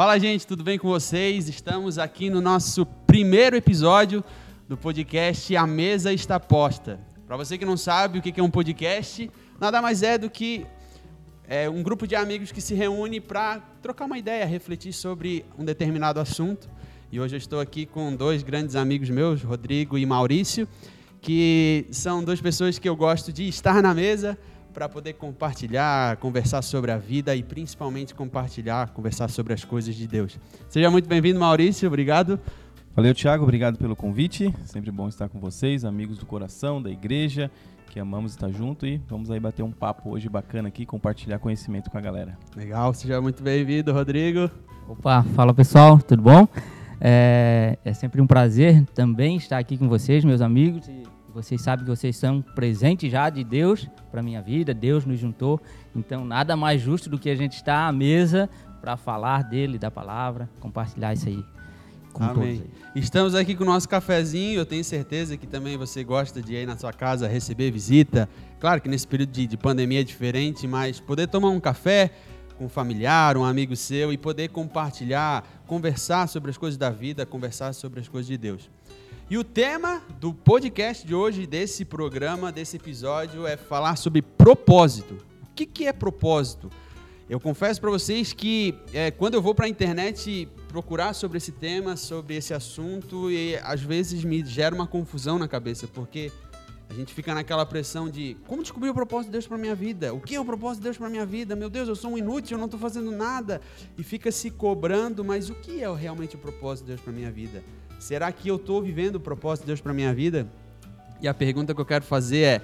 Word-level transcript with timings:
Fala, 0.00 0.18
gente, 0.18 0.46
tudo 0.46 0.64
bem 0.64 0.78
com 0.78 0.88
vocês? 0.88 1.46
Estamos 1.46 1.98
aqui 1.98 2.30
no 2.30 2.40
nosso 2.40 2.86
primeiro 2.86 3.54
episódio 3.54 4.24
do 4.66 4.74
podcast 4.74 5.54
A 5.54 5.66
Mesa 5.66 6.10
Está 6.10 6.40
Posta. 6.40 6.98
Para 7.26 7.36
você 7.36 7.58
que 7.58 7.66
não 7.66 7.76
sabe 7.76 8.18
o 8.18 8.22
que 8.22 8.40
é 8.40 8.42
um 8.42 8.50
podcast, 8.50 9.30
nada 9.60 9.82
mais 9.82 10.02
é 10.02 10.16
do 10.16 10.30
que 10.30 10.66
é, 11.46 11.68
um 11.68 11.82
grupo 11.82 12.06
de 12.06 12.16
amigos 12.16 12.50
que 12.50 12.62
se 12.62 12.74
reúne 12.74 13.20
para 13.20 13.58
trocar 13.82 14.06
uma 14.06 14.16
ideia, 14.16 14.46
refletir 14.46 14.94
sobre 14.94 15.44
um 15.58 15.66
determinado 15.66 16.18
assunto. 16.18 16.70
E 17.12 17.20
hoje 17.20 17.36
eu 17.36 17.38
estou 17.38 17.60
aqui 17.60 17.84
com 17.84 18.16
dois 18.16 18.42
grandes 18.42 18.76
amigos 18.76 19.10
meus, 19.10 19.42
Rodrigo 19.42 19.98
e 19.98 20.06
Maurício, 20.06 20.66
que 21.20 21.86
são 21.90 22.24
duas 22.24 22.40
pessoas 22.40 22.78
que 22.78 22.88
eu 22.88 22.96
gosto 22.96 23.30
de 23.30 23.46
estar 23.46 23.82
na 23.82 23.92
mesa 23.92 24.38
para 24.70 24.88
poder 24.88 25.14
compartilhar, 25.14 26.16
conversar 26.16 26.62
sobre 26.62 26.90
a 26.90 26.96
vida 26.96 27.34
e 27.34 27.42
principalmente 27.42 28.14
compartilhar, 28.14 28.90
conversar 28.90 29.28
sobre 29.28 29.52
as 29.52 29.64
coisas 29.64 29.94
de 29.94 30.06
Deus. 30.06 30.38
Seja 30.68 30.90
muito 30.90 31.08
bem-vindo, 31.08 31.38
Maurício, 31.38 31.86
obrigado. 31.86 32.38
Valeu, 32.94 33.14
Thiago, 33.14 33.42
obrigado 33.44 33.78
pelo 33.78 33.94
convite. 33.94 34.54
Sempre 34.64 34.90
bom 34.90 35.08
estar 35.08 35.28
com 35.28 35.38
vocês, 35.38 35.84
amigos 35.84 36.18
do 36.18 36.26
coração, 36.26 36.82
da 36.82 36.90
igreja, 36.90 37.50
que 37.88 38.00
amamos 38.00 38.32
estar 38.32 38.50
junto 38.50 38.86
e 38.86 39.00
vamos 39.08 39.30
aí 39.30 39.40
bater 39.40 39.62
um 39.62 39.72
papo 39.72 40.10
hoje 40.10 40.28
bacana 40.28 40.68
aqui, 40.68 40.86
compartilhar 40.86 41.38
conhecimento 41.38 41.90
com 41.90 41.98
a 41.98 42.00
galera. 42.00 42.38
Legal, 42.56 42.92
seja 42.94 43.20
muito 43.20 43.42
bem-vindo, 43.42 43.92
Rodrigo. 43.92 44.50
Opa, 44.88 45.22
fala 45.34 45.54
pessoal, 45.54 45.98
tudo 45.98 46.22
bom? 46.22 46.48
É, 47.00 47.78
é 47.84 47.92
sempre 47.94 48.20
um 48.20 48.26
prazer 48.26 48.84
também 48.94 49.36
estar 49.36 49.58
aqui 49.58 49.78
com 49.78 49.88
vocês, 49.88 50.24
meus 50.24 50.40
amigos, 50.40 50.86
e 50.88 51.04
vocês 51.30 51.60
sabem 51.60 51.84
que 51.84 51.90
vocês 51.90 52.16
são 52.16 52.42
presente 52.42 53.08
já 53.08 53.30
de 53.30 53.42
Deus 53.44 53.88
para 54.10 54.22
minha 54.22 54.42
vida, 54.42 54.74
Deus 54.74 55.04
nos 55.04 55.18
juntou. 55.18 55.60
Então, 55.94 56.24
nada 56.24 56.56
mais 56.56 56.80
justo 56.80 57.08
do 57.08 57.18
que 57.18 57.30
a 57.30 57.34
gente 57.34 57.54
estar 57.54 57.86
à 57.86 57.92
mesa 57.92 58.48
para 58.80 58.96
falar 58.96 59.44
dele, 59.44 59.78
da 59.78 59.90
palavra, 59.90 60.48
compartilhar 60.60 61.12
isso 61.12 61.28
aí 61.28 61.44
com 62.12 62.24
Amém. 62.24 62.64
Estamos 62.94 63.34
aqui 63.34 63.54
com 63.54 63.62
o 63.62 63.66
nosso 63.66 63.88
cafezinho. 63.88 64.58
Eu 64.58 64.66
tenho 64.66 64.82
certeza 64.84 65.36
que 65.36 65.46
também 65.46 65.76
você 65.76 66.02
gosta 66.02 66.42
de 66.42 66.54
ir 66.54 66.66
na 66.66 66.76
sua 66.76 66.92
casa 66.92 67.28
receber 67.28 67.70
visita. 67.70 68.28
Claro 68.58 68.80
que 68.80 68.88
nesse 68.88 69.06
período 69.06 69.30
de, 69.30 69.46
de 69.46 69.56
pandemia 69.56 70.00
é 70.00 70.04
diferente, 70.04 70.66
mas 70.66 71.00
poder 71.00 71.28
tomar 71.28 71.50
um 71.50 71.60
café 71.60 72.10
com 72.58 72.66
um 72.66 72.68
familiar, 72.68 73.36
um 73.36 73.44
amigo 73.44 73.74
seu 73.74 74.12
e 74.12 74.18
poder 74.18 74.48
compartilhar, 74.48 75.44
conversar 75.66 76.28
sobre 76.28 76.50
as 76.50 76.58
coisas 76.58 76.76
da 76.76 76.90
vida, 76.90 77.24
conversar 77.24 77.72
sobre 77.72 78.00
as 78.00 78.08
coisas 78.08 78.26
de 78.26 78.36
Deus. 78.36 78.68
E 79.30 79.38
o 79.38 79.44
tema 79.44 80.02
do 80.18 80.34
podcast 80.34 81.06
de 81.06 81.14
hoje, 81.14 81.46
desse 81.46 81.84
programa, 81.84 82.50
desse 82.50 82.76
episódio, 82.76 83.46
é 83.46 83.56
falar 83.56 83.94
sobre 83.94 84.20
propósito. 84.20 85.18
O 85.44 85.54
que, 85.54 85.64
que 85.64 85.86
é 85.86 85.92
propósito? 85.92 86.68
Eu 87.28 87.38
confesso 87.38 87.80
para 87.80 87.90
vocês 87.90 88.32
que 88.32 88.74
é, 88.92 89.12
quando 89.12 89.34
eu 89.34 89.40
vou 89.40 89.54
para 89.54 89.66
a 89.66 89.68
internet 89.68 90.48
procurar 90.66 91.12
sobre 91.12 91.38
esse 91.38 91.52
tema, 91.52 91.96
sobre 91.96 92.34
esse 92.34 92.52
assunto, 92.52 93.30
e 93.30 93.54
às 93.58 93.80
vezes 93.80 94.24
me 94.24 94.44
gera 94.44 94.74
uma 94.74 94.88
confusão 94.88 95.38
na 95.38 95.46
cabeça, 95.46 95.86
porque 95.86 96.32
a 96.88 96.94
gente 96.94 97.14
fica 97.14 97.32
naquela 97.32 97.64
pressão 97.64 98.10
de 98.10 98.36
como 98.48 98.62
descobrir 98.62 98.90
o 98.90 98.94
propósito 98.94 99.26
de 99.26 99.32
Deus 99.34 99.46
para 99.46 99.56
minha 99.56 99.76
vida? 99.76 100.12
O 100.12 100.20
que 100.20 100.34
é 100.34 100.40
o 100.40 100.44
propósito 100.44 100.80
de 100.80 100.84
Deus 100.86 100.98
para 100.98 101.08
minha 101.08 101.24
vida? 101.24 101.54
Meu 101.54 101.70
Deus, 101.70 101.88
eu 101.88 101.94
sou 101.94 102.10
um 102.10 102.18
inútil, 102.18 102.56
eu 102.56 102.58
não 102.58 102.64
estou 102.64 102.80
fazendo 102.80 103.12
nada. 103.12 103.60
E 103.96 104.02
fica 104.02 104.32
se 104.32 104.50
cobrando, 104.50 105.24
mas 105.24 105.48
o 105.48 105.54
que 105.54 105.84
é 105.84 105.94
realmente 105.94 106.34
o 106.34 106.38
propósito 106.40 106.86
de 106.86 106.94
Deus 106.94 107.00
para 107.00 107.12
minha 107.12 107.30
vida? 107.30 107.62
Será 108.00 108.32
que 108.32 108.48
eu 108.48 108.56
estou 108.56 108.80
vivendo 108.80 109.16
o 109.16 109.20
propósito 109.20 109.64
de 109.64 109.66
Deus 109.66 109.80
para 109.82 109.92
minha 109.92 110.14
vida? 110.14 110.48
E 111.20 111.28
a 111.28 111.34
pergunta 111.34 111.74
que 111.74 111.80
eu 111.82 111.84
quero 111.84 112.02
fazer 112.02 112.42
é: 112.42 112.62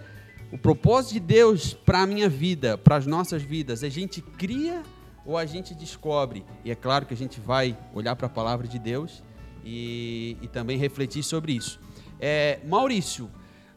o 0.50 0.56
propósito 0.56 1.12
de 1.12 1.20
Deus 1.20 1.74
para 1.74 2.00
a 2.00 2.06
minha 2.06 2.26
vida, 2.26 2.78
para 2.78 2.96
as 2.96 3.06
nossas 3.06 3.42
vidas, 3.42 3.84
a 3.84 3.88
gente 3.90 4.22
cria 4.22 4.82
ou 5.26 5.36
a 5.36 5.44
gente 5.44 5.74
descobre? 5.74 6.42
E 6.64 6.70
é 6.70 6.74
claro 6.74 7.04
que 7.04 7.12
a 7.12 7.16
gente 7.16 7.38
vai 7.38 7.76
olhar 7.92 8.16
para 8.16 8.28
a 8.28 8.30
palavra 8.30 8.66
de 8.66 8.78
Deus 8.78 9.22
e, 9.62 10.38
e 10.40 10.48
também 10.48 10.78
refletir 10.78 11.22
sobre 11.22 11.52
isso. 11.52 11.78
É, 12.18 12.58
Maurício, 12.66 13.30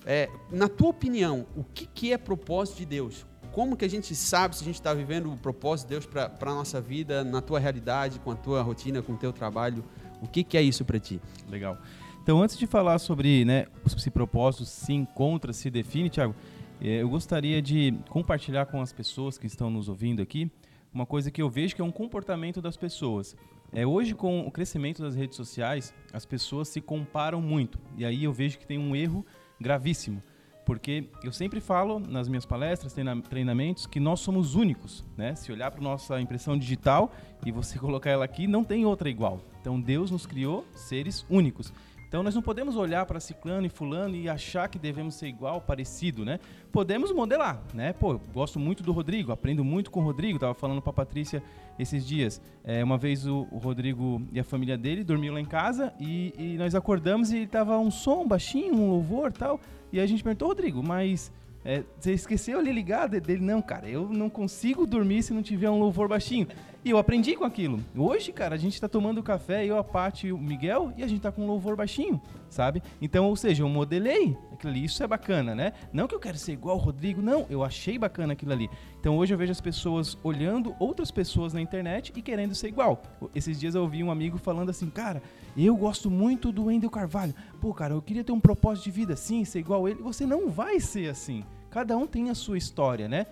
é, 0.06 0.30
na 0.50 0.70
tua 0.70 0.90
opinião, 0.92 1.46
o 1.58 1.64
que, 1.66 1.86
que 1.88 2.14
é 2.14 2.18
propósito 2.18 2.78
de 2.78 2.86
Deus? 2.86 3.26
Como 3.52 3.76
que 3.76 3.84
a 3.84 3.90
gente 3.90 4.16
sabe 4.16 4.56
se 4.56 4.62
a 4.62 4.66
gente 4.66 4.76
está 4.76 4.94
vivendo 4.94 5.30
o 5.30 5.36
propósito 5.36 5.88
de 5.88 5.96
Deus 5.96 6.06
para 6.06 6.32
a 6.40 6.56
nossa 6.56 6.80
vida, 6.80 7.22
na 7.22 7.42
tua 7.42 7.60
realidade, 7.60 8.18
com 8.20 8.32
a 8.32 8.36
tua 8.36 8.62
rotina, 8.62 9.02
com 9.02 9.12
o 9.12 9.18
teu 9.18 9.34
trabalho? 9.34 9.84
O 10.22 10.28
que, 10.28 10.44
que 10.44 10.58
é 10.58 10.62
isso 10.62 10.84
para 10.86 11.00
ti? 11.00 11.20
Legal. 11.50 11.78
Então, 12.22 12.42
antes 12.42 12.58
de 12.58 12.68
falar 12.68 13.00
sobre 13.00 13.44
né, 13.46 13.66
se 13.98 14.12
propósito 14.12 14.66
se 14.66 14.94
encontra, 14.94 15.52
se 15.54 15.70
define, 15.70 16.10
Thiago, 16.10 16.36
eu 16.82 17.10
gostaria 17.10 17.62
de 17.62 17.94
compartilhar 18.10 18.66
com 18.68 18.82
as 18.82 18.94
pessoas 18.94 19.38
que 19.38 19.48
estão 19.48 19.70
nos 19.70 19.90
ouvindo 19.90 20.22
aqui 20.22 20.50
uma 20.94 21.06
coisa 21.06 21.30
que 21.30 21.42
eu 21.42 21.50
vejo 21.50 21.76
que 21.76 21.82
é 21.82 21.86
um 21.86 21.92
comportamento 21.92 22.62
das 22.62 22.76
pessoas. 22.76 23.36
É, 23.72 23.86
hoje, 23.86 24.16
com 24.16 24.42
o 24.42 24.52
crescimento 24.52 25.02
das 25.02 25.16
redes 25.16 25.36
sociais, 25.36 25.94
as 26.12 26.26
pessoas 26.26 26.68
se 26.68 26.82
comparam 26.82 27.42
muito. 27.42 27.80
E 27.98 28.04
aí 28.04 28.24
eu 28.24 28.34
vejo 28.34 28.58
que 28.58 28.66
tem 28.66 28.80
um 28.80 28.96
erro 28.96 29.26
gravíssimo. 29.60 30.22
Porque 30.70 31.06
eu 31.24 31.32
sempre 31.32 31.60
falo 31.60 32.00
nas 32.00 32.30
minhas 32.30 32.46
palestras, 32.46 32.96
treinamentos, 33.28 33.88
que 33.88 34.00
nós 34.00 34.20
somos 34.20 34.54
únicos. 34.54 35.04
Né? 35.18 35.34
Se 35.34 35.52
olhar 35.52 35.72
para 35.72 35.82
nossa 35.82 36.22
impressão 36.22 36.56
digital 36.56 37.12
e 37.44 37.52
você 37.52 37.78
colocar 37.82 38.12
ela 38.12 38.24
aqui, 38.24 38.46
não 38.46 38.64
tem 38.64 38.86
outra 38.86 39.10
igual. 39.10 39.42
Então 39.60 39.82
Deus 39.82 40.12
nos 40.12 40.28
criou 40.28 40.64
seres 40.76 41.26
únicos. 41.28 41.74
Então 42.08 42.22
nós 42.22 42.36
não 42.36 42.42
podemos 42.44 42.76
olhar 42.76 43.04
para 43.08 43.20
ciclano 43.20 43.66
e 43.66 43.70
fulano 43.70 44.16
e 44.16 44.30
achar 44.30 44.70
que 44.70 44.78
devemos 44.78 45.16
ser 45.16 45.28
igual, 45.28 45.60
parecido, 45.60 46.24
né? 46.24 46.40
Podemos 46.72 47.12
modelar, 47.12 47.64
né? 47.74 47.92
Pô, 47.94 48.20
gosto 48.32 48.60
muito 48.60 48.84
do 48.84 48.92
Rodrigo, 48.92 49.32
aprendo 49.32 49.64
muito 49.64 49.90
com 49.90 50.02
o 50.02 50.04
Rodrigo. 50.04 50.38
Tava 50.38 50.54
falando 50.54 50.84
para 50.84 50.92
a 50.92 50.94
Patrícia 50.94 51.42
esses 51.80 52.06
dias. 52.06 52.40
É, 52.64 52.84
uma 52.84 52.98
vez 52.98 53.26
o, 53.26 53.48
o, 53.52 53.58
Rodrigo 53.58 54.22
e 54.32 54.40
a 54.40 54.44
família 54.44 54.78
dele 54.78 55.04
dormiam 55.04 55.34
lá 55.34 55.42
em 55.42 55.46
casa 55.46 55.94
e, 56.00 56.34
e 56.38 56.58
nós 56.58 56.76
acordamos 56.76 57.32
e 57.34 57.48
tava 57.48 57.78
um 57.80 57.90
som 57.90 58.28
baixinho, 58.28 58.76
um 58.76 58.90
louvor, 58.90 59.32
tal. 59.32 59.60
E 59.92 60.00
a 60.00 60.06
gente 60.06 60.24
perguntou, 60.24 60.48
Rodrigo, 60.50 60.84
mas 60.84 61.32
é, 61.64 61.84
você 62.00 62.14
esqueceu 62.14 62.60
ali 62.60 62.72
ligado 62.72 63.20
dele? 63.20 63.42
Não, 63.42 63.62
cara, 63.62 63.90
eu 63.90 64.08
não 64.10 64.30
consigo 64.30 64.86
dormir 64.86 65.24
se 65.24 65.34
não 65.34 65.44
tiver 65.44 65.70
um 65.70 65.80
louvor 65.80 66.08
baixinho. 66.08 66.48
E 66.84 66.92
eu 66.92 66.98
aprendi 66.98 67.36
com 67.36 67.44
aquilo. 67.44 67.84
Hoje, 67.94 68.32
cara, 68.32 68.56
a 68.56 68.58
gente 68.58 68.80
tá 68.80 68.88
tomando 68.88 69.22
café, 69.22 69.66
eu, 69.66 69.78
a 69.78 69.84
Paty 69.84 70.28
e 70.28 70.32
o 70.32 70.38
Miguel, 70.38 70.94
e 70.96 71.04
a 71.04 71.08
gente 71.08 71.20
tá 71.20 71.30
com 71.30 71.44
um 71.44 71.48
louvor 71.48 71.76
baixinho, 71.76 72.22
sabe? 72.50 72.82
Então, 73.02 73.28
ou 73.28 73.36
seja, 73.36 73.64
eu 73.64 73.70
modelei 73.70 74.38
aquilo 74.54 74.72
ali. 74.72 74.86
Isso 74.86 75.04
é 75.04 75.08
bacana, 75.08 75.54
né? 75.54 75.74
Não 75.92 76.08
que 76.08 76.16
eu 76.16 76.20
quero 76.22 76.38
ser 76.38 76.54
igual 76.54 76.78
o 76.78 76.80
Rodrigo, 76.80 77.22
não. 77.22 77.46
Eu 77.50 77.66
achei 77.66 77.98
bacana 77.98 78.32
aquilo 78.32 78.54
ali. 78.54 78.70
Então, 78.98 79.18
hoje 79.18 79.34
eu 79.34 79.38
vejo 79.38 79.52
as 79.52 79.60
pessoas 79.60 80.18
olhando 80.24 80.74
outras 80.80 81.12
pessoas 81.12 81.52
na 81.54 81.60
internet 81.60 82.14
e 82.16 82.22
querendo 82.22 82.56
ser 82.56 82.70
igual. 82.70 83.02
Esses 83.36 83.60
dias 83.60 83.76
eu 83.76 83.82
ouvi 83.82 84.02
um 84.02 84.10
amigo 84.10 84.38
falando 84.38 84.70
assim, 84.70 84.90
cara, 84.90 85.22
eu 85.58 85.76
gosto 85.76 86.10
muito 86.10 86.50
do 86.50 86.66
Wendel 86.66 86.90
Carvalho. 86.90 87.36
Pô, 87.60 87.74
cara, 87.74 87.94
eu 87.94 88.02
queria 88.02 88.24
ter 88.24 88.32
um 88.32 88.40
propósito 88.40 88.86
de 88.86 88.92
vida 88.92 89.14
assim, 89.16 89.44
ser 89.44 89.60
igual 89.60 89.86
ele. 89.86 90.02
Você 90.02 90.26
não 90.26 90.50
vai 90.50 90.80
ser 90.80 91.10
assim. 91.10 91.44
Cada 91.70 91.96
um 91.98 92.08
tem 92.08 92.30
a 92.30 92.36
sua 92.36 92.58
história, 92.58 93.08
né? 93.08 93.26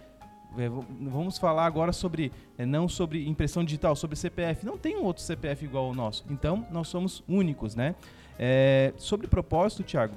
É, 0.57 0.69
vamos 0.69 1.37
falar 1.37 1.65
agora 1.65 1.93
sobre, 1.93 2.31
é, 2.57 2.65
não 2.65 2.89
sobre 2.89 3.27
impressão 3.27 3.63
digital, 3.63 3.95
sobre 3.95 4.15
CPF. 4.15 4.65
Não 4.65 4.77
tem 4.77 4.97
um 4.97 5.03
outro 5.03 5.23
CPF 5.23 5.65
igual 5.65 5.85
ao 5.85 5.93
nosso. 5.93 6.25
Então, 6.29 6.65
nós 6.71 6.87
somos 6.87 7.23
únicos, 7.27 7.75
né? 7.75 7.95
É, 8.39 8.93
sobre 8.97 9.27
propósito, 9.27 9.83
Thiago, 9.83 10.15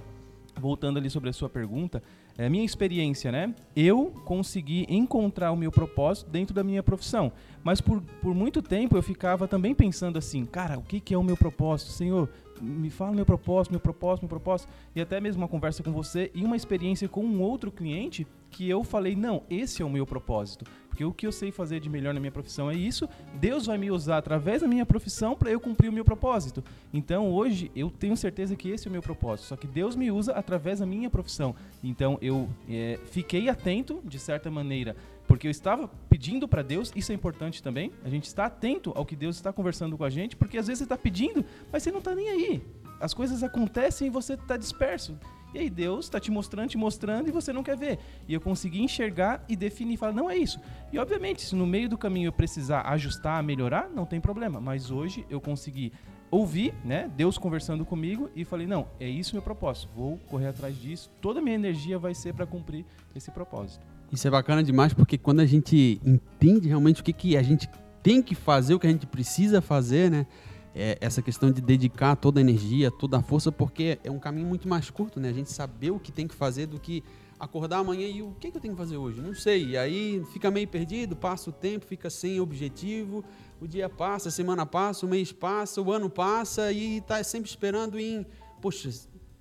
voltando 0.59 0.99
ali 0.99 1.11
sobre 1.11 1.31
a 1.31 1.33
sua 1.33 1.49
pergunta, 1.49 2.03
é 2.39 2.49
minha 2.49 2.65
experiência, 2.65 3.31
né? 3.31 3.55
Eu 3.77 4.15
consegui 4.25 4.87
encontrar 4.89 5.53
o 5.53 5.57
meu 5.57 5.71
propósito 5.71 6.31
dentro 6.31 6.55
da 6.55 6.65
minha 6.65 6.83
profissão. 6.83 7.31
Mas 7.63 7.81
por, 7.81 8.01
por 8.23 8.35
muito 8.35 8.63
tempo 8.63 8.97
eu 8.97 9.03
ficava 9.03 9.47
também 9.47 9.75
pensando 9.75 10.19
assim, 10.19 10.47
cara, 10.47 10.79
o 10.79 10.83
que, 10.83 11.01
que 11.01 11.13
é 11.13 11.19
o 11.19 11.23
meu 11.23 11.37
propósito? 11.37 11.91
Senhor, 11.91 12.31
me 12.61 12.89
fala 12.89 13.13
meu 13.13 13.27
propósito, 13.27 13.73
meu 13.73 13.81
propósito, 13.81 14.23
meu 14.23 14.29
propósito, 14.29 14.71
e 14.95 15.01
até 15.01 15.21
mesmo 15.21 15.43
uma 15.43 15.49
conversa 15.49 15.83
com 15.83 15.93
você 15.93 16.31
e 16.35 16.43
uma 16.43 16.57
experiência 16.57 17.09
com 17.09 17.23
um 17.23 17.43
outro 17.43 17.71
cliente 17.71 18.27
que 18.51 18.69
eu 18.69 18.83
falei, 18.83 19.15
não, 19.15 19.43
esse 19.49 19.83
é 19.83 19.85
o 19.85 19.91
meu 19.91 20.05
propósito, 20.05 20.65
porque 20.89 21.05
o 21.05 21.13
que 21.13 21.27
eu 21.27 21.33
sei 21.33 21.51
fazer 21.51 21.81
de 21.81 21.89
melhor 21.89 22.13
na 22.13 22.21
minha 22.21 22.33
profissão 22.33 22.71
é 22.71 22.75
isso, 22.75 23.09
Deus 23.35 23.67
vai 23.67 23.79
me 23.79 23.91
usar 23.91 24.19
através 24.19 24.61
da 24.61 24.69
minha 24.69 24.85
profissão 24.85 25.35
para 25.35 25.51
eu 25.51 25.61
cumprir 25.61 25.89
o 25.89 25.93
meu 25.93 26.05
propósito. 26.05 26.63
Então 26.93 27.31
hoje 27.31 27.71
eu 27.75 27.91
tenho 27.91 28.17
certeza 28.17 28.57
que 28.57 28.69
esse 28.69 28.87
é 28.87 28.91
o 28.91 28.93
meu 28.93 29.01
propósito, 29.01 29.47
só 29.47 29.57
que 29.57 29.67
Deus 29.67 29.97
me 29.97 30.11
usa 30.11 30.33
através 30.33 30.81
da 30.81 30.87
minha 30.87 31.09
profissão. 31.09 31.55
Então 31.83 32.19
eu 32.21 32.49
é, 32.69 32.99
fiquei 33.07 33.49
atento, 33.49 34.01
de 34.05 34.19
certa 34.19 34.51
maneira, 34.51 34.97
porque 35.27 35.47
eu 35.47 35.51
estava 35.51 35.89
pedindo 36.09 36.49
para 36.49 36.61
Deus, 36.61 36.93
isso 36.97 37.13
é 37.13 37.15
importante 37.15 37.63
também, 37.63 37.93
a 38.05 38.09
gente 38.09 38.25
está 38.25 38.47
atento 38.47 38.93
ao 38.97 39.07
que 39.07 39.15
Deus 39.15 39.37
está 39.37 39.53
conversando 39.53 39.97
com 39.97 40.05
a 40.05 40.11
gente, 40.11 40.35
porque 40.35 40.59
às 40.59 40.67
vezes 40.67 40.79
você 40.79 40.85
está 40.85 40.99
pedindo, 40.99 41.45
mas 41.73 41.83
você 41.83 41.93
não 41.93 42.01
está 42.01 42.15
nem 42.15 42.29
aí. 42.29 42.63
As 43.01 43.15
coisas 43.15 43.43
acontecem 43.43 44.09
e 44.09 44.11
você 44.11 44.35
está 44.35 44.57
disperso. 44.57 45.17
E 45.55 45.59
aí 45.59 45.71
Deus 45.71 46.07
está 46.07 46.21
te 46.21 46.31
mostrando, 46.31 46.69
te 46.69 46.79
mostrando 46.79 47.29
e 47.29 47.33
você 47.33 47.53
não 47.53 47.63
quer 47.63 47.77
ver. 47.77 47.99
E 48.29 48.35
eu 48.35 48.41
consegui 48.41 48.83
enxergar 48.83 49.45
e 49.49 49.57
definir, 49.57 49.97
falar, 49.97 50.13
não 50.13 50.31
é 50.31 50.37
isso. 50.37 50.61
E 50.93 50.99
obviamente, 50.99 51.43
se 51.43 51.55
no 51.57 51.67
meio 51.67 51.89
do 51.89 51.99
caminho 51.99 52.29
eu 52.29 52.33
precisar 52.33 52.83
ajustar, 52.83 53.43
melhorar, 53.43 53.89
não 53.89 54.07
tem 54.07 54.21
problema. 54.21 54.61
Mas 54.61 54.91
hoje 54.91 55.27
eu 55.29 55.41
consegui 55.41 55.93
ouvir, 56.31 56.73
né, 56.85 57.11
Deus 57.17 57.37
conversando 57.37 57.85
comigo 57.85 58.31
e 58.37 58.45
falei, 58.45 58.67
não, 58.67 58.87
é 59.01 59.09
isso 59.09 59.35
meu 59.35 59.43
propósito. 59.43 59.91
Vou 59.95 60.17
correr 60.29 60.47
atrás 60.47 60.81
disso. 60.81 61.11
Toda 61.21 61.41
a 61.41 61.43
minha 61.43 61.57
energia 61.57 61.99
vai 61.99 62.15
ser 62.15 62.33
para 62.33 62.47
cumprir 62.47 62.85
esse 63.15 63.31
propósito. 63.31 63.85
Isso 64.13 64.27
é 64.27 64.31
bacana 64.31 64.63
demais 64.63 64.93
porque 64.93 65.19
quando 65.19 65.41
a 65.41 65.47
gente 65.47 66.01
entende 66.05 66.69
realmente 66.69 67.01
o 67.01 67.05
que, 67.05 67.13
que 67.13 67.37
a 67.37 67.43
gente 67.43 67.69
tem 68.03 68.23
que 68.23 68.35
fazer, 68.35 68.75
o 68.75 68.79
que 68.79 68.87
a 68.87 68.91
gente 68.91 69.07
precisa 69.07 69.61
fazer, 69.61 70.11
né? 70.11 70.27
É 70.75 70.97
essa 71.01 71.21
questão 71.21 71.51
de 71.51 71.61
dedicar 71.61 72.15
toda 72.15 72.39
a 72.39 72.43
energia, 72.43 72.91
toda 72.91 73.19
a 73.19 73.23
força, 73.23 73.51
porque 73.51 73.99
é 74.05 74.11
um 74.11 74.19
caminho 74.19 74.47
muito 74.47 74.69
mais 74.69 74.89
curto, 74.89 75.19
né? 75.19 75.29
A 75.29 75.33
gente 75.33 75.51
saber 75.51 75.91
o 75.91 75.99
que 75.99 76.13
tem 76.13 76.29
que 76.29 76.35
fazer 76.35 76.67
do 76.67 76.79
que 76.79 77.03
acordar 77.41 77.79
amanhã 77.79 78.07
e 78.07 78.23
o 78.23 78.33
que, 78.39 78.51
que 78.51 78.57
eu 78.57 78.61
tenho 78.61 78.75
que 78.75 78.79
fazer 78.79 78.99
hoje? 78.99 79.21
Não 79.21 79.35
sei. 79.35 79.71
E 79.71 79.77
aí 79.79 80.23
fica 80.33 80.51
meio 80.51 80.69
perdido, 80.69 81.17
passa 81.17 81.49
o 81.49 81.53
tempo, 81.53 81.87
fica 81.87 82.11
sem 82.11 82.39
objetivo, 82.39 83.25
o 83.61 83.67
dia 83.67 83.89
passa, 83.89 84.29
a 84.29 84.33
semana 84.33 84.67
passa, 84.67 85.07
o 85.07 85.09
mês 85.09 85.33
passa, 85.33 85.81
o 85.81 85.91
ano 85.91 86.11
passa 86.11 86.71
e 86.71 86.99
está 86.99 87.23
sempre 87.25 87.49
esperando 87.49 87.99
em, 87.99 88.27
poxa, 88.61 88.91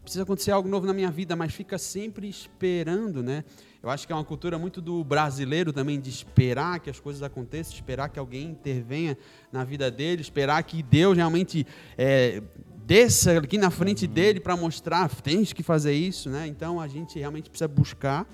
precisa 0.02 0.24
acontecer 0.24 0.52
algo 0.52 0.68
novo 0.68 0.88
na 0.88 0.94
minha 0.94 1.12
vida, 1.12 1.36
mas 1.36 1.54
fica 1.54 1.78
sempre 1.78 2.28
esperando, 2.28 3.22
né? 3.22 3.44
Eu 3.82 3.90
acho 3.90 4.06
que 4.06 4.12
é 4.12 4.16
uma 4.16 4.26
cultura 4.26 4.60
muito 4.60 4.82
do 4.82 5.04
brasileiro 5.06 5.72
também, 5.72 6.00
de 6.00 6.10
esperar 6.10 6.82
que 6.82 6.90
as 6.90 7.00
coisas 7.00 7.24
aconteçam, 7.24 7.74
esperar 7.74 8.10
que 8.10 8.20
alguém 8.20 8.50
intervenha 8.50 9.18
na 9.54 9.64
vida 9.64 9.90
dele, 9.90 10.22
esperar 10.22 10.62
que 10.64 10.84
Deus 10.84 11.16
realmente 11.16 11.66
é, 11.98 12.44
desça 12.86 13.38
aqui 13.38 13.58
na 13.58 13.70
frente 13.70 14.06
dele 14.06 14.42
para 14.42 14.58
mostrar, 14.58 15.10
tens 15.10 15.54
que 15.54 15.64
fazer 15.64 15.94
isso, 15.94 16.30
né? 16.30 16.46
Então 16.46 16.82
a 16.82 16.90
gente 16.90 17.18
realmente 17.18 17.50
precisa 17.50 17.70
buscar 17.70 18.28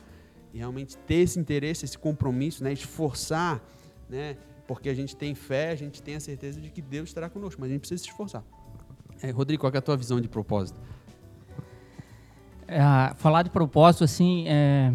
e 0.51 0.57
realmente 0.57 0.97
ter 0.97 1.15
esse 1.15 1.39
interesse, 1.39 1.85
esse 1.85 1.97
compromisso, 1.97 2.63
né? 2.63 2.73
Esforçar, 2.73 3.61
né? 4.09 4.37
Porque 4.67 4.89
a 4.89 4.95
gente 4.95 5.15
tem 5.15 5.35
fé, 5.35 5.69
a 5.69 5.75
gente 5.75 6.01
tem 6.01 6.15
a 6.15 6.19
certeza 6.19 6.59
de 6.59 6.71
que 6.71 6.81
Deus 6.81 7.09
estará 7.09 7.29
conosco, 7.29 7.61
mas 7.61 7.69
a 7.69 7.73
gente 7.73 7.81
precisa 7.81 8.01
se 8.01 8.09
esforçar. 8.09 8.43
É, 9.21 9.29
Rodrigo, 9.29 9.61
qual 9.61 9.71
é 9.71 9.77
a 9.77 9.81
tua 9.81 9.95
visão 9.95 10.19
de 10.19 10.27
propósito? 10.27 10.79
É, 12.67 12.79
falar 13.17 13.43
de 13.43 13.51
propósito, 13.51 14.03
assim, 14.03 14.45
é, 14.47 14.91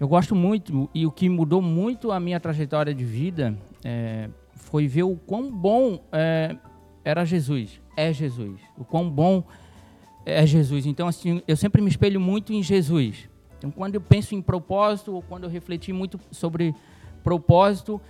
eu 0.00 0.06
gosto 0.06 0.34
muito 0.34 0.88
e 0.94 1.06
o 1.06 1.10
que 1.10 1.28
mudou 1.28 1.60
muito 1.60 2.12
a 2.12 2.20
minha 2.20 2.38
trajetória 2.38 2.94
de 2.94 3.04
vida 3.04 3.58
é, 3.84 4.28
foi 4.54 4.86
ver 4.86 5.02
o 5.02 5.16
quão 5.16 5.50
bom 5.50 6.00
é, 6.12 6.56
era 7.04 7.24
Jesus, 7.24 7.80
é 7.96 8.12
Jesus, 8.12 8.60
o 8.76 8.84
quão 8.84 9.10
bom 9.10 9.44
é 10.24 10.46
Jesus. 10.46 10.86
Então, 10.86 11.08
assim, 11.08 11.42
eu 11.48 11.56
sempre 11.56 11.80
me 11.80 11.88
espelho 11.88 12.20
muito 12.20 12.52
em 12.52 12.62
Jesus. 12.62 13.28
Então, 13.56 13.70
quando 13.70 13.94
eu 13.94 14.00
penso 14.00 14.34
em 14.34 14.42
propósito, 14.42 15.14
ou 15.14 15.22
quando 15.22 15.44
eu 15.44 15.50
refleti 15.50 15.92
muito 15.92 16.20
sobre 16.30 16.74
propósito, 17.24 18.00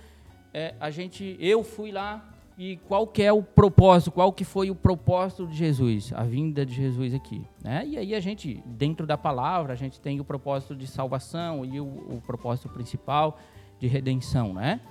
é, 0.53 0.75
a 0.79 0.91
gente, 0.91 1.37
eu 1.39 1.63
fui 1.63 1.91
lá 1.91 2.28
e 2.59 2.75
qual 2.75 3.07
que 3.07 3.23
é 3.23 3.31
o 3.31 3.41
propósito, 3.41 4.11
qual 4.11 4.33
que 4.33 4.43
foi 4.43 4.69
o 4.69 4.75
propósito 4.75 5.47
de 5.47 5.55
Jesus, 5.55 6.11
a 6.13 6.23
vinda 6.23 6.65
de 6.65 6.73
Jesus 6.73 7.13
aqui, 7.13 7.41
né? 7.63 7.85
E 7.87 7.97
aí 7.97 8.13
a 8.13 8.19
gente, 8.19 8.61
dentro 8.65 9.07
da 9.07 9.17
palavra, 9.17 9.71
a 9.71 9.75
gente 9.77 9.97
tem 9.97 10.19
o 10.19 10.25
propósito 10.25 10.75
de 10.75 10.85
salvação 10.85 11.63
e 11.63 11.79
o, 11.79 11.85
o 11.85 12.21
propósito 12.27 12.67
principal 12.67 13.39
de 13.79 13.87
redenção, 13.87 14.53
né? 14.53 14.81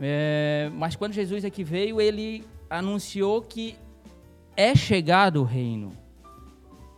É, 0.00 0.72
mas 0.74 0.96
quando 0.96 1.12
Jesus 1.12 1.44
aqui 1.44 1.62
veio, 1.62 2.00
ele 2.00 2.44
anunciou 2.68 3.40
que 3.42 3.76
é 4.56 4.74
chegado 4.74 5.42
o 5.42 5.44
reino, 5.44 5.92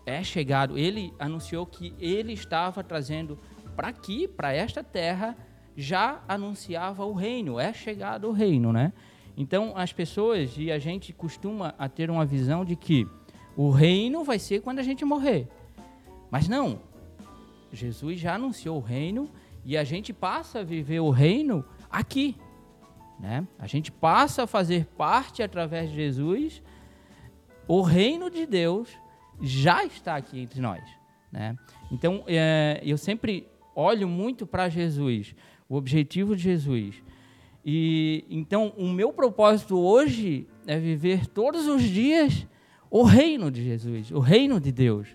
é 0.07 0.25
chegado. 0.25 0.79
Ele 0.79 1.13
anunciou 1.19 1.67
que 1.67 1.95
ele 2.01 2.33
estava 2.33 2.83
trazendo 2.83 3.39
para 3.77 3.89
aqui, 3.89 4.27
para 4.27 4.51
esta 4.51 4.83
terra, 4.83 5.37
já 5.77 6.23
anunciava 6.27 7.05
o 7.05 7.13
reino, 7.13 7.61
é 7.61 7.71
chegado 7.75 8.29
o 8.29 8.33
reino, 8.33 8.73
né? 8.73 8.91
Então, 9.37 9.73
as 9.77 9.93
pessoas 9.93 10.55
e 10.57 10.71
a 10.71 10.79
gente 10.79 11.13
costuma 11.13 11.75
a 11.79 11.89
ter 11.89 12.11
uma 12.11 12.25
visão 12.25 12.65
de 12.65 12.77
que 12.77 13.07
o 13.57 13.71
reino 13.71 14.23
vai 14.23 14.39
ser 14.39 14.61
quando 14.63 14.79
a 14.79 14.83
gente 14.83 15.05
morrer. 15.05 15.49
Mas 16.31 16.49
não. 16.49 16.81
Jesus 17.73 18.21
já 18.21 18.35
anunciou 18.35 18.79
o 18.79 18.81
reino 18.81 19.29
e 19.65 19.77
a 19.77 19.85
gente 19.85 20.13
passa 20.13 20.61
a 20.61 20.65
viver 20.65 21.01
o 21.01 21.11
reino 21.11 21.65
aqui. 21.91 22.37
Né? 23.19 23.47
A 23.59 23.67
gente 23.67 23.91
passa 23.91 24.45
a 24.45 24.47
fazer 24.47 24.87
parte 24.97 25.43
através 25.43 25.91
de 25.91 25.97
Jesus. 25.97 26.63
O 27.67 27.81
reino 27.83 28.31
de 28.31 28.47
Deus 28.47 28.89
já 29.41 29.85
está 29.85 30.17
aqui 30.17 30.39
entre 30.39 30.61
nós. 30.61 30.83
Né? 31.33 31.57
Então, 31.91 32.23
é, 32.29 32.81
eu 32.85 32.97
sempre 32.97 33.49
olho 33.75 34.09
muito 34.09 34.47
para 34.47 34.69
Jesus, 34.69 35.35
o 35.69 35.75
objetivo 35.75 36.37
de 36.37 36.43
Jesus 36.43 37.03
e 37.65 38.25
então 38.29 38.73
o 38.77 38.89
meu 38.89 39.13
propósito 39.13 39.79
hoje 39.79 40.47
é 40.67 40.79
viver 40.79 41.27
todos 41.27 41.67
os 41.67 41.83
dias 41.83 42.47
o 42.91 43.03
reino 43.03 43.51
de 43.51 43.65
Jesus, 43.65 44.11
o 44.11 44.19
reino 44.19 44.61
de 44.61 44.71
Deus. 44.71 45.09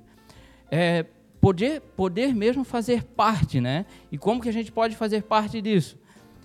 É 0.71 1.05
poder 1.39 1.81
poder 1.95 2.33
mesmo 2.33 2.63
fazer 2.63 3.03
parte, 3.03 3.61
né? 3.61 3.85
E 4.11 4.17
como 4.17 4.41
que 4.41 4.49
a 4.49 4.53
gente 4.53 4.71
pode 4.71 4.95
fazer 4.95 5.23
parte 5.23 5.61
disso? 5.61 5.97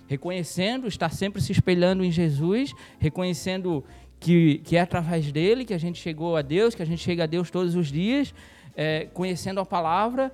Reconhecendo, 0.07 0.87
estar 0.87 1.09
sempre 1.09 1.41
se 1.41 1.51
espelhando 1.51 2.03
em 2.03 2.11
Jesus, 2.11 2.73
reconhecendo 2.99 3.83
que, 4.19 4.59
que 4.63 4.77
é 4.77 4.81
através 4.81 5.31
dele 5.31 5.65
que 5.65 5.73
a 5.73 5.77
gente 5.77 5.99
chegou 5.99 6.37
a 6.37 6.41
Deus, 6.41 6.75
que 6.75 6.81
a 6.81 6.85
gente 6.85 7.01
chega 7.01 7.23
a 7.23 7.27
Deus 7.27 7.49
todos 7.49 7.75
os 7.75 7.91
dias, 7.91 8.33
é, 8.75 9.07
conhecendo 9.13 9.59
a 9.59 9.65
palavra, 9.65 10.31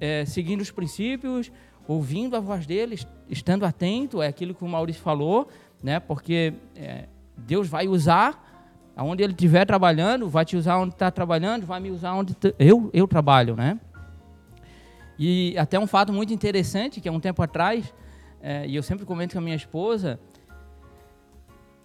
é, 0.00 0.24
seguindo 0.24 0.60
os 0.60 0.70
princípios, 0.70 1.50
ouvindo 1.86 2.36
a 2.36 2.40
voz 2.40 2.66
dele, 2.66 2.98
estando 3.28 3.64
atento, 3.64 4.22
é 4.22 4.26
aquilo 4.26 4.54
que 4.54 4.64
o 4.64 4.68
Maurício 4.68 5.02
falou, 5.02 5.48
né? 5.82 6.00
Porque 6.00 6.54
é, 6.74 7.06
Deus 7.36 7.68
vai 7.68 7.86
usar 7.88 8.42
aonde 8.96 9.22
ele 9.22 9.32
estiver 9.32 9.64
trabalhando, 9.64 10.28
vai 10.28 10.44
te 10.44 10.56
usar 10.56 10.78
onde 10.78 10.94
está 10.94 11.10
trabalhando, 11.10 11.66
vai 11.66 11.80
me 11.80 11.90
usar 11.90 12.14
onde 12.14 12.36
eu, 12.58 12.90
eu 12.92 13.08
trabalho, 13.08 13.56
né? 13.56 13.78
E 15.18 15.56
até 15.58 15.78
um 15.78 15.86
fato 15.86 16.12
muito 16.12 16.32
interessante, 16.32 17.00
que 17.00 17.08
há 17.08 17.12
um 17.12 17.20
tempo 17.20 17.42
atrás, 17.42 17.92
é, 18.40 18.66
e 18.66 18.74
eu 18.74 18.82
sempre 18.82 19.04
comento 19.04 19.32
com 19.32 19.38
a 19.38 19.42
minha 19.42 19.56
esposa, 19.56 20.18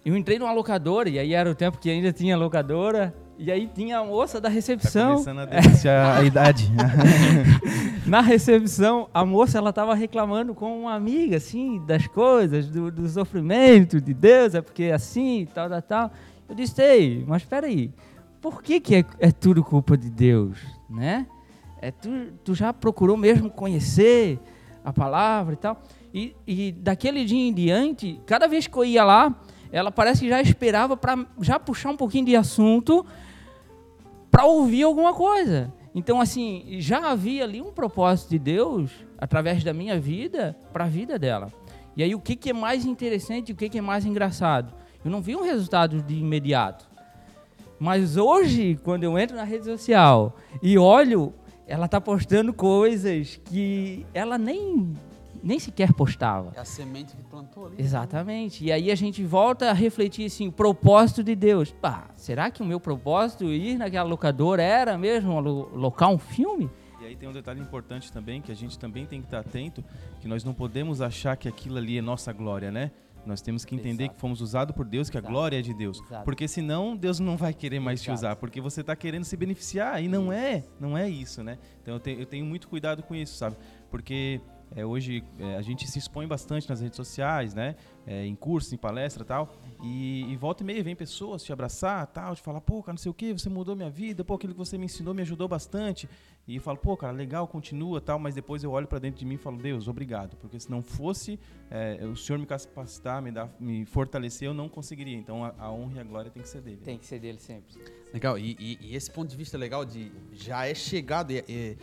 eu 0.04 0.16
entrei 0.16 0.38
numa 0.38 0.52
locadora, 0.52 1.08
e 1.08 1.18
aí 1.18 1.34
era 1.34 1.50
o 1.50 1.54
tempo 1.54 1.78
que 1.78 1.90
ainda 1.90 2.12
tinha 2.12 2.36
locadora, 2.36 3.14
e 3.42 3.50
aí 3.50 3.66
tinha 3.66 4.00
a 4.00 4.04
moça 4.04 4.38
da 4.38 4.50
recepção. 4.50 5.08
Tá 5.08 5.12
começando 5.14 5.38
a 5.38 5.44
denunciar 5.46 6.18
a 6.18 6.22
idade. 6.22 6.70
Na 8.04 8.20
recepção, 8.20 9.08
a 9.14 9.24
moça 9.24 9.56
ela 9.56 9.70
estava 9.70 9.94
reclamando 9.94 10.54
com 10.54 10.82
uma 10.82 10.92
amiga, 10.92 11.38
assim, 11.38 11.82
das 11.86 12.06
coisas, 12.06 12.68
do, 12.68 12.90
do 12.90 13.08
sofrimento 13.08 13.98
de 13.98 14.12
Deus, 14.12 14.54
é 14.54 14.60
porque 14.60 14.84
é 14.84 14.92
assim, 14.92 15.48
tal, 15.54 15.70
tal, 15.70 15.80
tal. 15.80 16.10
Eu 16.50 16.54
disse, 16.54 16.82
ei, 16.82 17.24
mas 17.26 17.40
espera 17.40 17.66
aí, 17.66 17.90
por 18.42 18.62
que, 18.62 18.78
que 18.78 18.96
é, 18.96 19.04
é, 19.18 19.32
tudo 19.32 19.64
culpa 19.64 19.96
de 19.96 20.10
Deus, 20.10 20.58
né? 20.90 21.26
É, 21.80 21.90
tu, 21.90 22.10
tu 22.44 22.54
já 22.54 22.74
procurou 22.74 23.16
mesmo 23.16 23.48
conhecer 23.48 24.38
a 24.84 24.92
palavra 24.92 25.54
e 25.54 25.56
tal? 25.56 25.80
E, 26.12 26.36
e 26.46 26.72
daquele 26.72 27.24
dia 27.24 27.48
em 27.48 27.54
diante, 27.54 28.20
cada 28.26 28.46
vez 28.46 28.66
que 28.66 28.76
eu 28.76 28.84
ia 28.84 29.02
lá, 29.02 29.34
ela 29.72 29.90
parece 29.90 30.20
que 30.20 30.28
já 30.28 30.42
esperava 30.42 30.94
para 30.94 31.24
já 31.40 31.58
puxar 31.58 31.88
um 31.88 31.96
pouquinho 31.96 32.26
de 32.26 32.36
assunto 32.36 33.06
para 34.30 34.44
ouvir 34.44 34.82
alguma 34.84 35.12
coisa. 35.12 35.72
Então, 35.94 36.20
assim, 36.20 36.76
já 36.78 37.10
havia 37.10 37.44
ali 37.44 37.60
um 37.60 37.72
propósito 37.72 38.30
de 38.30 38.38
Deus 38.38 38.90
através 39.18 39.64
da 39.64 39.72
minha 39.72 39.98
vida 39.98 40.56
para 40.72 40.84
a 40.84 40.88
vida 40.88 41.18
dela. 41.18 41.52
E 41.96 42.02
aí, 42.02 42.14
o 42.14 42.20
que, 42.20 42.36
que 42.36 42.50
é 42.50 42.52
mais 42.52 42.84
interessante, 42.84 43.52
o 43.52 43.56
que, 43.56 43.68
que 43.68 43.78
é 43.78 43.82
mais 43.82 44.06
engraçado? 44.06 44.72
Eu 45.04 45.10
não 45.10 45.20
vi 45.20 45.34
um 45.34 45.42
resultado 45.42 46.00
de 46.02 46.14
imediato. 46.14 46.88
Mas 47.78 48.16
hoje, 48.16 48.78
quando 48.84 49.04
eu 49.04 49.18
entro 49.18 49.36
na 49.36 49.42
rede 49.42 49.64
social 49.64 50.36
e 50.62 50.78
olho, 50.78 51.32
ela 51.66 51.86
está 51.86 52.00
postando 52.00 52.52
coisas 52.52 53.40
que 53.44 54.06
ela 54.12 54.36
nem 54.36 54.92
nem 55.42 55.58
sequer 55.58 55.92
postava. 55.92 56.52
É 56.54 56.60
a 56.60 56.64
semente 56.64 57.16
que 57.16 57.22
plantou 57.22 57.66
ali. 57.66 57.76
Exatamente. 57.78 58.64
E 58.64 58.72
aí 58.72 58.90
a 58.90 58.94
gente 58.94 59.24
volta 59.24 59.70
a 59.70 59.72
refletir 59.72 60.26
assim, 60.26 60.48
o 60.48 60.52
propósito 60.52 61.22
de 61.22 61.34
Deus. 61.34 61.70
Pá, 61.70 62.10
será 62.16 62.50
que 62.50 62.62
o 62.62 62.66
meu 62.66 62.80
propósito 62.80 63.44
ir 63.44 63.78
naquela 63.78 64.08
locadora 64.08 64.62
era 64.62 64.96
mesmo 64.98 65.40
locar 65.40 66.08
um 66.08 66.18
filme? 66.18 66.70
E 67.00 67.06
aí 67.06 67.16
tem 67.16 67.28
um 67.28 67.32
detalhe 67.32 67.60
importante 67.60 68.12
também, 68.12 68.42
que 68.42 68.52
a 68.52 68.54
gente 68.54 68.78
também 68.78 69.06
tem 69.06 69.20
que 69.20 69.26
estar 69.26 69.40
atento, 69.40 69.82
que 70.20 70.28
nós 70.28 70.44
não 70.44 70.52
podemos 70.52 71.00
achar 71.00 71.34
que 71.36 71.48
aquilo 71.48 71.78
ali 71.78 71.96
é 71.96 72.02
nossa 72.02 72.30
glória, 72.32 72.70
né? 72.70 72.90
Nós 73.24 73.40
temos 73.40 73.64
que 73.64 73.74
entender 73.74 74.04
Exato. 74.04 74.14
que 74.14 74.20
fomos 74.20 74.40
usados 74.40 74.74
por 74.74 74.84
Deus, 74.84 75.10
que 75.10 75.16
Exato. 75.16 75.28
a 75.28 75.30
glória 75.30 75.58
é 75.58 75.62
de 75.62 75.74
Deus. 75.74 76.00
Exato. 76.00 76.24
Porque 76.24 76.48
senão 76.48 76.96
Deus 76.96 77.18
não 77.18 77.36
vai 77.36 77.52
querer 77.52 77.80
mais 77.80 78.02
te 78.02 78.10
usar, 78.10 78.36
porque 78.36 78.60
você 78.60 78.80
está 78.80 78.96
querendo 78.96 79.24
se 79.24 79.36
beneficiar 79.36 80.02
e 80.02 80.08
não 80.08 80.32
é, 80.32 80.64
não 80.78 80.96
é 80.96 81.08
isso, 81.08 81.42
né? 81.42 81.58
Então 81.82 81.94
eu, 81.94 82.00
te, 82.00 82.10
eu 82.10 82.26
tenho 82.26 82.44
muito 82.44 82.68
cuidado 82.68 83.02
com 83.02 83.14
isso, 83.14 83.34
sabe? 83.36 83.56
Porque 83.90 84.40
é, 84.74 84.84
hoje 84.84 85.24
é, 85.38 85.56
a 85.56 85.62
gente 85.62 85.88
se 85.88 85.98
expõe 85.98 86.26
bastante 86.26 86.68
nas 86.68 86.80
redes 86.80 86.96
sociais, 86.96 87.54
né? 87.54 87.74
É, 88.06 88.24
em 88.24 88.34
cursos, 88.34 88.72
em 88.72 88.76
palestra 88.76 89.24
tal. 89.24 89.52
E, 89.82 90.30
e, 90.30 90.36
volta 90.36 90.62
e 90.62 90.66
meia 90.66 90.82
vem 90.82 90.94
pessoas 90.94 91.42
te 91.42 91.52
abraçar, 91.52 92.06
tal, 92.06 92.34
te 92.34 92.42
falar, 92.42 92.60
pô, 92.60 92.82
cara, 92.82 92.92
não 92.92 92.98
sei 92.98 93.10
o 93.10 93.14
que, 93.14 93.32
você 93.32 93.48
mudou 93.48 93.74
minha 93.74 93.90
vida, 93.90 94.24
pô, 94.24 94.34
aquilo 94.34 94.52
que 94.52 94.58
você 94.58 94.78
me 94.78 94.84
ensinou 94.84 95.14
me 95.14 95.22
ajudou 95.22 95.48
bastante. 95.48 96.08
E 96.46 96.56
eu 96.56 96.62
falo, 96.62 96.78
pô, 96.78 96.96
cara, 96.96 97.12
legal, 97.12 97.46
continua, 97.46 98.00
tal, 98.00 98.18
mas 98.18 98.34
depois 98.34 98.62
eu 98.64 98.70
olho 98.70 98.86
para 98.86 98.98
dentro 98.98 99.20
de 99.20 99.26
mim 99.26 99.34
e 99.34 99.38
falo, 99.38 99.56
Deus, 99.56 99.88
obrigado, 99.88 100.36
porque 100.36 100.58
se 100.58 100.70
não 100.70 100.82
fosse 100.82 101.38
é, 101.70 102.04
o 102.04 102.16
Senhor 102.16 102.38
me 102.38 102.46
capacitar, 102.46 103.22
me, 103.22 103.30
dar, 103.30 103.48
me 103.58 103.84
fortalecer, 103.84 104.48
eu 104.48 104.54
não 104.54 104.68
conseguiria. 104.68 105.16
Então 105.16 105.44
a, 105.44 105.54
a, 105.58 105.72
honra 105.72 105.98
e 105.98 106.00
a 106.00 106.04
glória 106.04 106.30
tem 106.30 106.42
que 106.42 106.48
ser 106.48 106.60
dele. 106.60 106.80
Tem 106.82 106.98
que 106.98 107.06
ser 107.06 107.18
dele 107.18 107.38
sempre. 107.38 107.76
Legal, 108.12 108.38
e, 108.38 108.56
e, 108.58 108.78
e 108.80 108.96
esse 108.96 109.10
ponto 109.10 109.30
de 109.30 109.36
vista 109.36 109.56
legal 109.56 109.84
de 109.84 110.10
já 110.32 110.66
é 110.66 110.74
chegado, 110.74 111.30
é, 111.32 111.44
é, 111.48 111.76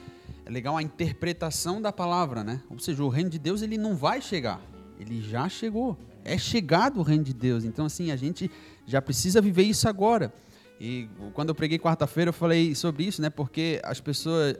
é 0.48 0.51
legal 0.51 0.77
a 0.77 0.82
interpretação 0.82 1.82
da 1.82 1.92
palavra, 1.92 2.44
né? 2.44 2.62
Ou 2.70 2.80
seja, 2.80 3.04
o 3.04 3.10
reino 3.10 3.30
de 3.30 3.38
Deus 3.38 3.62
ele 3.62 3.77
não 3.77 3.96
vai 3.96 4.22
chegar, 4.22 4.62
ele 5.00 5.22
já 5.22 5.50
chegou 5.50 5.98
é 6.27 6.38
chegado 6.38 7.00
o 7.00 7.04
reino 7.04 7.24
de 7.24 7.34
Deus. 7.34 7.63
Então, 7.63 7.86
assim, 7.86 8.12
a 8.12 8.16
gente 8.16 8.51
já 8.86 9.01
precisa 9.01 9.42
viver 9.42 9.63
isso 9.63 9.88
agora. 9.88 10.34
E 10.80 11.10
quando 11.34 11.50
eu 11.50 11.56
preguei 11.56 11.80
quarta-feira, 11.80 12.30
eu 12.30 12.34
falei 12.34 12.75
sobre 12.75 13.06
isso, 13.06 13.22
né? 13.22 13.30
Porque 13.30 13.80
as 13.84 14.00
pessoas. 14.00 14.56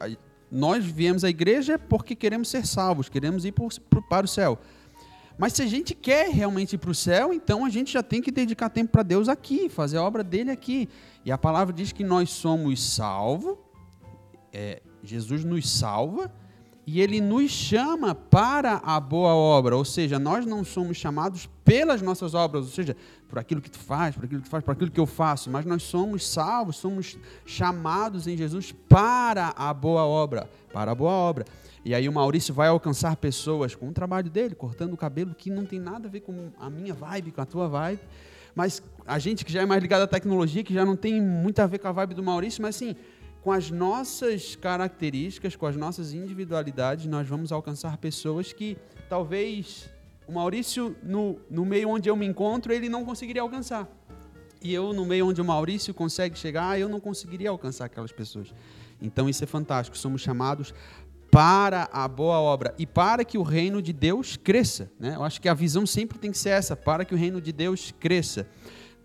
Nós 0.50 0.86
viemos 0.86 1.25
à 1.25 1.29
igreja 1.29 1.77
porque 1.77 2.15
queremos 2.15 2.48
ser 2.48 2.65
salvos, 2.65 3.10
queremos 3.10 3.44
ir 3.44 3.53
para 4.10 4.24
o 4.24 4.27
céu. 4.27 4.58
Mas 5.38 5.51
se 5.51 5.62
a 5.62 5.67
gente 5.67 5.94
quer 5.94 6.29
realmente 6.29 6.74
ir 6.74 6.77
para 6.77 6.89
o 6.89 6.96
céu, 6.96 7.34
então 7.34 7.65
a 7.65 7.70
gente 7.70 7.91
já 7.91 8.01
tem 8.01 8.22
que 8.22 8.32
dedicar 8.32 8.70
tempo 8.70 8.94
para 8.94 9.03
Deus 9.03 9.27
aqui, 9.27 9.67
fazer 9.67 9.98
a 9.98 10.03
obra 10.03 10.24
dele 10.24 10.50
aqui. 10.50 10.88
E 11.25 11.34
a 11.34 11.38
palavra 11.38 11.74
diz 11.74 11.91
que 11.91 12.01
nós 12.01 12.29
somos 12.29 12.82
salvos, 12.82 13.58
é, 14.53 14.82
Jesus 15.04 15.44
nos 15.44 15.70
salva 15.70 16.32
e 16.86 17.01
ele 17.01 17.20
nos 17.20 17.51
chama 17.51 18.16
para 18.16 18.75
a 18.77 18.98
boa 18.98 19.36
obra, 19.36 19.75
ou 19.75 19.84
seja, 19.84 20.18
nós 20.18 20.46
não 20.46 20.63
somos 20.63 20.96
chamados 20.96 21.50
pelas 21.66 22.01
nossas 22.01 22.34
obras, 22.34 22.63
ou 22.63 22.72
seja, 22.72 22.96
por 23.27 23.38
aquilo 23.38 23.60
que 23.60 23.70
tu 23.70 23.77
faz, 23.77 24.16
por 24.16 24.24
aquilo 24.24 24.42
que 24.42 24.48
tu 24.48 24.50
faz, 24.50 24.63
por 24.63 24.72
aquilo 24.72 24.89
que 24.89 25.00
eu 25.00 25.06
faço, 25.06 25.50
mas 25.50 25.66
nós 25.66 25.84
somos 25.84 26.25
salvos, 26.25 26.77
somos 26.77 27.18
chamados 27.46 28.25
em 28.25 28.38
Jesus 28.38 28.72
para 28.88 29.54
a 29.58 29.74
boa 29.74 30.06
obra, 30.06 30.50
para 30.72 30.92
a 30.92 30.96
boa 30.96 31.12
obra. 31.12 31.46
E 31.84 31.94
aí 31.94 32.08
o 32.08 32.13
Maurício 32.13 32.54
vai 32.54 32.70
alcançar 32.70 33.18
pessoas 33.18 33.75
com 33.75 33.89
o 33.89 33.92
trabalho 33.92 34.30
dele, 34.30 34.56
cortando 34.56 34.94
o 34.94 34.98
cabelo, 34.98 35.36
que 35.36 35.50
não 35.50 35.66
tem 35.66 35.80
nada 35.80 36.08
a 36.08 36.12
ver 36.12 36.22
com 36.22 36.51
a 36.58 36.70
minha 36.70 36.94
vibe, 36.94 37.32
com 37.32 37.42
a 37.42 37.46
tua 37.46 37.68
vibe, 37.68 38.00
mas 38.56 38.82
a 39.06 39.20
gente 39.20 39.44
que 39.44 39.51
já 39.51 39.62
é 39.62 39.66
mais 39.66 39.82
ligado 39.82 40.04
à 40.04 40.08
tecnologia, 40.08 40.63
que 40.63 40.74
já 40.74 40.86
não 40.86 40.96
tem 40.96 41.22
muito 41.22 41.60
a 41.60 41.68
ver 41.68 41.80
com 41.80 41.89
a 41.89 41.92
vibe 41.92 42.13
do 42.13 42.24
Maurício, 42.24 42.62
mas 42.62 42.77
assim, 42.77 42.96
com 43.48 43.54
as 43.54 43.72
nossas 43.72 44.58
características, 44.58 45.56
com 45.56 45.66
as 45.66 45.77
nossas 45.77 46.12
individualidades, 46.12 47.06
nós 47.06 47.25
vamos 47.25 47.54
alcançar 47.54 47.96
pessoas 47.96 48.51
que 48.51 48.77
talvez 49.08 49.89
o 50.27 50.34
Maurício, 50.34 50.98
no, 51.01 51.39
no 51.50 51.66
meio 51.66 51.88
onde 51.88 52.10
eu 52.10 52.16
me 52.18 52.25
encontro, 52.25 52.74
ele 52.74 52.89
não 52.89 53.06
conseguiria 53.06 53.42
alcançar. 53.42 53.88
E 54.62 54.74
eu, 54.74 54.92
no 54.92 55.06
meio 55.06 55.27
onde 55.27 55.39
o 55.39 55.46
Maurício 55.46 55.94
consegue 55.94 56.38
chegar, 56.38 56.77
eu 56.77 56.89
não 56.89 57.00
conseguiria 57.00 57.50
alcançar 57.50 57.86
aquelas 57.86 58.12
pessoas. 58.12 58.54
Então 59.01 59.30
isso 59.30 59.46
é 59.46 59.48
fantástico. 59.48 59.98
Somos 59.98 60.20
chamados 60.20 60.74
para 61.32 61.88
a 61.94 62.06
boa 62.06 62.42
obra 62.42 62.75
e 62.77 62.86
para 62.86 63.24
que 63.24 63.38
o 63.38 63.44
reino 63.44 63.82
de 63.82 63.94
Deus 63.94 64.36
cresça. 64.36 64.92
Né? 65.00 65.16
Eu 65.16 65.24
acho 65.24 65.39
que 65.39 65.48
a 65.48 65.54
visão 65.54 65.86
sempre 65.86 66.20
tem 66.20 66.32
que 66.32 66.38
ser 66.38 66.50
essa, 66.50 66.75
para 66.75 67.06
que 67.06 67.16
o 67.16 67.18
reino 67.18 67.39
de 67.39 67.54
Deus 67.54 67.94
cresça. 67.98 68.46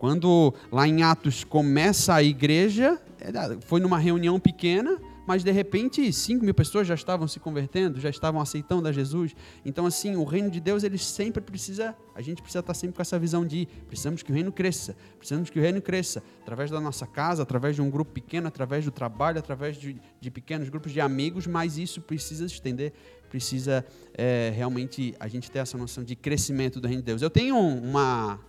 Quando 0.02 0.52
lá 0.72 0.88
em 0.88 1.04
Atos 1.04 1.44
começa 1.44 2.12
a 2.12 2.20
igreja, 2.24 3.00
é, 3.20 3.30
foi 3.60 3.78
numa 3.78 4.00
reunião 4.00 4.40
pequena, 4.40 4.98
mas 5.24 5.44
de 5.44 5.52
repente 5.52 6.12
5 6.12 6.44
mil 6.44 6.52
pessoas 6.52 6.88
já 6.88 6.94
estavam 6.96 7.28
se 7.28 7.38
convertendo, 7.38 8.00
já 8.00 8.10
estavam 8.10 8.40
aceitando 8.40 8.88
a 8.88 8.90
Jesus. 8.90 9.32
Então, 9.64 9.86
assim, 9.86 10.16
o 10.16 10.24
reino 10.24 10.50
de 10.50 10.58
Deus, 10.58 10.82
ele 10.82 10.98
sempre 10.98 11.40
precisa, 11.40 11.96
a 12.16 12.20
gente 12.20 12.42
precisa 12.42 12.58
estar 12.58 12.74
sempre 12.74 12.96
com 12.96 13.02
essa 13.02 13.16
visão 13.16 13.46
de 13.46 13.68
precisamos 13.86 14.24
que 14.24 14.32
o 14.32 14.34
reino 14.34 14.50
cresça, 14.50 14.96
precisamos 15.18 15.50
que 15.50 15.60
o 15.60 15.62
reino 15.62 15.80
cresça, 15.80 16.20
através 16.40 16.68
da 16.68 16.80
nossa 16.80 17.06
casa, 17.06 17.44
através 17.44 17.76
de 17.76 17.80
um 17.80 17.88
grupo 17.88 18.10
pequeno, 18.10 18.48
através 18.48 18.84
do 18.84 18.90
trabalho, 18.90 19.38
através 19.38 19.76
de, 19.76 20.00
de 20.20 20.30
pequenos 20.32 20.68
grupos 20.68 20.90
de 20.90 21.00
amigos, 21.00 21.46
mas 21.46 21.78
isso 21.78 22.00
precisa 22.00 22.48
se 22.48 22.54
estender, 22.54 22.92
precisa 23.30 23.86
é, 24.14 24.52
realmente 24.52 25.14
a 25.20 25.28
gente 25.28 25.48
ter 25.48 25.60
essa 25.60 25.78
noção 25.78 26.02
de 26.02 26.16
crescimento 26.16 26.80
do 26.80 26.88
reino 26.88 27.02
de 27.02 27.06
Deus. 27.06 27.22
Eu 27.22 27.30
tenho 27.30 27.56
uma 27.56 28.40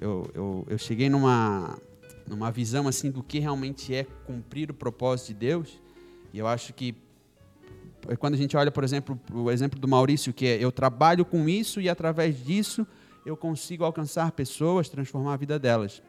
eu, 0.00 0.30
eu, 0.34 0.66
eu 0.68 0.78
cheguei 0.78 1.08
numa, 1.08 1.78
numa 2.26 2.50
visão 2.50 2.88
assim 2.88 3.10
do 3.10 3.22
que 3.22 3.38
realmente 3.38 3.94
é 3.94 4.04
cumprir 4.26 4.70
o 4.70 4.74
propósito 4.74 5.28
de 5.28 5.34
Deus. 5.34 5.80
E 6.32 6.38
eu 6.38 6.46
acho 6.46 6.72
que 6.72 6.94
é 8.08 8.16
quando 8.16 8.34
a 8.34 8.36
gente 8.36 8.56
olha, 8.56 8.70
por 8.70 8.82
exemplo, 8.82 9.20
o 9.32 9.50
exemplo 9.50 9.78
do 9.78 9.86
Maurício, 9.86 10.32
que 10.32 10.46
é 10.46 10.56
eu 10.58 10.72
trabalho 10.72 11.24
com 11.24 11.48
isso 11.48 11.80
e 11.80 11.88
através 11.88 12.42
disso 12.44 12.86
eu 13.24 13.36
consigo 13.36 13.84
alcançar 13.84 14.32
pessoas, 14.32 14.88
transformar 14.88 15.34
a 15.34 15.36
vida 15.36 15.58
delas. 15.58 16.02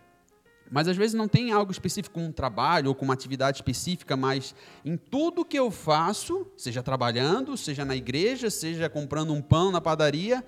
Mas 0.72 0.88
às 0.88 0.98
vezes 0.98 1.14
não 1.14 1.28
tem 1.28 1.52
algo 1.52 1.72
específico 1.72 2.20
um 2.20 2.32
trabalho 2.32 2.90
ou 2.90 2.96
com 2.96 3.06
uma 3.06 3.14
atividade 3.14 3.58
específica, 3.58 4.18
mas 4.18 4.56
em 4.84 4.98
tudo 4.98 5.46
que 5.46 5.60
eu 5.60 5.70
faço, 5.70 6.48
seja 6.58 6.82
trabalhando, 6.82 7.56
seja 7.56 7.86
na 7.86 7.96
igreja, 7.96 8.50
seja 8.50 8.90
comprando 8.90 9.34
um 9.34 9.42
pão 9.42 9.72
na 9.72 9.80
padaria, 9.80 10.44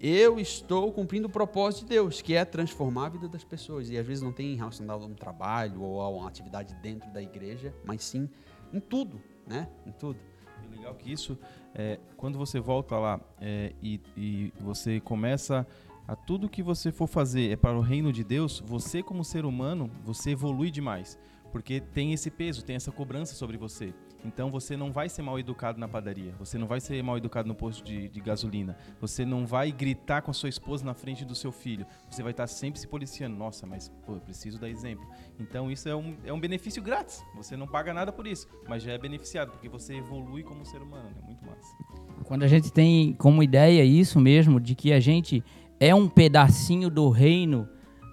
eu 0.00 0.38
estou 0.38 0.92
cumprindo 0.92 1.26
o 1.26 1.30
propósito 1.30 1.82
de 1.82 1.90
Deus, 1.90 2.20
que 2.20 2.34
é 2.34 2.44
transformar 2.44 3.06
a 3.06 3.08
vida 3.10 3.28
das 3.28 3.44
pessoas. 3.44 3.88
E 3.88 3.96
às 3.96 4.06
vezes 4.06 4.22
não 4.22 4.32
tem 4.32 4.54
relacionado 4.54 5.02
a 5.02 5.06
um 5.06 5.14
trabalho 5.14 5.82
ou 5.82 6.00
a 6.00 6.08
uma 6.08 6.28
atividade 6.28 6.74
dentro 6.82 7.10
da 7.10 7.22
igreja, 7.22 7.74
mas 7.84 8.04
sim 8.04 8.28
em 8.72 8.80
tudo, 8.80 9.20
né? 9.46 9.68
Em 9.86 9.92
tudo. 9.92 10.18
E 10.62 10.76
legal 10.76 10.94
que 10.94 11.10
isso, 11.10 11.38
é, 11.74 11.98
quando 12.16 12.38
você 12.38 12.60
volta 12.60 12.98
lá 12.98 13.20
é, 13.40 13.72
e, 13.82 14.00
e 14.16 14.52
você 14.60 15.00
começa 15.00 15.66
a 16.06 16.14
tudo 16.14 16.48
que 16.48 16.62
você 16.62 16.92
for 16.92 17.06
fazer 17.06 17.50
é 17.50 17.56
para 17.56 17.76
o 17.76 17.80
reino 17.80 18.12
de 18.12 18.22
Deus, 18.22 18.62
você 18.64 19.02
como 19.02 19.24
ser 19.24 19.44
humano, 19.44 19.90
você 20.04 20.30
evolui 20.30 20.70
demais, 20.70 21.18
porque 21.50 21.80
tem 21.80 22.12
esse 22.12 22.30
peso, 22.30 22.64
tem 22.64 22.76
essa 22.76 22.92
cobrança 22.92 23.34
sobre 23.34 23.56
você. 23.56 23.92
Então 24.26 24.50
você 24.50 24.76
não 24.76 24.92
vai 24.92 25.08
ser 25.08 25.22
mal 25.22 25.38
educado 25.38 25.78
na 25.78 25.86
padaria, 25.86 26.34
você 26.38 26.58
não 26.58 26.66
vai 26.66 26.80
ser 26.80 27.02
mal 27.02 27.16
educado 27.16 27.46
no 27.46 27.54
posto 27.54 27.84
de, 27.84 28.08
de, 28.08 28.20
gasolina, 28.20 28.76
você 29.00 29.24
não 29.24 29.46
vai 29.46 29.70
gritar 29.70 30.22
com 30.22 30.30
a 30.30 30.34
sua 30.34 30.48
esposa 30.48 30.84
na 30.84 30.94
frente 30.94 31.24
do 31.24 31.34
seu 31.34 31.52
filho, 31.52 31.86
você 32.10 32.22
vai 32.22 32.32
estar 32.32 32.46
sempre 32.46 32.80
se 32.80 32.88
policiando. 32.88 33.36
Nossa, 33.36 33.66
mas 33.66 33.88
pô, 34.04 34.14
eu 34.14 34.20
preciso 34.20 34.58
dar 34.58 34.68
exemplo. 34.68 35.06
Então 35.38 35.70
isso 35.70 35.88
é 35.88 35.94
um, 35.94 36.16
é 36.24 36.32
um 36.32 36.40
benefício 36.40 36.82
grátis, 36.82 37.24
você 37.34 37.56
não 37.56 37.66
paga 37.66 37.94
nada 37.94 38.12
por 38.12 38.26
isso, 38.26 38.48
mas 38.68 38.82
já 38.82 38.92
é 38.92 38.98
beneficiado, 38.98 39.52
porque 39.52 39.68
você 39.68 39.94
evolui 39.94 40.42
como 40.42 40.64
ser 40.66 40.82
humano, 40.82 41.10
é 41.22 41.24
muito 41.24 41.44
massa. 41.46 41.76
Quando 42.24 42.42
a 42.42 42.48
gente 42.48 42.72
tem 42.72 43.12
como 43.14 43.42
ideia 43.42 43.84
isso 43.84 44.18
mesmo, 44.18 44.58
de 44.58 44.74
que 44.74 44.92
a 44.92 44.98
gente 44.98 45.44
é 45.78 45.94
um 45.94 46.08
pedacinho 46.08 46.90
do 46.90 47.08
reino 47.10 47.68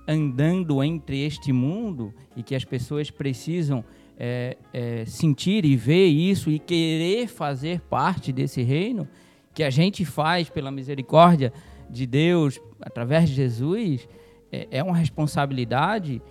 andando 0.07 0.83
entre 0.83 1.21
este 1.25 1.51
mundo 1.53 2.13
e 2.35 2.43
que 2.43 2.55
as 2.55 2.65
pessoas 2.65 3.09
precisam 3.09 3.83
é, 4.17 4.57
é, 4.73 5.05
sentir 5.05 5.65
e 5.65 5.75
ver 5.75 6.07
isso 6.07 6.49
e 6.49 6.59
querer 6.59 7.27
fazer 7.27 7.81
parte 7.81 8.31
desse 8.31 8.61
reino 8.61 9.07
que 9.53 9.63
a 9.63 9.69
gente 9.69 10.03
faz 10.05 10.49
pela 10.49 10.71
misericórdia 10.71 11.53
de 11.89 12.05
Deus 12.05 12.59
através 12.81 13.29
de 13.29 13.35
Jesus 13.35 14.07
é, 14.51 14.67
é 14.71 14.83
uma 14.83 14.95
responsabilidade, 14.95 16.21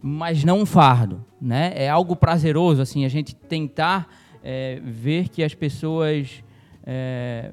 mas 0.00 0.44
não 0.44 0.60
um 0.60 0.66
fardo, 0.66 1.24
né? 1.40 1.72
É 1.74 1.88
algo 1.88 2.14
prazeroso 2.16 2.82
assim 2.82 3.04
a 3.04 3.08
gente 3.08 3.34
tentar 3.34 4.08
é, 4.42 4.80
ver 4.84 5.28
que 5.28 5.42
as 5.42 5.54
pessoas 5.54 6.42
é, 6.84 7.52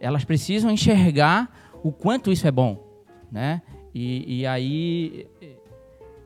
elas 0.00 0.24
precisam 0.24 0.70
enxergar 0.70 1.50
o 1.82 1.92
quanto 1.92 2.30
isso 2.30 2.46
é 2.46 2.50
bom, 2.50 2.82
né? 3.30 3.62
E, 3.94 4.40
e 4.40 4.46
aí 4.46 5.26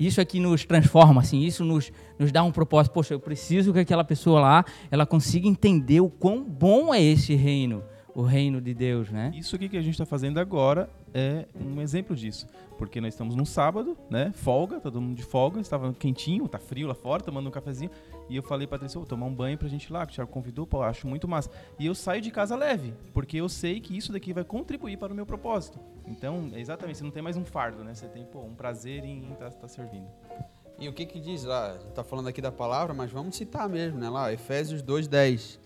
isso 0.07 0.21
aqui 0.21 0.41
nos 0.41 0.65
transforma, 0.65 1.21
assim, 1.21 1.41
isso 1.41 1.65
nos, 1.65 1.93
nos 2.19 2.33
dá 2.33 2.43
um 2.43 2.51
propósito. 2.51 2.93
Poxa, 2.93 3.15
eu 3.15 3.21
preciso 3.21 3.73
que 3.73 3.79
aquela 3.79 4.03
pessoa 4.03 4.41
lá, 4.41 4.65
ela 4.91 5.05
consiga 5.05 5.47
entender 5.47 6.01
o 6.01 6.09
quão 6.09 6.43
bom 6.43 6.95
é 6.95 7.03
esse 7.03 7.35
reino, 7.35 7.85
o 8.15 8.23
reino 8.23 8.61
de 8.61 8.73
Deus, 8.73 9.11
né? 9.11 9.31
Isso 9.35 9.55
aqui 9.55 9.69
que 9.69 9.77
a 9.77 9.83
gente 9.83 9.93
está 9.93 10.07
fazendo 10.07 10.41
agora 10.41 10.89
é 11.13 11.47
um 11.55 11.81
exemplo 11.81 12.15
disso, 12.15 12.47
porque 12.79 13.01
nós 13.01 13.15
estamos 13.15 13.35
num 13.35 13.45
sábado, 13.45 13.97
né, 14.09 14.33
folga, 14.35 14.81
todo 14.81 15.01
mundo 15.01 15.17
de 15.17 15.23
folga, 15.23 15.61
estava 15.61 15.93
quentinho, 15.93 16.47
tá 16.49 16.59
frio 16.59 16.87
lá 16.89 16.95
fora, 16.95 17.23
tomando 17.23 17.49
um 17.49 17.51
cafezinho, 17.51 17.91
e 18.29 18.37
eu 18.37 18.43
falei, 18.43 18.67
Patrícia, 18.67 18.99
vou 18.99 19.07
tomar 19.07 19.27
um 19.27 19.35
banho 19.35 19.59
pra 19.59 19.69
gente 19.69 19.85
ir 19.87 19.93
lá, 19.93 20.07
que 20.07 20.13
o 20.13 20.15
Thiago 20.15 20.31
convidou, 20.31 20.65
pô, 20.65 20.83
acho 20.83 21.07
muito 21.09 21.27
massa. 21.27 21.51
E 21.79 21.87
eu 21.87 21.97
saio 21.97 22.23
de 22.23 22.31
casa 22.31 22.55
leve, 22.55 22.95
porque 23.13 23.37
eu 23.37 23.49
sei 23.49 23.81
que 23.81 23.97
isso 23.97 24.13
daqui 24.13 24.33
vai 24.33 24.45
contribuir 24.45 24.97
para 24.97 25.13
o 25.13 25.17
meu 25.17 25.27
propósito. 25.27 25.81
Então, 26.07 26.49
exatamente, 26.55 26.99
você 26.99 27.05
não 27.05 27.11
tem 27.11 27.23
mais 27.23 27.37
um 27.37 27.45
fardo, 27.45 27.83
né? 27.83 27.93
Você 27.93 28.07
tem, 28.07 28.25
pô, 28.25 28.41
um 28.41 28.55
prazer 28.55 29.05
em 29.05 29.33
estar 29.33 29.51
tá, 29.51 29.57
tá 29.63 29.69
servindo. 29.69 30.07
E 30.79 30.89
o 30.89 30.93
que 30.93 31.05
que 31.05 31.21
diz 31.21 31.45
lá? 31.45 31.77
Tá 31.95 32.05
falando 32.05 32.29
aqui 32.29 32.41
da 32.41 32.53
palavra, 32.53 32.95
mas 32.95 33.11
vamos 33.11 33.37
citar 33.37 33.69
mesmo, 33.69 33.99
né? 33.99 34.09
Lá, 34.09 34.33
Efésios 34.33 34.83
2:10. 34.83 35.59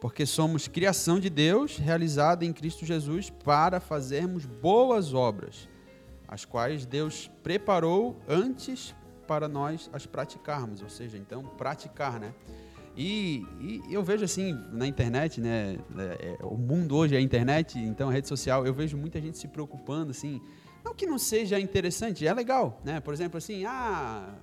Porque 0.00 0.24
somos 0.24 0.68
criação 0.68 1.18
de 1.18 1.28
Deus, 1.28 1.76
realizada 1.76 2.44
em 2.44 2.52
Cristo 2.52 2.86
Jesus 2.86 3.30
para 3.30 3.80
fazermos 3.80 4.46
boas 4.46 5.12
obras, 5.12 5.68
as 6.26 6.44
quais 6.44 6.86
Deus 6.86 7.30
preparou 7.42 8.16
antes 8.28 8.94
para 9.26 9.48
nós 9.48 9.90
as 9.92 10.06
praticarmos, 10.06 10.82
ou 10.82 10.88
seja, 10.88 11.18
então 11.18 11.42
praticar, 11.42 12.20
né? 12.20 12.32
E, 12.96 13.46
e 13.60 13.94
eu 13.94 14.02
vejo 14.02 14.24
assim 14.24 14.52
na 14.72 14.84
internet, 14.86 15.40
né? 15.40 15.78
É, 15.96 16.36
é, 16.40 16.44
o 16.44 16.56
mundo 16.56 16.96
hoje 16.96 17.14
é 17.14 17.18
a 17.18 17.20
internet, 17.20 17.78
então 17.78 18.08
a 18.08 18.12
rede 18.12 18.26
social. 18.26 18.66
Eu 18.66 18.74
vejo 18.74 18.96
muita 18.96 19.20
gente 19.20 19.38
se 19.38 19.46
preocupando 19.46 20.10
assim, 20.10 20.42
não 20.84 20.94
que 20.94 21.06
não 21.06 21.18
seja 21.18 21.60
interessante, 21.60 22.26
é 22.26 22.34
legal, 22.34 22.80
né? 22.84 22.98
Por 22.98 23.14
exemplo, 23.14 23.38
assim, 23.38 23.64
ah, 23.64 24.34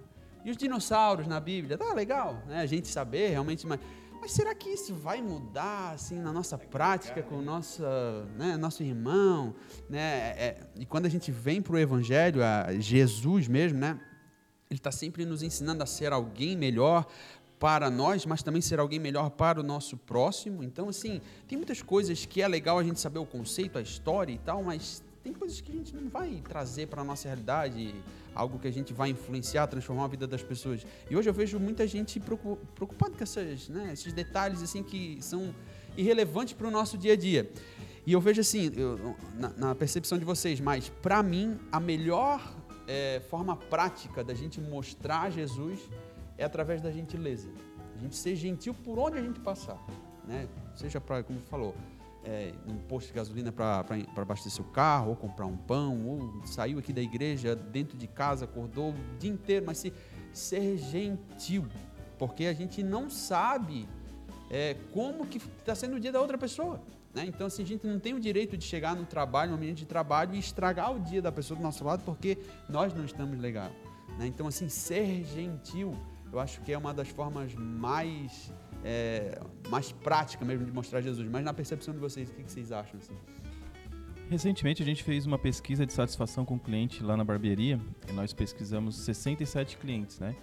e 0.45 0.51
os 0.51 0.55
dinossauros 0.55 1.27
na 1.27 1.39
Bíblia, 1.39 1.77
tá 1.77 1.93
legal, 1.93 2.41
né? 2.47 2.62
A 2.62 2.65
gente 2.65 2.88
saber 2.88 3.29
realmente, 3.29 3.67
mas, 3.67 3.79
mas 4.19 4.31
será 4.31 4.53
que 4.55 4.69
isso 4.69 4.93
vai 4.93 5.22
mudar 5.22 5.91
assim 5.93 6.19
na 6.19 6.34
nossa 6.34 6.57
prática 6.57 7.22
com 7.22 7.36
o 7.36 7.41
nosso, 7.41 7.84
né, 8.38 8.57
nosso 8.57 8.84
irmão, 8.84 9.55
né? 9.89 10.34
É, 10.38 10.57
e 10.75 10.86
quando 10.86 11.05
a 11.05 11.10
gente 11.10 11.31
vem 11.31 11.62
para 11.62 11.74
o 11.74 11.79
Evangelho, 11.79 12.43
a 12.43 12.74
Jesus 12.79 13.48
mesmo, 13.48 13.79
né? 13.79 14.00
Ele 14.69 14.79
está 14.79 14.91
sempre 14.91 15.25
nos 15.25 15.43
ensinando 15.43 15.84
a 15.84 15.86
ser 15.86 16.12
alguém 16.12 16.57
melhor 16.57 17.05
para 17.60 17.89
nós, 17.89 18.25
mas 18.25 18.43
também 18.43 18.62
ser 18.62 18.79
alguém 18.79 19.00
melhor 19.00 19.29
para 19.29 19.60
o 19.60 19.63
nosso 19.63 19.95
próximo. 19.95 20.63
Então, 20.63 20.89
assim, 20.89 21.22
tem 21.48 21.57
muitas 21.57 21.81
coisas 21.81 22.25
que 22.25 22.41
é 22.41 22.48
legal 22.48 22.77
a 22.77 22.84
gente 22.84 23.00
saber 23.00 23.19
o 23.19 23.25
conceito, 23.25 23.77
a 23.77 23.81
história 23.81 24.34
e 24.34 24.38
tal, 24.39 24.63
mas 24.63 25.03
tem 25.25 25.34
coisas 25.34 25.60
que 25.60 25.72
a 25.72 25.75
gente 25.75 25.96
não 25.96 26.08
vai 26.08 26.39
trazer 26.48 26.86
para 26.86 27.01
a 27.01 27.03
nossa 27.03 27.27
realidade, 27.27 27.96
algo 28.36 28.60
que 28.60 28.67
a 28.67 28.72
gente 28.72 28.94
vai 28.94 29.10
influenciar, 29.10 29.65
transformar 29.65 30.05
a 30.05 30.08
vida 30.08 30.27
das 30.27 30.44
pessoas. 30.44 30.86
E 31.10 31.17
hoje 31.17 31.27
eu 31.27 31.34
vejo 31.34 31.60
muita 31.60 31.88
gente 31.88 32.20
preocupada 32.20 33.15
com 33.17 33.24
essas, 33.24 33.67
né, 33.67 33.89
esses 33.91 34.13
detalhes 34.13 34.62
assim 34.62 34.84
que 34.84 35.17
são 35.22 35.51
irrelevantes 35.98 36.53
para 36.53 36.67
o 36.67 36.70
nosso 36.70 36.96
dia 36.96 37.13
a 37.13 37.15
dia. 37.15 37.51
E 38.05 38.13
eu 38.13 38.22
vejo 38.22 38.39
assim, 38.39 38.72
eu, 38.75 39.15
na, 39.34 39.50
na, 39.50 39.74
percepção 39.74 40.20
de 40.20 40.24
vocês, 40.24 40.60
mas 40.60 40.89
para 40.89 41.24
mim 41.24 41.58
a 41.72 41.79
melhor 41.79 42.39
é, 42.88 43.20
forma 43.27 43.58
prática 43.58 44.24
da 44.24 44.36
gente 44.36 44.62
mostrar 44.62 45.32
Jesus 45.32 45.79
é 46.38 46.46
através 46.46 46.84
da 46.84 46.91
gentileza. 46.91 47.50
A 47.96 48.00
gente 48.00 48.15
ser 48.15 48.36
gentil 48.36 48.75
por 48.75 49.00
onde 49.00 49.17
a 49.17 49.24
gente 49.24 49.39
passar, 49.39 49.84
né? 50.24 50.48
Seja 50.75 51.01
para, 51.01 51.24
como 51.24 51.39
falou, 51.39 51.74
é, 52.25 52.53
um 52.67 52.75
posto 52.75 53.08
de 53.08 53.13
gasolina 53.13 53.51
para 53.51 53.86
abastecer 54.17 54.65
o 54.65 54.70
carro, 54.70 55.10
ou 55.10 55.15
comprar 55.15 55.46
um 55.46 55.55
pão, 55.55 56.05
ou 56.05 56.46
saiu 56.46 56.79
aqui 56.79 56.91
da 56.91 57.01
igreja, 57.01 57.55
dentro 57.55 57.98
de 57.98 58.08
casa, 58.08 58.46
acordou 58.46 58.91
o 58.91 59.17
dia 59.20 59.32
inteiro, 59.32 59.65
mas 59.65 59.77
se, 59.77 59.94
ser 60.34 60.77
gentil, 60.77 61.67
porque 62.17 62.46
a 62.46 62.53
gente 62.53 62.84
não 62.84 63.10
sabe 63.10 63.88
é, 64.50 64.75
como 64.91 65.25
que 65.25 65.38
está 65.38 65.75
sendo 65.75 65.96
o 65.96 66.00
dia 66.00 66.12
da 66.12 66.20
outra 66.20 66.38
pessoa. 66.38 66.82
Né? 67.13 67.25
Então, 67.27 67.48
assim, 67.48 67.63
a 67.63 67.65
gente 67.65 67.88
não 67.88 68.00
tem 68.00 68.13
o 68.13 68.20
direito 68.20 68.58
de 68.58 68.65
chegar 68.65 68.96
no 68.96 69.05
trabalho, 69.05 69.51
no 69.51 69.58
ambiente 69.58 69.77
de 69.77 69.86
trabalho 69.86 70.36
e 70.36 70.39
estragar 70.39 70.94
o 70.94 71.00
dia 71.00 71.22
da 71.22 71.32
pessoa 71.32 71.58
do 71.58 71.63
nosso 71.63 71.84
lado 71.84 72.03
porque 72.03 72.38
nós 72.67 72.94
não 72.94 73.05
estamos 73.05 73.39
legal. 73.39 73.72
Né? 74.17 74.27
Então, 74.27 74.48
assim, 74.48 74.67
ser 74.67 75.24
gentil, 75.24 75.94
eu 76.32 76.39
acho 76.39 76.60
que 76.62 76.74
é 76.74 76.77
uma 76.77 76.94
das 76.94 77.08
formas 77.08 77.53
mais 77.55 78.51
é, 78.85 79.39
mais 79.67 79.91
prática 79.91 80.45
mesmo 80.45 80.63
de 80.63 80.71
mostrar 80.71 81.01
Jesus. 81.01 81.27
Mas 81.27 81.43
na 81.43 81.53
percepção 81.53 81.91
de 81.91 81.99
vocês, 81.99 82.29
o 82.29 82.33
que, 82.33 82.43
vocês 82.43 82.71
acham? 82.71 82.99
Assim? 82.99 83.15
Recentemente 84.29 84.83
a 84.83 84.85
gente 84.85 85.03
fez 85.03 85.25
uma 85.25 85.39
pesquisa 85.39 85.85
de 85.85 85.91
satisfação 85.91 86.45
com 86.45 86.55
o 86.55 86.59
cliente 86.59 87.03
lá 87.03 87.17
na 87.17 87.23
barbearia 87.23 87.79
nós 88.13 88.33
pesquisamos 88.33 88.95
67 88.95 89.77
clientes, 89.77 90.19
né? 90.19 90.35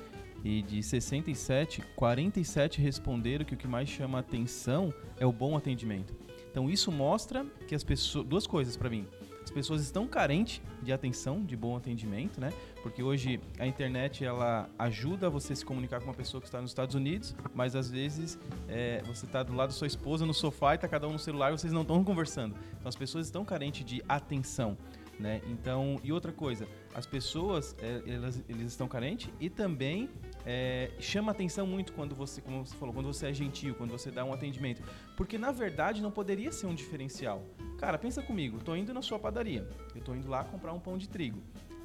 E 0.45 0.61
de 0.63 0.83
67, 0.83 1.83
47 1.95 2.81
responderam 2.81 3.45
que 3.45 3.55
o 3.55 3.57
que 3.57 3.69
mais 3.69 3.89
chama 3.89 4.19
atenção 4.19 4.93
é 5.19 5.25
o 5.25 5.33
bom 5.33 5.57
atendimento. 5.57 6.15
Então 6.51 6.69
isso 6.69 6.91
mostra 6.91 7.47
que 7.67 7.75
as 7.75 7.85
pessoas, 7.85 8.27
duas 8.27 8.47
coisas 8.47 8.77
para 8.77 8.91
mim 8.91 9.07
pessoas 9.53 9.83
estão 9.83 10.07
carentes 10.07 10.61
de 10.83 10.93
atenção, 10.93 11.45
de 11.45 11.57
bom 11.57 11.77
atendimento, 11.77 12.41
né? 12.41 12.53
Porque 12.83 13.03
hoje 13.03 13.41
a 13.59 13.67
internet 13.67 14.25
ela 14.25 14.69
ajuda 14.79 15.31
você 15.31 15.53
a 15.53 15.57
se 15.57 15.65
comunicar 15.65 16.01
com 16.01 16.07
uma 16.07 16.15
pessoa 16.15 16.41
que 16.41 16.49
está 16.49 16.61
nos 16.61 16.71
Estados 16.71 16.95
Unidos, 16.95 17.35
mas 17.55 17.77
às 17.77 17.91
vezes 17.91 18.39
é, 18.69 19.03
você 19.07 19.27
está 19.27 19.43
do 19.43 19.55
lado 19.55 19.69
da 19.69 19.75
sua 19.75 19.87
esposa 19.87 20.27
no 20.27 20.35
sofá 20.35 20.73
e 20.73 20.75
está 20.77 20.89
cada 20.89 21.07
um 21.07 21.13
no 21.13 21.19
celular 21.19 21.53
e 21.53 21.59
vocês 21.59 21.73
não 21.73 21.83
estão 21.83 22.03
conversando. 22.03 22.57
Então 22.79 22.89
as 22.89 22.97
pessoas 22.97 23.27
estão 23.27 23.45
carentes 23.45 23.85
de 23.85 24.03
atenção. 24.09 24.77
Né? 25.19 25.41
Então, 25.47 26.01
e 26.03 26.11
outra 26.11 26.33
coisa, 26.33 26.67
as 26.95 27.07
pessoas, 27.07 27.77
é, 27.81 28.03
elas, 28.13 28.43
eles 28.49 28.73
estão 28.73 28.89
carentes 28.89 29.31
e 29.39 29.49
também 29.49 30.11
é, 30.45 30.91
chama 30.99 31.31
atenção 31.31 31.67
muito 31.67 31.93
quando 31.93 32.15
você, 32.15 32.41
como 32.41 32.65
você 32.67 32.75
falou, 32.77 32.93
quando 32.93 33.07
você 33.07 33.29
é 33.29 33.33
gentil, 33.33 33.75
quando 33.75 33.91
você 33.91 34.11
dá 34.11 34.25
um 34.25 34.33
atendimento. 34.33 34.83
Porque 35.17 35.39
na 35.39 35.53
verdade 35.53 36.03
não 36.03 36.11
poderia 36.11 36.51
ser 36.51 36.67
um 36.67 36.75
diferencial. 36.75 37.45
Cara, 37.83 37.99
pensa 37.99 38.23
comigo, 38.23 38.59
eu 38.59 38.63
tô 38.63 38.77
indo 38.77 38.95
na 38.95 39.03
sua 39.03 39.19
padaria, 39.19 39.69
eu 39.93 40.01
tô 40.01 40.15
indo 40.15 40.29
lá 40.29 40.45
comprar 40.45 40.73
um 40.73 40.79
pão 40.79 40.97
de 40.97 41.09
trigo. 41.09 41.43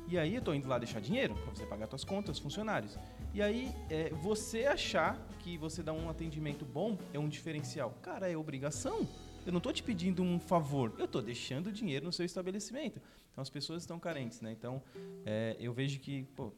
E 0.08 0.16
aí 0.16 0.36
eu 0.36 0.44
tô 0.44 0.54
indo 0.54 0.68
lá 0.68 0.78
deixar 0.78 1.02
dinheiro 1.02 1.34
para 1.34 1.50
você 1.50 1.66
pagar 1.66 1.88
suas 1.88 2.04
contas, 2.04 2.38
funcionários. 2.38 2.96
E 3.34 3.42
aí 3.42 3.74
é, 3.90 4.12
você 4.12 4.68
achar 4.68 5.18
que 5.40 5.58
você 5.58 5.82
dá 5.82 5.92
um 5.92 6.08
atendimento 6.08 6.64
bom 6.64 7.00
é 7.16 7.18
um 7.18 7.28
diferencial. 7.28 7.98
Cara, 8.04 8.30
é 8.30 8.38
obrigação. 8.38 9.08
Eu 9.44 9.52
não 9.52 9.58
estou 9.58 9.74
te 9.74 9.82
pedindo 9.82 10.22
um 10.22 10.40
favor, 10.40 10.94
eu 11.00 11.06
estou 11.06 11.20
deixando 11.20 11.72
dinheiro 11.72 12.06
no 12.06 12.14
seu 12.14 12.28
estabelecimento. 12.28 13.02
Então 13.32 13.42
as 13.42 13.50
pessoas 13.50 13.82
estão 13.82 13.98
carentes, 13.98 14.40
né? 14.40 14.52
Então 14.52 14.84
é, 15.26 15.58
eu 15.60 15.74
vejo 15.74 16.00
que, 16.00 16.26
pô, 16.36 16.54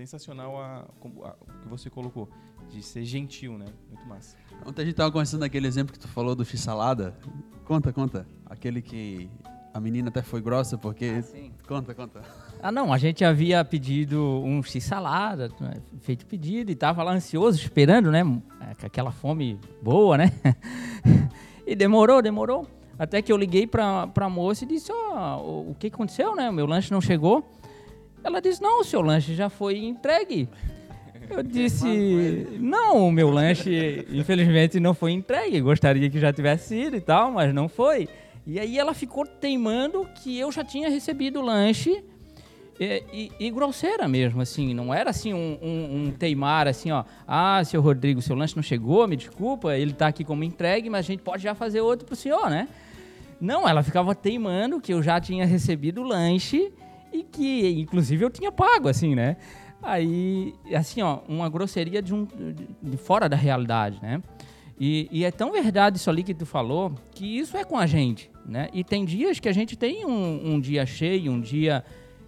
sensacional 0.00 0.56
a, 0.58 0.78
a, 0.78 1.36
o 1.40 1.60
que 1.62 1.68
você 1.68 1.90
colocou, 1.90 2.28
de 2.70 2.82
ser 2.82 3.04
gentil, 3.04 3.58
né? 3.58 3.66
Muito 3.88 4.06
massa. 4.08 4.36
Ontem 4.64 4.82
a 4.82 4.84
gente 4.84 4.94
estava 4.94 5.10
conversando 5.10 5.40
daquele 5.40 5.66
exemplo 5.66 5.92
que 5.92 5.98
tu 5.98 6.08
falou 6.08 6.34
do 6.34 6.44
x-salada. 6.44 7.14
Conta, 7.64 7.92
conta. 7.92 8.26
Aquele 8.46 8.80
que 8.80 9.28
a 9.74 9.80
menina 9.80 10.08
até 10.08 10.22
foi 10.22 10.40
grossa 10.40 10.78
porque... 10.78 11.16
Ah, 11.18 11.22
sim. 11.22 11.52
Conta, 11.66 11.94
conta. 11.94 12.22
Ah, 12.62 12.72
não, 12.72 12.92
a 12.92 12.98
gente 12.98 13.24
havia 13.24 13.64
pedido 13.64 14.20
um 14.44 14.62
x-salada, 14.62 15.50
né? 15.60 15.74
feito 16.00 16.26
pedido, 16.26 16.70
e 16.70 16.74
tava 16.74 17.02
lá 17.02 17.12
ansioso, 17.12 17.58
esperando, 17.58 18.10
né? 18.10 18.22
É, 18.60 18.86
aquela 18.86 19.10
fome 19.10 19.58
boa, 19.82 20.16
né? 20.16 20.32
e 21.66 21.76
demorou, 21.76 22.22
demorou. 22.22 22.66
Até 22.98 23.22
que 23.22 23.32
eu 23.32 23.36
liguei 23.36 23.66
pra, 23.66 24.06
pra 24.08 24.28
moça 24.28 24.64
e 24.64 24.68
disse, 24.68 24.92
ó, 24.92 25.38
oh, 25.38 25.70
o 25.70 25.74
que 25.74 25.86
aconteceu, 25.86 26.34
né? 26.34 26.50
O 26.50 26.52
meu 26.52 26.66
lanche 26.66 26.90
não 26.90 27.00
chegou. 27.00 27.59
Ela 28.22 28.40
disse, 28.40 28.60
não, 28.62 28.80
o 28.80 28.84
seu 28.84 29.00
lanche 29.00 29.34
já 29.34 29.48
foi 29.48 29.78
entregue. 29.78 30.48
Eu 31.28 31.42
disse, 31.42 32.48
não, 32.58 33.08
o 33.08 33.12
meu 33.12 33.30
lanche, 33.30 34.04
infelizmente, 34.10 34.80
não 34.80 34.92
foi 34.92 35.12
entregue. 35.12 35.60
Gostaria 35.60 36.10
que 36.10 36.18
já 36.18 36.32
tivesse 36.32 36.68
sido 36.68 36.96
e 36.96 37.00
tal, 37.00 37.30
mas 37.30 37.54
não 37.54 37.68
foi. 37.68 38.08
E 38.46 38.58
aí 38.58 38.78
ela 38.78 38.92
ficou 38.92 39.24
teimando 39.24 40.06
que 40.22 40.38
eu 40.38 40.50
já 40.50 40.64
tinha 40.64 40.90
recebido 40.90 41.38
o 41.38 41.42
lanche 41.42 42.02
e, 42.80 43.04
e, 43.12 43.46
e, 43.46 43.50
grosseira 43.50 44.08
mesmo, 44.08 44.40
assim, 44.40 44.72
não 44.72 44.92
era 44.92 45.10
assim 45.10 45.34
um, 45.34 45.58
um, 45.60 45.96
um, 45.96 46.10
teimar 46.10 46.66
assim, 46.66 46.90
ó, 46.90 47.04
ah, 47.28 47.62
seu 47.62 47.82
Rodrigo, 47.82 48.22
seu 48.22 48.34
lanche 48.34 48.56
não 48.56 48.62
chegou, 48.62 49.06
me 49.06 49.16
desculpa, 49.16 49.76
ele 49.76 49.92
tá 49.92 50.06
aqui 50.06 50.24
como 50.24 50.42
entregue, 50.42 50.88
mas 50.88 51.00
a 51.00 51.08
gente 51.08 51.22
pode 51.22 51.42
já 51.42 51.54
fazer 51.54 51.82
outro 51.82 52.06
pro 52.06 52.16
senhor, 52.16 52.48
né? 52.48 52.66
Não, 53.38 53.68
ela 53.68 53.82
ficava 53.82 54.14
teimando 54.14 54.80
que 54.80 54.94
eu 54.94 55.02
já 55.02 55.20
tinha 55.20 55.44
recebido 55.44 56.00
o 56.00 56.04
lanche 56.04 56.72
e 57.12 57.22
que, 57.22 57.68
inclusive, 57.70 58.24
eu 58.24 58.30
tinha 58.30 58.52
pago, 58.52 58.88
assim, 58.88 59.14
né? 59.14 59.36
Aí, 59.82 60.54
assim, 60.74 61.00
ó, 61.00 61.20
uma 61.28 61.48
grosseria 61.48 62.02
de, 62.02 62.14
um, 62.14 62.26
de 62.82 62.96
fora 62.96 63.28
da 63.28 63.36
realidade, 63.36 63.98
né? 64.02 64.22
E, 64.78 65.08
e, 65.12 65.24
é 65.24 65.30
tão 65.30 65.52
verdade 65.52 65.98
isso 65.98 66.08
ali 66.08 66.22
que 66.22 66.32
tu 66.32 66.46
falou, 66.46 66.94
que 67.12 67.38
isso 67.38 67.54
é 67.56 67.64
com 67.64 67.76
a 67.76 67.86
gente, 67.86 68.30
né? 68.46 68.68
E 68.72 68.82
tem 68.82 69.04
dias 69.04 69.38
que 69.38 69.48
a 69.48 69.52
gente 69.52 69.76
tem 69.76 70.06
um, 70.06 70.54
um 70.54 70.60
dia 70.60 70.86
cheio, 70.86 71.30
um 71.30 71.40
dia, 71.40 71.84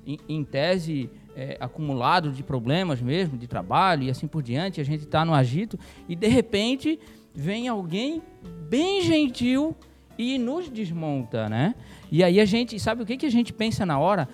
em, 0.07 0.19
em 0.29 0.45
tese, 0.45 1.09
é, 1.35 1.57
acumulado 1.61 2.31
de 2.31 2.43
problemas 2.43 3.01
mesmo, 3.01 3.39
de 3.39 3.47
trabalho 3.47 4.03
e 4.03 4.11
assim 4.11 4.27
por 4.27 4.43
diante, 4.43 4.81
a 4.81 4.85
gente 4.85 5.05
está 5.05 5.25
no 5.25 5.33
agito, 5.33 5.79
e 6.07 6.15
de 6.15 6.29
repente 6.29 7.01
vem 7.35 7.69
alguém 7.69 8.23
bem 8.69 9.01
gentil 9.01 9.75
e 10.19 10.39
nos 10.39 10.69
desmonta, 10.69 11.49
né? 11.49 11.75
E 12.11 12.23
aí 12.23 12.39
a 12.39 12.45
gente, 12.45 12.79
sabe 12.79 13.03
o 13.03 13.07
que, 13.07 13.17
que 13.17 13.27
a 13.27 13.31
gente 13.31 13.53
pensa 13.53 13.87
na 13.87 13.99
hora? 13.99 14.29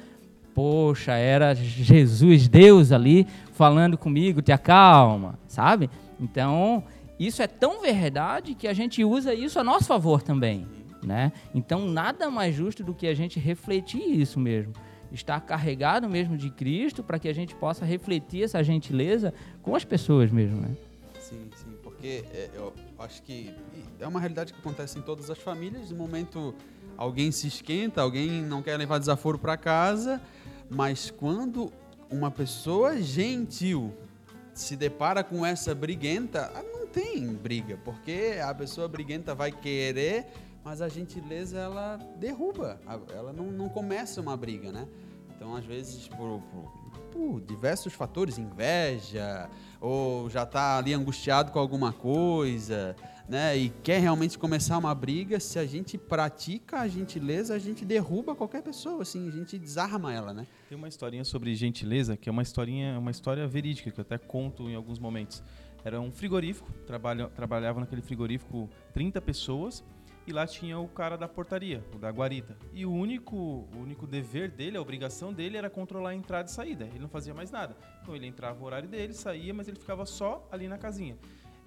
Poxa, 0.58 1.12
era 1.12 1.54
Jesus, 1.54 2.48
Deus 2.48 2.90
ali 2.90 3.28
falando 3.52 3.96
comigo, 3.96 4.42
te 4.42 4.50
acalma, 4.50 5.38
sabe? 5.46 5.88
Então, 6.18 6.82
isso 7.16 7.40
é 7.40 7.46
tão 7.46 7.80
verdade 7.80 8.56
que 8.56 8.66
a 8.66 8.72
gente 8.72 9.04
usa 9.04 9.32
isso 9.32 9.60
a 9.60 9.62
nosso 9.62 9.84
favor 9.84 10.20
também, 10.20 10.66
né? 11.00 11.30
Então, 11.54 11.86
nada 11.86 12.28
mais 12.28 12.56
justo 12.56 12.82
do 12.82 12.92
que 12.92 13.06
a 13.06 13.14
gente 13.14 13.38
refletir 13.38 14.02
isso 14.20 14.40
mesmo. 14.40 14.72
Estar 15.12 15.40
carregado 15.42 16.08
mesmo 16.08 16.36
de 16.36 16.50
Cristo 16.50 17.04
para 17.04 17.20
que 17.20 17.28
a 17.28 17.32
gente 17.32 17.54
possa 17.54 17.84
refletir 17.84 18.42
essa 18.42 18.60
gentileza 18.64 19.32
com 19.62 19.76
as 19.76 19.84
pessoas 19.84 20.32
mesmo, 20.32 20.60
né? 20.60 20.70
Sim, 21.20 21.48
sim, 21.54 21.76
porque 21.84 22.24
é, 22.34 22.50
eu 22.56 22.74
acho 22.98 23.22
que 23.22 23.54
é 24.00 24.08
uma 24.08 24.18
realidade 24.18 24.52
que 24.52 24.58
acontece 24.58 24.98
em 24.98 25.02
todas 25.02 25.30
as 25.30 25.38
famílias. 25.38 25.92
No 25.92 25.96
momento, 25.96 26.52
alguém 26.96 27.30
se 27.30 27.46
esquenta, 27.46 28.02
alguém 28.02 28.42
não 28.42 28.60
quer 28.60 28.76
levar 28.76 28.98
desaforo 28.98 29.38
para 29.38 29.56
casa, 29.56 30.20
mas 30.70 31.10
quando 31.10 31.72
uma 32.10 32.30
pessoa 32.30 33.00
gentil 33.00 33.94
se 34.52 34.76
depara 34.76 35.22
com 35.22 35.44
essa 35.44 35.74
briguenta, 35.74 36.50
ah, 36.54 36.62
não 36.62 36.86
tem 36.86 37.32
briga, 37.32 37.78
porque 37.84 38.38
a 38.42 38.52
pessoa 38.54 38.88
briguenta 38.88 39.34
vai 39.34 39.52
querer, 39.52 40.26
mas 40.64 40.82
a 40.82 40.88
gentileza 40.88 41.58
ela 41.58 41.96
derruba, 42.16 42.80
ela 43.14 43.32
não, 43.32 43.46
não 43.46 43.68
começa 43.68 44.20
uma 44.20 44.36
briga, 44.36 44.72
né? 44.72 44.88
Então, 45.34 45.54
às 45.54 45.64
vezes, 45.64 46.08
por, 46.08 46.42
por, 46.50 46.72
por 47.12 47.40
diversos 47.42 47.92
fatores, 47.92 48.38
inveja, 48.38 49.48
ou 49.80 50.28
já 50.28 50.42
está 50.42 50.78
ali 50.78 50.92
angustiado 50.92 51.52
com 51.52 51.60
alguma 51.60 51.92
coisa, 51.92 52.96
né, 53.28 53.56
e 53.56 53.68
quer 53.82 54.00
realmente 54.00 54.38
começar 54.38 54.78
uma 54.78 54.94
briga, 54.94 55.38
se 55.38 55.58
a 55.58 55.66
gente 55.66 55.98
pratica 55.98 56.80
a 56.80 56.88
gentileza, 56.88 57.54
a 57.54 57.58
gente 57.58 57.84
derruba 57.84 58.34
qualquer 58.34 58.62
pessoa, 58.62 59.02
assim, 59.02 59.28
a 59.28 59.30
gente 59.30 59.58
desarma 59.58 60.12
ela, 60.12 60.32
né? 60.32 60.46
Tem 60.68 60.78
uma 60.78 60.88
historinha 60.88 61.24
sobre 61.24 61.54
gentileza, 61.54 62.16
que 62.16 62.28
é 62.28 62.32
uma 62.32 62.42
historinha, 62.42 62.98
uma 62.98 63.10
história 63.10 63.46
verídica, 63.46 63.90
que 63.90 64.00
eu 64.00 64.02
até 64.02 64.16
conto 64.16 64.70
em 64.70 64.74
alguns 64.74 64.98
momentos. 64.98 65.42
Era 65.84 66.00
um 66.00 66.10
frigorífico, 66.10 66.72
trabalha, 66.86 67.28
trabalhava 67.28 67.80
naquele 67.80 68.02
frigorífico 68.02 68.68
30 68.94 69.20
pessoas, 69.20 69.84
e 70.26 70.32
lá 70.32 70.46
tinha 70.46 70.78
o 70.78 70.86
cara 70.86 71.16
da 71.16 71.26
portaria, 71.26 71.82
o 71.94 71.98
da 71.98 72.10
guarita. 72.10 72.54
E 72.74 72.84
o 72.84 72.92
único, 72.92 73.34
o 73.34 73.78
único 73.78 74.06
dever 74.06 74.50
dele, 74.50 74.76
a 74.76 74.80
obrigação 74.80 75.32
dele 75.32 75.56
era 75.56 75.70
controlar 75.70 76.10
a 76.10 76.14
entrada 76.14 76.50
e 76.50 76.52
saída. 76.52 76.84
Ele 76.84 76.98
não 76.98 77.08
fazia 77.08 77.32
mais 77.32 77.50
nada. 77.50 77.74
Então 78.02 78.14
ele 78.14 78.26
entrava 78.26 78.58
no 78.58 78.66
horário 78.66 78.86
dele, 78.86 79.14
saía, 79.14 79.54
mas 79.54 79.68
ele 79.68 79.78
ficava 79.78 80.04
só 80.04 80.46
ali 80.52 80.68
na 80.68 80.76
casinha. 80.76 81.16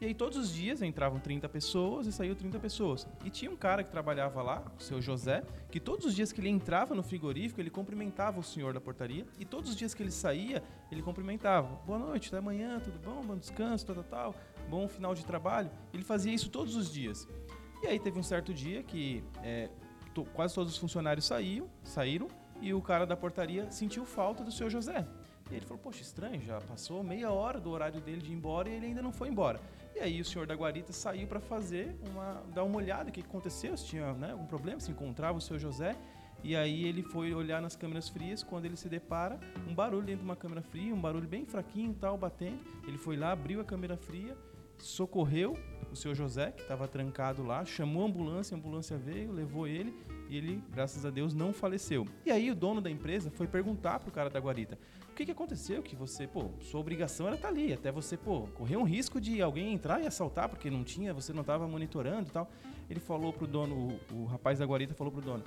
E 0.02 0.06
aí 0.06 0.16
todos 0.16 0.36
os 0.36 0.52
dias 0.52 0.82
entravam 0.82 1.20
30 1.20 1.48
pessoas 1.48 2.08
e 2.08 2.12
saíam 2.12 2.34
30 2.34 2.60
pessoas. 2.60 3.08
E 3.24 3.30
tinha 3.30 3.52
um 3.52 3.56
cara 3.56 3.84
que 3.84 3.92
trabalhava 3.92 4.42
lá, 4.42 4.64
o 4.76 4.82
seu 4.82 5.00
José, 5.00 5.44
que 5.70 5.80
todos 5.80 6.08
os 6.08 6.16
dias 6.16 6.32
que 6.32 6.42
ele 6.42 6.50
entrava 6.50 6.96
no 6.96 7.04
frigorífico, 7.04 7.62
ele 7.62 7.70
cumprimentava 7.70 8.40
o 8.40 8.44
senhor 8.44 8.74
da 8.74 8.82
portaria. 8.82 9.28
E 9.38 9.46
todos 9.46 9.70
os 9.70 9.76
dias 9.76 9.94
que 9.94 10.02
ele 10.02 10.10
saía, 10.10 10.64
ele 10.92 11.04
cumprimentava. 11.04 11.68
Boa 11.86 12.00
noite, 12.00 12.30
até 12.30 12.40
amanhã, 12.40 12.80
tudo 12.80 12.98
bom? 12.98 13.22
Bom 13.22 13.38
descanso, 13.38 13.86
tal, 13.86 13.98
tal, 13.98 14.04
tal. 14.06 14.36
Bom 14.68 14.88
final 14.88 15.14
de 15.14 15.24
trabalho. 15.24 15.70
Ele 15.94 16.04
fazia 16.04 16.34
isso 16.34 16.50
todos 16.50 16.76
os 16.76 16.92
dias. 16.92 17.28
E 17.84 17.86
aí 17.86 18.00
teve 18.00 18.18
um 18.18 18.24
certo 18.24 18.52
dia 18.52 18.82
que 18.82 19.24
é, 19.44 19.70
to, 20.16 20.26
quase 20.34 20.56
todos 20.56 20.74
os 20.74 20.80
funcionários 20.80 21.28
saíram, 21.28 21.70
saíram 21.84 22.28
e 22.60 22.74
o 22.74 22.82
cara 22.82 23.06
da 23.06 23.16
portaria 23.16 23.70
sentiu 23.70 24.04
falta 24.04 24.44
do 24.44 24.52
seu 24.52 24.68
José. 24.68 25.06
E 25.52 25.56
ele 25.56 25.66
falou, 25.66 25.78
poxa, 25.84 26.02
estranho, 26.02 26.42
já 26.42 26.60
passou 26.62 27.04
meia 27.04 27.30
hora 27.30 27.60
do 27.60 27.70
horário 27.70 28.02
dele 28.02 28.22
de 28.22 28.32
ir 28.32 28.36
embora 28.36 28.68
e 28.68 28.74
ele 28.74 28.88
ainda 28.88 29.02
não 29.02 29.12
foi 29.12 29.28
embora. 29.28 29.60
E 29.96 30.00
aí 30.00 30.22
o 30.22 30.26
senhor 30.26 30.48
da 30.48 30.56
guarita 30.56 30.94
saiu 30.94 31.28
para 31.28 31.40
fazer 31.40 31.96
uma, 32.10 32.44
dar 32.54 32.64
uma 32.64 32.78
olhada 32.78 33.10
o 33.10 33.14
que 33.14 33.22
aconteceu, 33.22 33.76
se 33.78 33.86
tinha 33.86 34.14
né, 34.14 34.32
algum 34.32 34.46
problema, 34.46 34.80
se 34.80 34.92
encontrava 34.92 35.38
o 35.38 35.42
seu 35.42 35.60
José. 35.60 35.96
E 36.44 36.56
aí 36.56 36.86
ele 36.86 37.04
foi 37.04 37.34
olhar 37.34 37.62
nas 37.62 37.76
câmeras 37.76 38.10
frias, 38.10 38.42
quando 38.42 38.66
ele 38.66 38.76
se 38.76 38.90
depara, 38.90 39.40
um 39.68 39.76
barulho 39.76 40.04
dentro 40.04 40.22
de 40.22 40.26
uma 40.26 40.36
câmera 40.36 40.62
fria, 40.62 40.94
um 40.94 41.00
barulho 41.00 41.28
bem 41.28 41.46
fraquinho, 41.46 41.94
tal, 41.94 42.18
batendo. 42.18 42.60
Ele 42.88 42.98
foi 42.98 43.16
lá, 43.16 43.32
abriu 43.32 43.62
a 43.62 43.64
câmera 43.64 43.96
fria, 43.96 44.36
socorreu 44.80 45.56
o 45.92 45.96
seu 45.96 46.16
José, 46.16 46.52
que 46.52 46.62
estava 46.62 46.88
trancado 46.88 47.44
lá, 47.44 47.64
chamou 47.64 48.04
a 48.04 48.08
ambulância, 48.08 48.56
a 48.56 48.58
ambulância 48.58 48.98
veio, 48.98 49.32
levou 49.32 49.68
ele 49.68 49.94
e 50.30 50.38
ele, 50.38 50.64
graças 50.72 51.06
a 51.06 51.10
Deus, 51.10 51.34
não 51.34 51.54
faleceu. 51.54 52.08
E 52.26 52.32
aí 52.32 52.50
o 52.50 52.56
dono 52.56 52.82
da 52.82 52.90
empresa 52.90 53.30
foi 53.30 53.48
perguntar 53.48 54.00
pro 54.00 54.12
cara 54.12 54.30
da 54.30 54.40
guarita: 54.40 54.80
"O 55.11 55.11
que 55.22 55.26
que 55.26 55.32
aconteceu 55.32 55.84
que 55.84 55.96
você, 55.96 56.26
pô, 56.26 56.50
sua 56.62 56.80
obrigação 56.80 57.28
era 57.28 57.36
estar 57.36 57.48
tá 57.48 57.54
ali, 57.54 57.74
até 57.74 57.92
você, 57.92 58.18
pô, 58.18 58.48
correu 58.56 58.80
um 58.80 58.84
risco 58.84 59.22
de 59.22 59.42
alguém 59.42 59.74
entrar 59.74 60.02
e 60.02 60.08
assaltar 60.08 60.50
porque 60.50 60.70
não 60.70 60.84
tinha, 60.84 61.14
você 61.14 61.32
não 61.32 61.42
estava 61.42 61.68
monitorando 61.68 62.30
e 62.30 62.32
tal". 62.32 62.50
Ele 62.90 63.00
falou 63.00 63.32
pro 63.32 63.48
dono, 63.48 64.00
o, 64.12 64.22
o 64.22 64.26
rapaz 64.26 64.60
da 64.60 64.66
guarita 64.66 64.94
falou 64.94 65.14
pro 65.14 65.22
dono: 65.22 65.44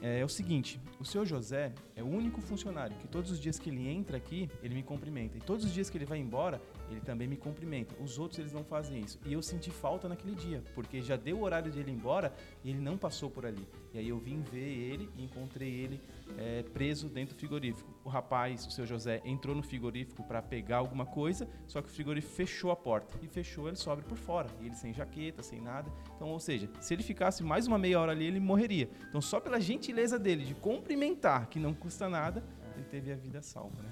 é, 0.00 0.18
é, 0.18 0.24
o 0.24 0.28
seguinte, 0.28 0.80
o 0.98 1.04
seu 1.04 1.24
José 1.24 1.72
é 1.94 2.02
o 2.02 2.06
único 2.06 2.40
funcionário 2.40 2.96
que 2.96 3.06
todos 3.06 3.30
os 3.30 3.38
dias 3.38 3.58
que 3.58 3.70
ele 3.70 3.88
entra 3.88 4.16
aqui, 4.16 4.50
ele 4.60 4.74
me 4.74 4.82
cumprimenta. 4.82 5.38
E 5.38 5.40
todos 5.40 5.64
os 5.64 5.72
dias 5.72 5.88
que 5.88 5.96
ele 5.96 6.04
vai 6.04 6.18
embora, 6.18 6.60
ele 6.90 7.00
também 7.00 7.28
me 7.28 7.36
cumprimenta. 7.36 7.94
Os 8.02 8.18
outros, 8.18 8.40
eles 8.40 8.52
não 8.52 8.64
fazem 8.64 9.00
isso. 9.00 9.20
E 9.24 9.32
eu 9.32 9.40
senti 9.40 9.70
falta 9.70 10.08
naquele 10.08 10.34
dia, 10.34 10.62
porque 10.74 11.00
já 11.00 11.16
deu 11.16 11.38
o 11.38 11.42
horário 11.42 11.70
de 11.70 11.78
ele 11.78 11.92
ir 11.92 11.94
embora 11.94 12.34
e 12.64 12.70
ele 12.70 12.80
não 12.80 12.98
passou 12.98 13.30
por 13.30 13.46
ali. 13.46 13.66
E 13.94 13.98
aí 13.98 14.08
eu 14.08 14.18
vim 14.18 14.40
ver 14.40 14.58
ele 14.58 15.08
e 15.16 15.22
encontrei 15.22 15.70
ele 15.70 16.00
é, 16.38 16.62
preso 16.62 17.08
dentro 17.08 17.34
do 17.34 17.38
frigorífico. 17.38 17.92
O 18.04 18.08
rapaz, 18.08 18.66
o 18.66 18.70
seu 18.70 18.86
José, 18.86 19.20
entrou 19.24 19.54
no 19.54 19.62
frigorífico 19.62 20.22
para 20.22 20.42
pegar 20.42 20.78
alguma 20.78 21.06
coisa, 21.06 21.48
só 21.66 21.80
que 21.80 21.88
o 21.88 21.90
frigorífico 21.90 22.34
fechou 22.34 22.70
a 22.70 22.76
porta. 22.76 23.18
E 23.22 23.28
fechou, 23.28 23.68
ele 23.68 23.76
sobe 23.76 24.02
por 24.02 24.16
fora. 24.16 24.48
E 24.60 24.66
ele 24.66 24.74
sem 24.74 24.92
jaqueta, 24.92 25.42
sem 25.42 25.60
nada. 25.60 25.90
Então, 26.16 26.28
ou 26.28 26.40
seja, 26.40 26.68
se 26.80 26.94
ele 26.94 27.02
ficasse 27.02 27.42
mais 27.42 27.66
uma 27.66 27.78
meia 27.78 28.00
hora 28.00 28.12
ali, 28.12 28.24
ele 28.24 28.40
morreria. 28.40 28.88
Então, 29.08 29.20
só 29.20 29.40
pela 29.40 29.60
gentileza 29.60 30.18
dele 30.18 30.44
de 30.44 30.54
cumprimentar, 30.54 31.48
que 31.48 31.58
não 31.58 31.72
custa 31.74 32.08
nada, 32.08 32.42
ele 32.74 32.84
teve 32.84 33.12
a 33.12 33.16
vida 33.16 33.42
salva, 33.42 33.82
né? 33.82 33.90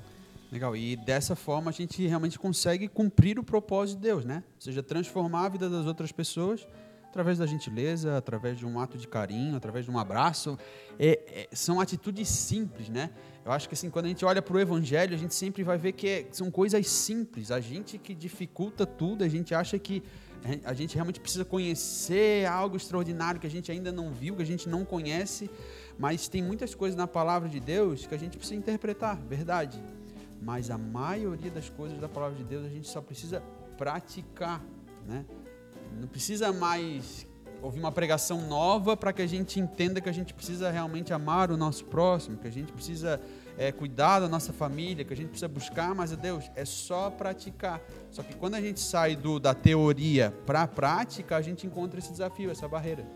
Legal, 0.50 0.76
e 0.76 0.96
dessa 0.96 1.36
forma 1.36 1.70
a 1.70 1.72
gente 1.72 2.04
realmente 2.04 2.36
consegue 2.36 2.88
cumprir 2.88 3.38
o 3.38 3.44
propósito 3.44 3.98
de 3.98 4.02
Deus, 4.02 4.24
né? 4.24 4.42
Ou 4.56 4.60
seja, 4.60 4.82
transformar 4.82 5.46
a 5.46 5.48
vida 5.48 5.70
das 5.70 5.86
outras 5.86 6.10
pessoas 6.10 6.66
através 7.10 7.38
da 7.38 7.46
gentileza, 7.46 8.16
através 8.16 8.56
de 8.56 8.64
um 8.64 8.78
ato 8.78 8.96
de 8.96 9.06
carinho, 9.06 9.56
através 9.56 9.84
de 9.84 9.90
um 9.90 9.98
abraço. 9.98 10.56
É, 10.98 11.48
é, 11.50 11.54
são 11.54 11.80
atitudes 11.80 12.28
simples, 12.28 12.88
né? 12.88 13.10
Eu 13.44 13.50
acho 13.50 13.68
que 13.68 13.74
assim, 13.74 13.90
quando 13.90 14.04
a 14.04 14.08
gente 14.08 14.24
olha 14.24 14.40
para 14.40 14.56
o 14.56 14.60
Evangelho, 14.60 15.12
a 15.14 15.18
gente 15.18 15.34
sempre 15.34 15.64
vai 15.64 15.76
ver 15.76 15.92
que 15.92 16.08
é, 16.08 16.28
são 16.30 16.50
coisas 16.50 16.86
simples. 16.86 17.50
A 17.50 17.60
gente 17.60 17.98
que 17.98 18.14
dificulta 18.14 18.86
tudo, 18.86 19.24
a 19.24 19.28
gente 19.28 19.52
acha 19.54 19.76
que 19.78 20.02
a 20.64 20.72
gente 20.72 20.94
realmente 20.94 21.20
precisa 21.20 21.44
conhecer 21.44 22.46
algo 22.46 22.76
extraordinário 22.76 23.38
que 23.38 23.46
a 23.46 23.50
gente 23.50 23.70
ainda 23.70 23.92
não 23.92 24.10
viu, 24.10 24.36
que 24.36 24.42
a 24.42 24.46
gente 24.46 24.68
não 24.70 24.86
conhece, 24.86 25.50
mas 25.98 26.28
tem 26.28 26.42
muitas 26.42 26.74
coisas 26.74 26.96
na 26.96 27.06
palavra 27.06 27.46
de 27.46 27.60
Deus 27.60 28.06
que 28.06 28.14
a 28.14 28.18
gente 28.18 28.38
precisa 28.38 28.58
interpretar, 28.58 29.20
verdade. 29.20 29.82
Mas 30.40 30.70
a 30.70 30.78
maioria 30.78 31.50
das 31.50 31.68
coisas 31.68 31.98
da 31.98 32.08
palavra 32.08 32.38
de 32.38 32.44
Deus 32.44 32.64
a 32.64 32.70
gente 32.70 32.88
só 32.88 33.02
precisa 33.02 33.42
praticar, 33.76 34.64
né? 35.06 35.26
Não 35.98 36.08
precisa 36.08 36.52
mais 36.52 37.26
ouvir 37.62 37.80
uma 37.80 37.92
pregação 37.92 38.46
nova 38.48 38.96
para 38.96 39.12
que 39.12 39.22
a 39.22 39.26
gente 39.26 39.60
entenda 39.60 40.00
que 40.00 40.08
a 40.08 40.12
gente 40.12 40.32
precisa 40.32 40.70
realmente 40.70 41.12
amar 41.12 41.50
o 41.50 41.56
nosso 41.56 41.84
próximo, 41.84 42.38
que 42.38 42.48
a 42.48 42.52
gente 42.52 42.72
precisa 42.72 43.20
é, 43.58 43.70
cuidar 43.70 44.20
da 44.20 44.28
nossa 44.28 44.52
família, 44.52 45.04
que 45.04 45.12
a 45.12 45.16
gente 45.16 45.28
precisa 45.28 45.48
buscar, 45.48 45.94
mas 45.94 46.12
a 46.12 46.16
Deus 46.16 46.50
é 46.54 46.64
só 46.64 47.10
praticar. 47.10 47.80
Só 48.10 48.22
que 48.22 48.34
quando 48.34 48.54
a 48.54 48.60
gente 48.60 48.80
sai 48.80 49.16
do, 49.16 49.38
da 49.38 49.54
teoria 49.54 50.34
para 50.46 50.62
a 50.62 50.68
prática, 50.68 51.36
a 51.36 51.42
gente 51.42 51.66
encontra 51.66 51.98
esse 51.98 52.10
desafio, 52.10 52.50
essa 52.50 52.66
barreira. 52.66 53.06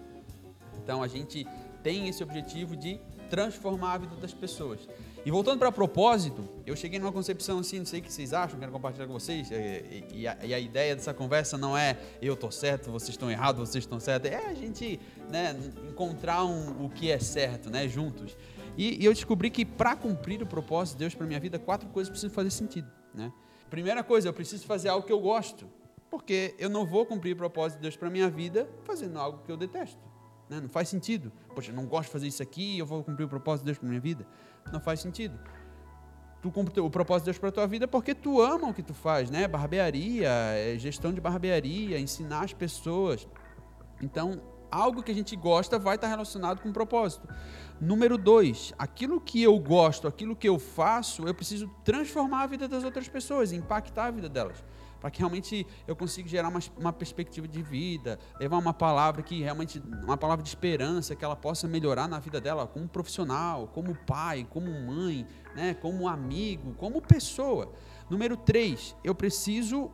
Então 0.82 1.02
a 1.02 1.08
gente 1.08 1.46
tem 1.82 2.08
esse 2.08 2.22
objetivo 2.22 2.76
de 2.76 3.00
transformar 3.30 3.94
a 3.94 3.98
vida 3.98 4.16
das 4.16 4.34
pessoas. 4.34 4.80
E 5.24 5.30
voltando 5.30 5.58
para 5.58 5.72
propósito, 5.72 6.46
eu 6.66 6.76
cheguei 6.76 6.98
numa 6.98 7.10
concepção 7.10 7.60
assim, 7.60 7.78
não 7.78 7.86
sei 7.86 8.00
o 8.00 8.02
que 8.02 8.12
vocês 8.12 8.34
acham, 8.34 8.58
quero 8.58 8.70
compartilhar 8.70 9.06
com 9.06 9.14
vocês. 9.14 9.50
E, 9.50 10.04
e, 10.12 10.28
a, 10.28 10.36
e 10.44 10.52
a, 10.52 10.58
ideia 10.58 10.94
dessa 10.94 11.14
conversa 11.14 11.56
não 11.56 11.74
é 11.74 11.96
eu 12.20 12.34
estou 12.34 12.52
certo, 12.52 12.90
vocês 12.90 13.10
estão 13.10 13.30
errados, 13.30 13.70
vocês 13.70 13.84
estão 13.84 13.98
certos. 13.98 14.30
É 14.30 14.46
a 14.46 14.52
gente 14.52 15.00
né, 15.30 15.56
encontrar 15.88 16.44
um, 16.44 16.84
o 16.84 16.90
que 16.90 17.10
é 17.10 17.18
certo, 17.18 17.70
né, 17.70 17.88
juntos. 17.88 18.36
E, 18.76 19.02
e 19.02 19.04
eu 19.06 19.14
descobri 19.14 19.48
que 19.48 19.64
para 19.64 19.96
cumprir 19.96 20.42
o 20.42 20.46
propósito 20.46 20.96
de 20.96 21.00
Deus 21.00 21.14
para 21.14 21.26
minha 21.26 21.40
vida, 21.40 21.58
quatro 21.58 21.88
coisas 21.88 22.10
precisam 22.10 22.34
fazer 22.34 22.50
sentido. 22.50 22.90
Né? 23.14 23.32
Primeira 23.70 24.04
coisa, 24.04 24.28
eu 24.28 24.32
preciso 24.34 24.66
fazer 24.66 24.90
algo 24.90 25.06
que 25.06 25.12
eu 25.12 25.20
gosto, 25.20 25.66
porque 26.10 26.54
eu 26.58 26.68
não 26.68 26.84
vou 26.84 27.06
cumprir 27.06 27.32
o 27.32 27.36
propósito 27.36 27.78
de 27.78 27.82
Deus 27.82 27.96
para 27.96 28.10
minha 28.10 28.28
vida 28.28 28.68
fazendo 28.84 29.18
algo 29.18 29.42
que 29.42 29.50
eu 29.50 29.56
detesto. 29.56 29.98
Né? 30.50 30.60
Não 30.60 30.68
faz 30.68 30.88
sentido. 30.88 31.32
Poxa, 31.54 31.70
eu 31.70 31.74
não 31.74 31.86
gosto 31.86 32.08
de 32.08 32.12
fazer 32.12 32.26
isso 32.26 32.42
aqui, 32.42 32.78
eu 32.78 32.84
vou 32.84 33.02
cumprir 33.02 33.24
o 33.24 33.28
propósito 33.28 33.62
de 33.62 33.66
Deus 33.66 33.78
para 33.78 33.88
minha 33.88 34.00
vida. 34.00 34.26
Não 34.72 34.80
faz 34.80 35.00
sentido. 35.00 35.38
Tu 36.42 36.50
cumpre 36.50 36.78
o 36.80 36.90
propósito 36.90 37.24
de 37.24 37.30
Deus 37.30 37.38
para 37.38 37.50
tua 37.50 37.66
vida 37.66 37.88
porque 37.88 38.14
tu 38.14 38.40
ama 38.40 38.68
o 38.68 38.74
que 38.74 38.82
tu 38.82 38.92
faz, 38.92 39.30
né? 39.30 39.48
Barbearia, 39.48 40.28
é, 40.28 40.76
gestão 40.78 41.12
de 41.12 41.20
barbearia, 41.20 41.98
ensinar 41.98 42.44
as 42.44 42.52
pessoas. 42.52 43.26
Então, 44.02 44.42
algo 44.70 45.02
que 45.02 45.10
a 45.10 45.14
gente 45.14 45.34
gosta 45.36 45.78
vai 45.78 45.94
estar 45.94 46.08
relacionado 46.08 46.60
com 46.60 46.68
o 46.68 46.72
propósito. 46.72 47.26
Número 47.80 48.18
dois, 48.18 48.74
aquilo 48.78 49.20
que 49.20 49.42
eu 49.42 49.58
gosto, 49.58 50.06
aquilo 50.06 50.36
que 50.36 50.48
eu 50.48 50.58
faço, 50.58 51.26
eu 51.26 51.34
preciso 51.34 51.70
transformar 51.82 52.42
a 52.42 52.46
vida 52.46 52.68
das 52.68 52.84
outras 52.84 53.08
pessoas, 53.08 53.52
impactar 53.52 54.06
a 54.06 54.10
vida 54.10 54.28
delas 54.28 54.62
para 55.04 55.10
que 55.10 55.18
realmente 55.18 55.66
eu 55.86 55.94
consiga 55.94 56.26
gerar 56.26 56.48
uma, 56.48 56.60
uma, 56.78 56.90
perspectiva 56.90 57.46
de 57.46 57.60
vida, 57.60 58.18
levar 58.40 58.56
uma 58.56 58.72
palavra 58.72 59.22
que 59.22 59.42
realmente, 59.42 59.78
uma 60.02 60.16
palavra 60.16 60.42
de 60.42 60.48
esperança, 60.48 61.14
que 61.14 61.22
ela 61.22 61.36
possa 61.36 61.68
melhorar 61.68 62.08
na 62.08 62.18
vida 62.18 62.40
dela 62.40 62.66
como 62.66 62.88
profissional, 62.88 63.68
como 63.68 63.94
pai, 63.94 64.46
como 64.48 64.70
mãe, 64.72 65.26
né, 65.54 65.74
como 65.74 66.08
amigo, 66.08 66.72
como 66.78 67.02
pessoa. 67.02 67.70
Número 68.08 68.34
três, 68.34 68.96
eu 69.04 69.14
preciso 69.14 69.90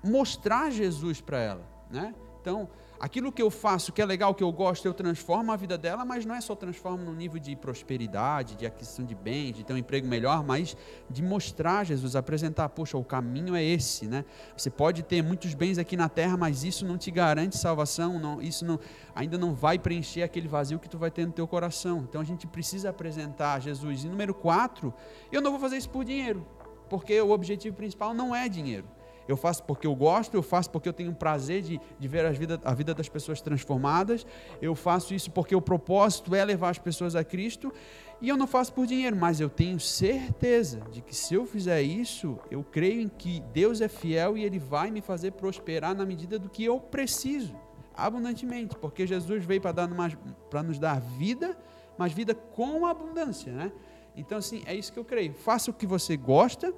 mostrar 0.00 0.70
Jesus 0.70 1.20
para 1.20 1.40
ela, 1.40 1.68
né? 1.90 2.14
Então, 2.40 2.70
aquilo 3.02 3.32
que 3.32 3.42
eu 3.42 3.50
faço, 3.50 3.92
que 3.92 4.00
é 4.00 4.06
legal, 4.06 4.32
que 4.32 4.44
eu 4.44 4.52
gosto, 4.52 4.86
eu 4.86 4.94
transformo 4.94 5.50
a 5.50 5.56
vida 5.56 5.76
dela, 5.76 6.04
mas 6.04 6.24
não 6.24 6.36
é 6.36 6.40
só 6.40 6.54
transformo 6.54 7.02
no 7.02 7.12
nível 7.12 7.40
de 7.40 7.56
prosperidade, 7.56 8.54
de 8.54 8.64
aquisição 8.64 9.04
de 9.04 9.12
bens, 9.12 9.56
de 9.56 9.64
ter 9.64 9.72
um 9.72 9.76
emprego 9.76 10.06
melhor, 10.06 10.44
mas 10.44 10.76
de 11.10 11.20
mostrar 11.20 11.82
Jesus, 11.82 12.14
apresentar, 12.14 12.68
poxa, 12.68 12.96
o 12.96 13.02
caminho 13.02 13.56
é 13.56 13.64
esse, 13.64 14.06
né? 14.06 14.24
Você 14.56 14.70
pode 14.70 15.02
ter 15.02 15.20
muitos 15.20 15.52
bens 15.52 15.78
aqui 15.78 15.96
na 15.96 16.08
terra, 16.08 16.36
mas 16.36 16.62
isso 16.62 16.86
não 16.86 16.96
te 16.96 17.10
garante 17.10 17.58
salvação, 17.58 18.20
não, 18.20 18.40
isso 18.40 18.64
não, 18.64 18.78
ainda 19.16 19.36
não 19.36 19.52
vai 19.52 19.80
preencher 19.80 20.22
aquele 20.22 20.46
vazio 20.46 20.78
que 20.78 20.88
tu 20.88 20.96
vai 20.96 21.10
ter 21.10 21.26
no 21.26 21.32
teu 21.32 21.48
coração. 21.48 22.06
Então 22.08 22.20
a 22.20 22.24
gente 22.24 22.46
precisa 22.46 22.90
apresentar 22.90 23.60
Jesus. 23.60 24.04
E 24.04 24.08
número 24.08 24.32
quatro, 24.32 24.94
eu 25.32 25.42
não 25.42 25.50
vou 25.50 25.58
fazer 25.58 25.76
isso 25.76 25.90
por 25.90 26.04
dinheiro, 26.04 26.46
porque 26.88 27.20
o 27.20 27.32
objetivo 27.32 27.74
principal 27.74 28.14
não 28.14 28.32
é 28.32 28.48
dinheiro. 28.48 28.86
Eu 29.28 29.36
faço 29.36 29.62
porque 29.64 29.86
eu 29.86 29.94
gosto, 29.94 30.34
eu 30.34 30.42
faço 30.42 30.70
porque 30.70 30.88
eu 30.88 30.92
tenho 30.92 31.14
prazer 31.14 31.62
de, 31.62 31.80
de 31.98 32.08
ver 32.08 32.26
a 32.26 32.30
vida, 32.30 32.60
a 32.64 32.74
vida 32.74 32.94
das 32.94 33.08
pessoas 33.08 33.40
transformadas, 33.40 34.26
eu 34.60 34.74
faço 34.74 35.14
isso 35.14 35.30
porque 35.30 35.54
o 35.54 35.60
propósito 35.60 36.34
é 36.34 36.44
levar 36.44 36.70
as 36.70 36.78
pessoas 36.78 37.14
a 37.14 37.24
Cristo, 37.24 37.72
e 38.20 38.28
eu 38.28 38.36
não 38.36 38.46
faço 38.46 38.72
por 38.72 38.86
dinheiro, 38.86 39.16
mas 39.16 39.40
eu 39.40 39.48
tenho 39.48 39.80
certeza 39.80 40.80
de 40.92 41.00
que 41.00 41.14
se 41.14 41.34
eu 41.34 41.44
fizer 41.44 41.82
isso, 41.82 42.38
eu 42.50 42.62
creio 42.62 43.00
em 43.00 43.08
que 43.08 43.40
Deus 43.52 43.80
é 43.80 43.88
fiel 43.88 44.36
e 44.36 44.44
Ele 44.44 44.60
vai 44.60 44.90
me 44.90 45.00
fazer 45.00 45.32
prosperar 45.32 45.94
na 45.94 46.06
medida 46.06 46.38
do 46.38 46.48
que 46.48 46.64
eu 46.64 46.78
preciso, 46.78 47.56
abundantemente, 47.96 48.76
porque 48.76 49.06
Jesus 49.06 49.44
veio 49.44 49.60
para 49.60 50.62
nos 50.62 50.78
dar 50.78 51.00
vida, 51.00 51.58
mas 51.98 52.12
vida 52.12 52.34
com 52.34 52.86
abundância, 52.86 53.52
né? 53.52 53.72
Então, 54.16 54.38
assim, 54.38 54.62
é 54.66 54.74
isso 54.74 54.92
que 54.92 54.98
eu 54.98 55.04
creio. 55.04 55.32
Faça 55.34 55.70
o 55.70 55.74
que 55.74 55.86
você 55.86 56.16
gosta, 56.16 56.72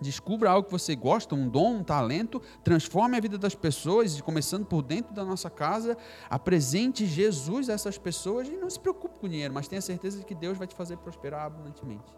Descubra 0.00 0.50
algo 0.50 0.66
que 0.66 0.72
você 0.72 0.94
gosta, 0.94 1.34
um 1.34 1.48
dom, 1.48 1.76
um 1.76 1.82
talento, 1.84 2.40
transforme 2.62 3.16
a 3.16 3.20
vida 3.20 3.36
das 3.38 3.54
pessoas, 3.54 4.20
começando 4.20 4.64
por 4.66 4.82
dentro 4.82 5.14
da 5.14 5.24
nossa 5.24 5.50
casa, 5.50 5.96
apresente 6.30 7.06
Jesus 7.06 7.68
a 7.68 7.72
essas 7.72 7.98
pessoas 7.98 8.48
e 8.48 8.56
não 8.56 8.70
se 8.70 8.78
preocupe 8.78 9.18
com 9.18 9.26
o 9.26 9.28
dinheiro, 9.28 9.52
mas 9.52 9.66
tenha 9.68 9.80
certeza 9.80 10.18
de 10.18 10.24
que 10.24 10.34
Deus 10.34 10.56
vai 10.58 10.66
te 10.66 10.74
fazer 10.74 10.96
prosperar 10.98 11.46
abundantemente. 11.46 12.12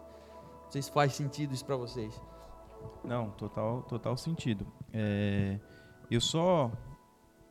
Não 0.65 0.71
sei 0.71 0.81
se 0.81 0.91
faz 0.91 1.13
sentido 1.13 1.53
isso 1.53 1.65
para 1.65 1.75
vocês. 1.75 2.19
Não, 3.03 3.29
total, 3.31 3.81
total 3.83 4.15
sentido. 4.17 4.65
É, 4.93 5.59
Eu 6.09 6.19
só. 6.21 6.71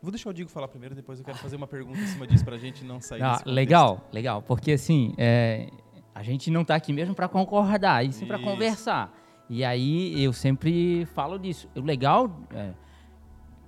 Vou 0.02 0.10
deixar 0.10 0.30
o 0.30 0.32
Digo 0.32 0.48
falar 0.48 0.66
primeiro, 0.68 0.94
depois 0.94 1.18
eu 1.18 1.24
quero 1.24 1.36
fazer 1.38 1.56
uma 1.56 1.66
pergunta 1.66 1.98
em 1.98 2.06
cima 2.06 2.26
disso 2.26 2.42
pra 2.44 2.56
gente 2.56 2.82
não 2.84 3.00
sair 3.00 3.20
Ah, 3.22 3.32
desse 3.32 3.38
contexto. 3.44 3.54
legal, 3.54 4.00
legal. 4.12 4.42
Porque 4.42 4.72
assim, 4.72 5.12
é, 5.18 5.68
a 6.14 6.22
gente 6.22 6.50
não 6.50 6.62
está 6.62 6.74
aqui 6.74 6.90
mesmo 6.92 7.14
para 7.14 7.28
concordar, 7.28 8.02
e 8.04 8.10
sim 8.12 8.26
para 8.26 8.38
conversar. 8.38 9.12
E 9.52 9.64
aí 9.64 10.22
eu 10.22 10.32
sempre 10.32 11.04
falo 11.06 11.36
disso. 11.36 11.68
O 11.74 11.80
legal, 11.80 12.40
é, 12.54 12.70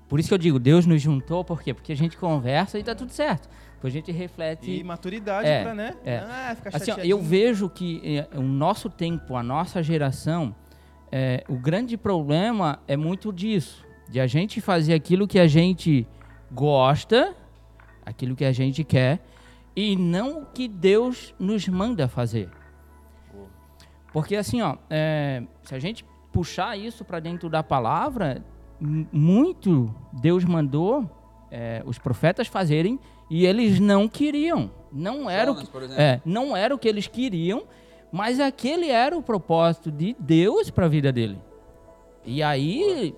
por 0.09 0.21
isso 0.21 0.29
que 0.29 0.35
eu 0.35 0.38
digo, 0.38 0.61
Deus 0.61 0.87
nos 0.87 1.03
juntou, 1.03 1.45
por 1.45 1.61
quê? 1.61 1.75
Porque 1.75 1.90
a 1.90 1.97
gente 1.97 2.16
conversa 2.16 2.79
e 2.79 2.85
tá 2.85 2.95
tudo 2.95 3.11
certo. 3.11 3.49
Depois 3.75 3.92
a 3.92 3.97
gente 3.97 4.12
reflete. 4.12 4.71
E 4.71 4.85
maturidade 4.85 5.49
É, 5.49 5.62
pra, 5.64 5.75
né? 5.75 5.97
é. 6.05 6.18
Ah, 6.18 6.55
ficar 6.55 6.77
Assim, 6.77 6.92
ó, 6.92 6.99
eu 6.99 7.21
vejo 7.21 7.68
que 7.68 8.01
é, 8.05 8.38
o 8.38 8.42
nosso 8.42 8.88
tempo, 8.88 9.35
a 9.35 9.42
nossa 9.42 9.83
geração, 9.83 10.55
é, 11.11 11.42
o 11.49 11.57
grande 11.57 11.97
problema 11.97 12.79
é 12.87 12.97
muito 12.97 13.33
disso, 13.33 13.85
de 14.09 14.21
a 14.21 14.27
gente 14.29 14.61
fazer 14.61 14.95
aquilo 14.95 15.27
que 15.27 15.40
a 15.40 15.49
gente 15.49 16.07
gosta, 16.53 17.35
aquilo 18.07 18.37
que 18.37 18.45
a 18.45 18.53
gente 18.53 18.85
quer, 18.85 19.21
e 19.75 19.97
não 19.97 20.42
o 20.42 20.47
que 20.47 20.68
Deus 20.68 21.35
nos 21.40 21.66
manda 21.66 22.07
fazer. 22.07 22.49
Porque 24.12 24.37
assim, 24.37 24.61
ó, 24.61 24.77
é, 24.90 25.42
se 25.62 25.75
a 25.75 25.79
gente 25.79 26.05
puxar 26.33 26.77
isso 26.77 27.05
para 27.05 27.20
dentro 27.20 27.48
da 27.48 27.62
palavra, 27.62 28.44
muito 28.81 29.94
Deus 30.12 30.44
mandou 30.44 31.09
é, 31.51 31.83
os 31.87 31.98
profetas 31.98 32.46
fazerem 32.46 32.98
e 33.31 33.46
eles 33.46 33.79
não 33.79 34.09
queriam. 34.09 34.70
Não 34.92 35.29
era 35.31 35.51
o 35.51 35.55
que, 35.55 35.61
Jonas, 35.61 35.70
por 35.70 35.83
exemplo. 35.83 36.03
é, 36.03 36.20
não 36.25 36.57
era 36.57 36.75
o 36.75 36.79
que 36.79 36.88
eles 36.88 37.07
queriam, 37.07 37.64
mas 38.11 38.38
aquele 38.40 38.90
era 38.90 39.16
o 39.16 39.22
propósito 39.22 39.90
de 39.90 40.14
Deus 40.18 40.70
para 40.70 40.87
a 40.87 40.88
vida 40.88 41.11
dele. 41.11 41.38
E 42.25 42.42
aí, 42.42 43.14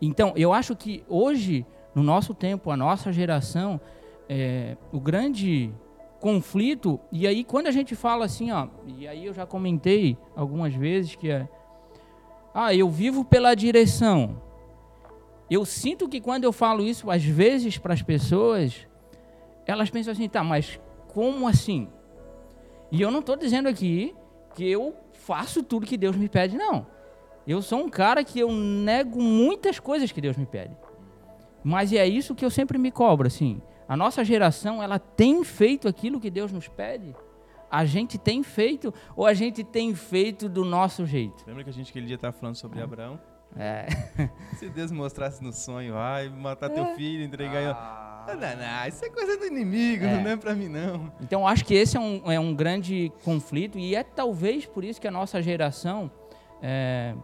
então, 0.00 0.32
eu 0.36 0.52
acho 0.52 0.74
que 0.74 1.04
hoje, 1.08 1.64
no 1.94 2.02
nosso 2.02 2.34
tempo, 2.34 2.70
a 2.70 2.76
nossa 2.76 3.12
geração, 3.12 3.80
é, 4.28 4.76
o 4.92 5.00
grande 5.00 5.72
conflito, 6.24 6.98
e 7.12 7.26
aí 7.26 7.44
quando 7.44 7.66
a 7.66 7.70
gente 7.70 7.94
fala 7.94 8.24
assim, 8.24 8.50
ó, 8.50 8.68
e 8.86 9.06
aí 9.06 9.26
eu 9.26 9.34
já 9.34 9.44
comentei 9.44 10.16
algumas 10.34 10.74
vezes 10.74 11.14
que 11.14 11.30
é, 11.30 11.46
ah, 12.54 12.74
eu 12.74 12.88
vivo 12.88 13.26
pela 13.26 13.54
direção. 13.54 14.40
Eu 15.50 15.66
sinto 15.66 16.08
que 16.08 16.22
quando 16.22 16.44
eu 16.44 16.50
falo 16.50 16.82
isso, 16.82 17.10
às 17.10 17.22
vezes, 17.22 17.76
para 17.76 17.92
as 17.92 18.00
pessoas, 18.00 18.88
elas 19.66 19.90
pensam 19.90 20.12
assim, 20.14 20.26
tá, 20.26 20.42
mas 20.42 20.80
como 21.08 21.46
assim? 21.46 21.88
E 22.90 23.02
eu 23.02 23.10
não 23.10 23.20
estou 23.20 23.36
dizendo 23.36 23.68
aqui 23.68 24.14
que 24.54 24.66
eu 24.66 24.94
faço 25.12 25.62
tudo 25.62 25.84
que 25.84 25.98
Deus 25.98 26.16
me 26.16 26.30
pede, 26.30 26.56
não. 26.56 26.86
Eu 27.46 27.60
sou 27.60 27.80
um 27.80 27.90
cara 27.90 28.24
que 28.24 28.40
eu 28.40 28.50
nego 28.50 29.20
muitas 29.20 29.78
coisas 29.78 30.10
que 30.10 30.22
Deus 30.22 30.38
me 30.38 30.46
pede. 30.46 30.74
Mas 31.62 31.92
é 31.92 32.08
isso 32.08 32.34
que 32.34 32.46
eu 32.46 32.50
sempre 32.50 32.78
me 32.78 32.90
cobro, 32.90 33.26
assim. 33.26 33.60
A 33.88 33.96
nossa 33.96 34.24
geração, 34.24 34.82
ela 34.82 34.98
tem 34.98 35.44
feito 35.44 35.86
aquilo 35.88 36.18
que 36.20 36.30
Deus 36.30 36.50
nos 36.52 36.68
pede? 36.68 37.14
A 37.70 37.84
gente 37.84 38.16
tem 38.18 38.42
feito 38.42 38.94
ou 39.16 39.26
a 39.26 39.34
gente 39.34 39.62
tem 39.64 39.94
feito 39.94 40.48
do 40.48 40.64
nosso 40.64 41.04
jeito? 41.04 41.44
Lembra 41.46 41.64
que 41.64 41.70
a 41.70 41.72
gente 41.72 41.90
aquele 41.90 42.06
dia 42.06 42.16
tava 42.18 42.32
falando 42.32 42.54
sobre 42.56 42.80
Abraão? 42.80 43.20
É. 43.56 43.86
Se 44.56 44.68
Deus 44.68 44.90
mostrasse 44.90 45.42
no 45.42 45.52
sonho, 45.52 45.96
ai, 45.96 46.28
matar 46.28 46.70
teu 46.70 46.86
filho, 46.96 47.22
entregar. 47.24 47.72
Ah, 48.26 48.34
não, 48.34 48.56
não, 48.56 48.88
isso 48.88 49.04
é 49.04 49.10
coisa 49.10 49.36
do 49.36 49.44
inimigo, 49.46 50.04
É. 50.04 50.22
não 50.22 50.30
é 50.30 50.36
pra 50.36 50.54
mim, 50.54 50.68
não. 50.68 51.12
Então, 51.20 51.42
eu 51.42 51.46
acho 51.46 51.64
que 51.64 51.74
esse 51.74 51.96
é 51.96 52.00
um, 52.00 52.32
é 52.32 52.40
um 52.40 52.54
grande 52.54 53.12
conflito 53.22 53.78
e 53.78 53.94
é 53.94 54.02
talvez 54.02 54.64
por 54.66 54.82
isso 54.82 55.00
que 55.00 55.06
a 55.06 55.10
nossa 55.10 55.42
geração. 55.42 56.10
é, 56.62 57.14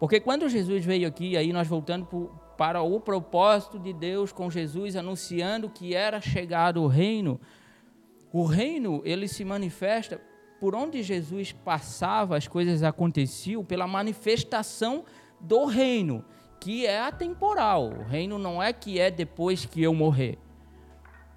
Porque 0.00 0.18
quando 0.20 0.48
Jesus 0.48 0.84
veio 0.84 1.06
aqui, 1.06 1.36
aí 1.36 1.52
nós 1.52 1.68
voltando 1.68 2.04
para 2.58 2.82
o 2.82 2.98
propósito 2.98 3.78
de 3.78 3.92
Deus 3.92 4.32
com 4.32 4.50
Jesus, 4.50 4.96
anunciando 4.96 5.70
que 5.70 5.94
era 5.94 6.20
chegado 6.20 6.82
o 6.82 6.88
reino, 6.88 7.40
o 8.32 8.44
reino 8.44 9.00
ele 9.04 9.28
se 9.28 9.44
manifesta 9.44 10.20
por 10.60 10.74
onde 10.74 11.00
Jesus 11.04 11.52
passava, 11.52 12.36
as 12.36 12.48
coisas 12.48 12.82
aconteciam 12.82 13.64
pela 13.64 13.86
manifestação 13.86 15.04
do 15.40 15.66
reino, 15.66 16.24
que 16.58 16.84
é 16.84 16.98
atemporal. 17.00 17.90
O 17.90 18.02
reino 18.02 18.40
não 18.40 18.60
é 18.60 18.72
que 18.72 18.98
é 18.98 19.08
depois 19.08 19.64
que 19.64 19.80
eu 19.80 19.94
morrer. 19.94 20.36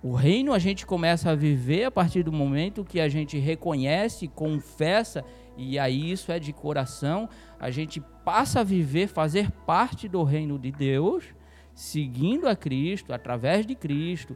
O 0.01 0.15
reino 0.15 0.51
a 0.51 0.57
gente 0.57 0.87
começa 0.87 1.29
a 1.29 1.35
viver 1.35 1.83
a 1.83 1.91
partir 1.91 2.23
do 2.23 2.31
momento 2.31 2.83
que 2.83 2.99
a 2.99 3.07
gente 3.07 3.37
reconhece, 3.37 4.27
confessa, 4.27 5.23
e 5.55 5.77
aí 5.77 6.11
isso 6.11 6.31
é 6.31 6.39
de 6.39 6.51
coração, 6.51 7.29
a 7.59 7.69
gente 7.69 8.01
passa 8.23 8.61
a 8.61 8.63
viver, 8.63 9.07
fazer 9.07 9.51
parte 9.65 10.07
do 10.07 10.23
reino 10.23 10.57
de 10.57 10.71
Deus, 10.71 11.25
seguindo 11.73 12.47
a 12.47 12.55
Cristo, 12.55 13.13
através 13.13 13.65
de 13.65 13.75
Cristo. 13.75 14.35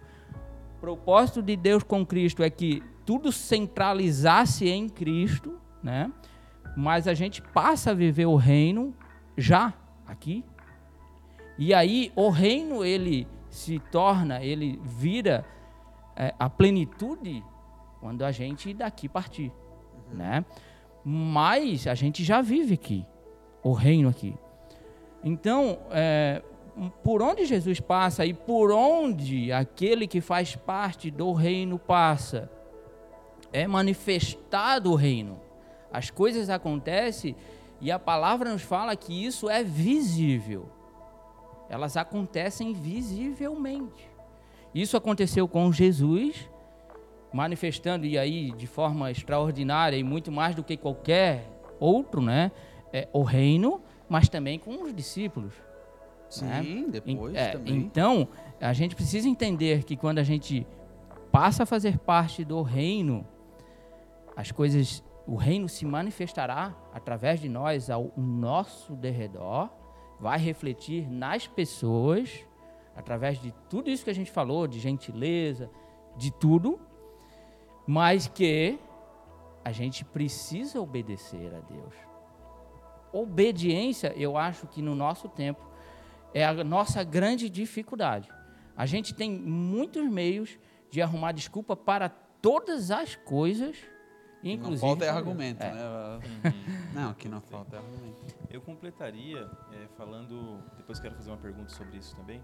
O 0.77 0.79
propósito 0.81 1.41
de 1.41 1.55
Deus 1.55 1.83
com 1.83 2.05
Cristo 2.05 2.43
é 2.43 2.49
que 2.49 2.83
tudo 3.05 3.31
centralizasse 3.31 4.67
em 4.67 4.89
Cristo, 4.89 5.59
né? 5.81 6.11
Mas 6.75 7.07
a 7.07 7.13
gente 7.13 7.41
passa 7.41 7.91
a 7.91 7.93
viver 7.93 8.25
o 8.25 8.35
reino 8.35 8.93
já 9.37 9.73
aqui. 10.07 10.43
E 11.57 11.73
aí 11.73 12.11
o 12.15 12.29
reino 12.29 12.83
ele 12.83 13.27
se 13.49 13.79
torna, 13.79 14.43
ele 14.43 14.79
vira 14.83 15.45
é, 16.15 16.33
a 16.37 16.49
plenitude 16.49 17.43
quando 18.01 18.23
a 18.23 18.31
gente 18.31 18.73
daqui 18.73 19.07
partir, 19.07 19.51
né? 20.11 20.43
Mas 21.03 21.87
a 21.87 21.93
gente 21.93 22.23
já 22.23 22.41
vive 22.41 22.73
aqui, 22.73 23.05
o 23.65 23.73
reino 23.73 24.07
aqui. 24.07 24.37
Então, 25.23 25.79
é, 25.89 26.43
por 27.03 27.19
onde 27.23 27.45
Jesus 27.45 27.79
passa 27.79 28.23
e 28.23 28.31
por 28.31 28.71
onde 28.71 29.51
aquele 29.51 30.07
que 30.07 30.21
faz 30.21 30.55
parte 30.55 31.09
do 31.09 31.33
reino 31.33 31.79
passa, 31.79 32.47
é 33.51 33.65
manifestado 33.65 34.91
o 34.91 34.95
reino. 34.95 35.41
As 35.91 36.11
coisas 36.11 36.47
acontecem 36.47 37.35
e 37.81 37.91
a 37.91 37.97
palavra 37.97 38.51
nos 38.51 38.61
fala 38.61 38.95
que 38.95 39.25
isso 39.25 39.49
é 39.49 39.63
visível. 39.63 40.69
Elas 41.67 41.97
acontecem 41.97 42.71
visivelmente. 42.71 44.07
Isso 44.75 44.95
aconteceu 44.95 45.47
com 45.47 45.71
Jesus, 45.71 46.47
manifestando 47.33 48.05
e 48.05 48.15
aí 48.15 48.51
de 48.51 48.67
forma 48.67 49.09
extraordinária 49.09 49.97
e 49.97 50.03
muito 50.03 50.31
mais 50.31 50.53
do 50.53 50.63
que 50.63 50.77
qualquer 50.77 51.49
outro, 51.79 52.21
né? 52.21 52.51
É, 52.95 53.09
o 53.11 53.23
reino, 53.23 53.81
mas 54.07 54.29
também 54.29 54.57
com 54.57 54.83
os 54.83 54.93
discípulos. 54.95 55.53
né? 56.41 56.61
Sim, 56.63 56.89
depois 56.89 57.35
En- 57.35 57.37
é, 57.37 57.51
também. 57.51 57.75
Então, 57.75 58.27
a 58.61 58.71
gente 58.71 58.95
precisa 58.95 59.27
entender 59.27 59.83
que 59.83 59.97
quando 59.97 60.19
a 60.19 60.23
gente 60.23 60.65
passa 61.31 61.63
a 61.63 61.65
fazer 61.65 61.97
parte 61.99 62.45
do 62.45 62.61
reino, 62.61 63.27
as 64.35 64.49
coisas, 64.51 65.03
o 65.27 65.35
reino 65.35 65.67
se 65.67 65.85
manifestará 65.85 66.73
através 66.93 67.41
de 67.41 67.49
nós 67.49 67.89
ao 67.89 68.11
nosso 68.15 68.95
derredor, 68.95 69.69
vai 70.19 70.39
refletir 70.39 71.09
nas 71.11 71.47
pessoas, 71.47 72.45
através 72.95 73.41
de 73.41 73.53
tudo 73.69 73.89
isso 73.89 74.05
que 74.05 74.09
a 74.09 74.15
gente 74.15 74.31
falou, 74.31 74.67
de 74.67 74.79
gentileza, 74.79 75.69
de 76.15 76.31
tudo, 76.31 76.79
mas 77.85 78.27
que 78.27 78.79
a 79.65 79.71
gente 79.71 80.05
precisa 80.05 80.79
obedecer 80.79 81.53
a 81.53 81.59
Deus. 81.59 81.93
Obediência, 83.15 84.13
eu 84.17 84.37
acho 84.37 84.67
que 84.67 84.81
no 84.81 84.93
nosso 84.93 85.29
tempo 85.29 85.63
é 86.33 86.45
a 86.45 86.63
nossa 86.65 87.01
grande 87.01 87.49
dificuldade. 87.49 88.29
A 88.75 88.85
gente 88.85 89.13
tem 89.13 89.31
muitos 89.31 90.03
meios 90.09 90.59
de 90.91 91.01
arrumar 91.01 91.31
desculpa 91.31 91.77
para 91.77 92.09
todas 92.09 92.91
as 92.91 93.15
coisas, 93.15 93.77
não 94.43 94.51
inclusive. 94.51 94.81
falta 94.81 95.05
é 95.05 95.09
argumento. 95.09 95.63
É. 95.63 95.71
né? 95.73 96.53
Não, 96.93 97.13
que 97.13 97.29
não 97.29 97.39
falta 97.39 97.77
é 97.77 97.79
argumento. 97.79 98.35
Eu 98.49 98.59
completaria 98.59 99.49
é, 99.71 99.87
falando, 99.97 100.61
depois 100.75 100.99
quero 100.99 101.15
fazer 101.15 101.31
uma 101.31 101.37
pergunta 101.37 101.69
sobre 101.69 101.97
isso 101.97 102.13
também. 102.17 102.43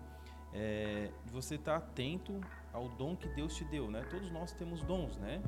É, 0.53 1.11
você 1.25 1.55
estar 1.55 1.75
atento 1.75 2.39
ao 2.71 2.87
dom 2.89 3.15
que 3.15 3.27
Deus 3.29 3.55
te 3.55 3.65
deu, 3.65 3.91
né? 3.91 4.05
Todos 4.09 4.31
nós 4.31 4.53
temos 4.53 4.81
dons, 4.83 5.17
né? 5.17 5.41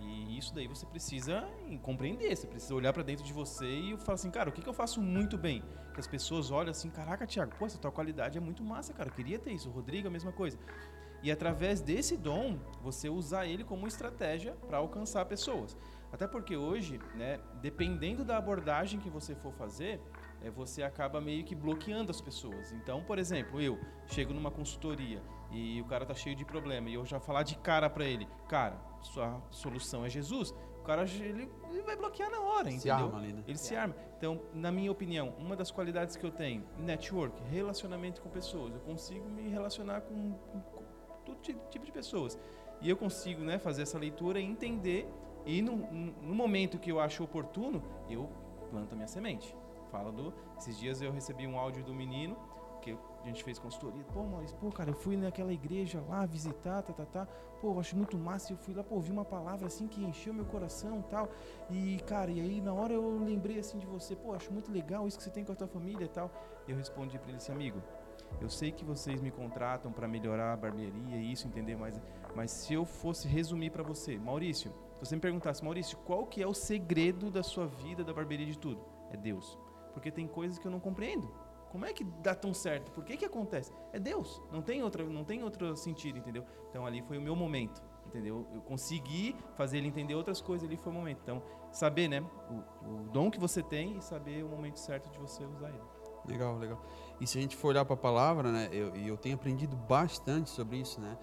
E 0.00 0.36
isso 0.38 0.54
daí 0.54 0.66
você 0.66 0.84
precisa 0.86 1.46
compreender, 1.82 2.36
você 2.36 2.46
precisa 2.46 2.74
olhar 2.74 2.92
para 2.92 3.02
dentro 3.02 3.24
de 3.24 3.32
você 3.32 3.66
e 3.66 3.96
falar 3.98 4.14
assim, 4.14 4.30
cara, 4.30 4.50
o 4.50 4.52
que, 4.52 4.62
que 4.62 4.68
eu 4.68 4.74
faço 4.74 5.00
muito 5.00 5.38
bem? 5.38 5.62
Que 5.92 6.00
as 6.00 6.06
pessoas 6.06 6.50
olham 6.50 6.70
assim, 6.70 6.90
caraca, 6.90 7.26
Thiago, 7.26 7.54
pô, 7.58 7.66
essa 7.66 7.78
tua 7.78 7.92
qualidade 7.92 8.36
é 8.36 8.40
muito 8.40 8.62
massa, 8.62 8.92
cara, 8.92 9.08
eu 9.08 9.14
queria 9.14 9.38
ter 9.38 9.52
isso. 9.52 9.68
O 9.68 9.72
Rodrigo, 9.72 10.08
a 10.08 10.10
mesma 10.10 10.32
coisa. 10.32 10.58
E 11.22 11.30
através 11.32 11.80
desse 11.80 12.18
dom, 12.18 12.58
você 12.82 13.08
usar 13.08 13.46
ele 13.46 13.64
como 13.64 13.86
estratégia 13.86 14.52
para 14.66 14.76
alcançar 14.76 15.24
pessoas. 15.24 15.74
Até 16.12 16.26
porque 16.26 16.54
hoje, 16.56 17.00
né, 17.14 17.40
dependendo 17.62 18.24
da 18.24 18.36
abordagem 18.36 19.00
que 19.00 19.08
você 19.08 19.34
for 19.34 19.52
fazer, 19.54 20.00
é, 20.42 20.50
você 20.50 20.82
acaba 20.82 21.20
meio 21.20 21.42
que 21.42 21.54
bloqueando 21.54 22.10
as 22.10 22.20
pessoas. 22.20 22.72
Então, 22.72 23.02
por 23.02 23.18
exemplo, 23.18 23.60
eu 23.60 23.80
chego 24.06 24.34
numa 24.34 24.50
consultoria 24.50 25.22
e 25.50 25.80
o 25.80 25.84
cara 25.84 26.04
tá 26.04 26.14
cheio 26.14 26.34
de 26.34 26.44
problema 26.44 26.88
e 26.90 26.94
eu 26.94 27.04
já 27.04 27.20
falar 27.20 27.42
de 27.42 27.56
cara 27.58 27.88
para 27.88 28.04
ele, 28.04 28.26
cara, 28.48 28.76
sua 29.00 29.40
solução 29.50 30.04
é 30.04 30.08
Jesus. 30.08 30.54
cara 30.84 31.02
ele, 31.04 31.50
ele 31.70 31.82
vai 31.82 31.96
bloquear 31.96 32.30
na 32.30 32.40
hora, 32.40 32.70
Se 32.70 32.76
entendeu? 32.76 33.06
arma 33.06 33.18
ali, 33.18 33.32
né? 33.32 33.42
Ele 33.46 33.56
se 33.58 33.74
arma. 33.74 33.94
Então, 34.18 34.40
na 34.52 34.70
minha 34.70 34.90
opinião, 34.92 35.34
uma 35.38 35.54
das 35.56 35.70
qualidades 35.70 36.14
que 36.16 36.24
eu 36.24 36.30
tenho, 36.30 36.64
network, 36.78 37.42
relacionamento 37.44 38.20
com 38.20 38.28
pessoas. 38.28 38.74
Eu 38.74 38.80
consigo 38.80 39.26
me 39.28 39.48
relacionar 39.48 40.02
com, 40.02 40.32
com, 40.32 40.60
com 40.60 40.84
todo 41.24 41.40
ti- 41.40 41.56
tipo 41.70 41.84
de 41.86 41.92
pessoas. 41.92 42.38
E 42.80 42.90
eu 42.90 42.96
consigo 42.96 43.40
né, 43.42 43.58
fazer 43.58 43.82
essa 43.82 43.98
leitura 43.98 44.38
e 44.40 44.44
entender. 44.44 45.08
E 45.46 45.62
no, 45.62 45.76
no 45.76 46.34
momento 46.34 46.78
que 46.78 46.90
eu 46.92 46.98
acho 47.00 47.22
oportuno, 47.24 47.82
eu 48.10 48.28
planto 48.70 48.92
a 48.92 48.96
minha 48.96 49.08
semente. 49.08 49.54
Fala 49.90 50.10
do. 50.12 50.34
Esses 50.58 50.78
dias 50.78 51.00
eu 51.00 51.12
recebi 51.12 51.46
um 51.46 51.58
áudio 51.58 51.82
do 51.84 51.94
menino 51.94 52.36
que 52.82 52.96
a 53.24 53.26
gente 53.28 53.42
fez 53.42 53.58
consultoria. 53.58 54.04
Pô, 54.12 54.22
Maurício, 54.24 54.56
pô, 54.58 54.70
cara, 54.70 54.90
eu 54.90 54.94
fui 54.94 55.16
naquela 55.16 55.52
igreja 55.52 56.02
lá 56.08 56.26
visitar, 56.26 56.82
tá, 56.82 56.92
tá, 56.92 57.06
tá. 57.06 57.26
Pô, 57.60 57.72
eu 57.72 57.80
acho 57.80 57.96
muito 57.96 58.18
massa. 58.18 58.52
Eu 58.52 58.56
fui 58.56 58.74
lá, 58.74 58.84
pô, 58.84 58.96
ouvi 58.96 59.10
uma 59.10 59.24
palavra 59.24 59.66
assim 59.66 59.88
que 59.88 60.04
encheu 60.04 60.34
meu 60.34 60.44
coração 60.44 61.02
tal. 61.02 61.28
E, 61.70 61.98
cara, 62.06 62.30
e 62.30 62.40
aí 62.40 62.60
na 62.60 62.72
hora 62.72 62.92
eu 62.92 63.18
lembrei 63.18 63.58
assim 63.58 63.78
de 63.78 63.86
você, 63.86 64.14
pô, 64.14 64.34
acho 64.34 64.52
muito 64.52 64.70
legal 64.70 65.08
isso 65.08 65.16
que 65.16 65.24
você 65.24 65.30
tem 65.30 65.44
com 65.44 65.52
a 65.52 65.56
tua 65.56 65.66
família 65.66 66.04
e 66.04 66.08
tal. 66.08 66.30
E 66.68 66.70
eu 66.70 66.76
respondi 66.76 67.18
pra 67.18 67.28
ele 67.28 67.38
assim, 67.38 67.52
amigo, 67.52 67.82
eu 68.40 68.50
sei 68.50 68.70
que 68.70 68.84
vocês 68.84 69.20
me 69.20 69.30
contratam 69.30 69.90
para 69.90 70.06
melhorar 70.06 70.52
a 70.52 70.56
barbearia 70.56 71.16
e 71.16 71.32
isso, 71.32 71.46
entender 71.46 71.76
mais. 71.76 72.00
Mas 72.34 72.50
se 72.50 72.74
eu 72.74 72.84
fosse 72.84 73.26
resumir 73.26 73.70
para 73.70 73.82
você, 73.82 74.18
Maurício, 74.18 74.72
se 74.94 75.00
você 75.00 75.14
me 75.14 75.20
perguntasse, 75.20 75.64
Maurício, 75.64 75.96
qual 75.98 76.26
que 76.26 76.42
é 76.42 76.46
o 76.46 76.54
segredo 76.54 77.30
da 77.30 77.42
sua 77.42 77.66
vida, 77.66 78.04
da 78.04 78.12
barbearia 78.12 78.46
de 78.46 78.58
tudo? 78.58 78.84
É 79.10 79.16
Deus. 79.16 79.58
Porque 79.92 80.10
tem 80.10 80.26
coisas 80.26 80.58
que 80.58 80.66
eu 80.66 80.70
não 80.70 80.80
compreendo. 80.80 81.43
Como 81.74 81.84
é 81.84 81.92
que 81.92 82.04
dá 82.22 82.36
tão 82.36 82.54
certo? 82.54 82.92
Por 82.92 83.04
que 83.04 83.16
que 83.16 83.24
acontece? 83.24 83.72
É 83.92 83.98
Deus. 83.98 84.40
Não 84.52 84.62
tem 84.62 84.80
outra, 84.80 85.02
não 85.02 85.24
tem 85.24 85.42
outro 85.42 85.74
sentido, 85.74 86.16
entendeu? 86.16 86.46
Então 86.70 86.86
ali 86.86 87.02
foi 87.02 87.18
o 87.18 87.20
meu 87.20 87.34
momento, 87.34 87.82
entendeu? 88.06 88.46
Eu 88.54 88.60
consegui 88.60 89.34
fazer 89.56 89.78
ele 89.78 89.88
entender 89.88 90.14
outras 90.14 90.40
coisas, 90.40 90.68
ali 90.68 90.76
foi 90.76 90.92
o 90.92 90.94
momento. 90.94 91.18
Então, 91.24 91.42
saber, 91.72 92.06
né, 92.06 92.20
o, 92.48 92.92
o 92.92 93.08
dom 93.08 93.28
que 93.28 93.40
você 93.40 93.60
tem 93.60 93.96
e 93.96 94.00
saber 94.00 94.44
o 94.44 94.48
momento 94.48 94.76
certo 94.76 95.10
de 95.10 95.18
você 95.18 95.44
usar 95.44 95.70
ele. 95.70 95.82
Legal, 96.28 96.56
legal. 96.58 96.80
E 97.20 97.26
se 97.26 97.38
a 97.38 97.40
gente 97.40 97.56
for 97.56 97.70
olhar 97.70 97.84
para 97.84 97.94
a 97.94 97.98
palavra, 97.98 98.52
né, 98.52 98.68
eu, 98.70 98.94
eu 98.94 99.16
tenho 99.16 99.34
aprendido 99.34 99.74
bastante 99.74 100.50
sobre 100.50 100.76
isso, 100.76 101.00
né? 101.00 101.18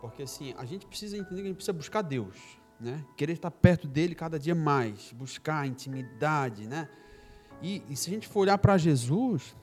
Porque 0.00 0.22
assim, 0.22 0.54
a 0.56 0.64
gente 0.64 0.86
precisa 0.86 1.18
entender 1.18 1.42
que 1.42 1.42
a 1.42 1.48
gente 1.48 1.56
precisa 1.56 1.74
buscar 1.74 2.00
Deus, 2.00 2.38
né? 2.80 3.04
Querer 3.14 3.34
estar 3.34 3.50
perto 3.50 3.86
dele 3.86 4.14
cada 4.14 4.38
dia 4.38 4.54
mais, 4.54 5.12
buscar 5.12 5.66
intimidade, 5.66 6.66
né? 6.66 6.88
E, 7.60 7.84
e 7.90 7.94
se 7.94 8.08
a 8.08 8.14
gente 8.14 8.26
for 8.26 8.40
olhar 8.40 8.56
para 8.56 8.78
Jesus, 8.78 9.54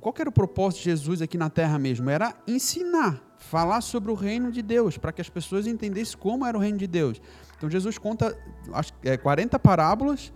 qual 0.00 0.14
era 0.18 0.28
o 0.28 0.32
propósito 0.32 0.78
de 0.78 0.84
Jesus 0.84 1.22
aqui 1.22 1.38
na 1.38 1.50
terra 1.50 1.78
mesmo? 1.78 2.10
Era 2.10 2.34
ensinar, 2.46 3.22
falar 3.38 3.80
sobre 3.80 4.10
o 4.10 4.14
reino 4.14 4.52
de 4.52 4.62
Deus, 4.62 4.98
para 4.98 5.12
que 5.12 5.20
as 5.20 5.28
pessoas 5.28 5.66
entendessem 5.66 6.18
como 6.18 6.44
era 6.44 6.56
o 6.56 6.60
reino 6.60 6.78
de 6.78 6.86
Deus. 6.86 7.20
Então 7.56 7.70
Jesus 7.70 7.98
conta 7.98 8.36
acho, 8.72 8.92
é, 9.02 9.16
40 9.16 9.58
parábolas 9.58 10.32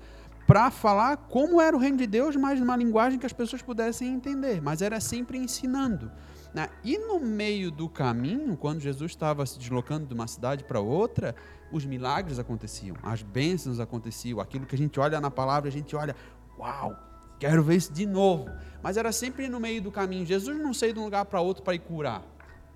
para 0.46 0.70
falar 0.70 1.16
como 1.16 1.60
era 1.60 1.76
o 1.76 1.78
reino 1.78 1.98
de 1.98 2.06
Deus, 2.06 2.34
mas 2.34 2.58
numa 2.58 2.74
linguagem 2.74 3.18
que 3.18 3.26
as 3.26 3.32
pessoas 3.32 3.62
pudessem 3.62 4.12
entender. 4.12 4.60
Mas 4.60 4.82
era 4.82 4.98
sempre 4.98 5.38
ensinando. 5.38 6.10
né? 6.52 6.68
E 6.82 6.98
no 6.98 7.20
meio 7.20 7.70
do 7.70 7.88
caminho, 7.88 8.56
quando 8.56 8.80
Jesus 8.80 9.12
estava 9.12 9.46
se 9.46 9.58
deslocando 9.58 10.06
de 10.06 10.14
uma 10.14 10.26
cidade 10.26 10.64
para 10.64 10.80
outra, 10.80 11.36
os 11.70 11.84
milagres 11.84 12.38
aconteciam, 12.38 12.96
as 13.02 13.22
bênçãos 13.22 13.78
aconteciam, 13.78 14.40
aquilo 14.40 14.66
que 14.66 14.74
a 14.74 14.78
gente 14.78 14.98
olha 14.98 15.20
na 15.20 15.30
palavra, 15.30 15.68
a 15.68 15.72
gente 15.72 15.94
olha, 15.94 16.16
uau, 16.58 16.96
quero 17.40 17.64
ver 17.64 17.76
isso 17.76 17.92
de 17.92 18.06
novo. 18.06 18.48
Mas 18.80 18.96
era 18.96 19.10
sempre 19.10 19.48
no 19.48 19.58
meio 19.58 19.82
do 19.82 19.90
caminho. 19.90 20.24
Jesus 20.24 20.56
não 20.58 20.72
saiu 20.72 20.92
de 20.92 21.00
um 21.00 21.04
lugar 21.04 21.24
para 21.24 21.40
outro 21.40 21.64
para 21.64 21.74
ir 21.74 21.80
curar. 21.80 22.22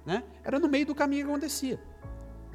Né? 0.05 0.25
Era 0.43 0.59
no 0.59 0.69
meio 0.69 0.87
do 0.87 0.95
caminho 0.95 1.25
que 1.25 1.31
acontecia. 1.31 1.79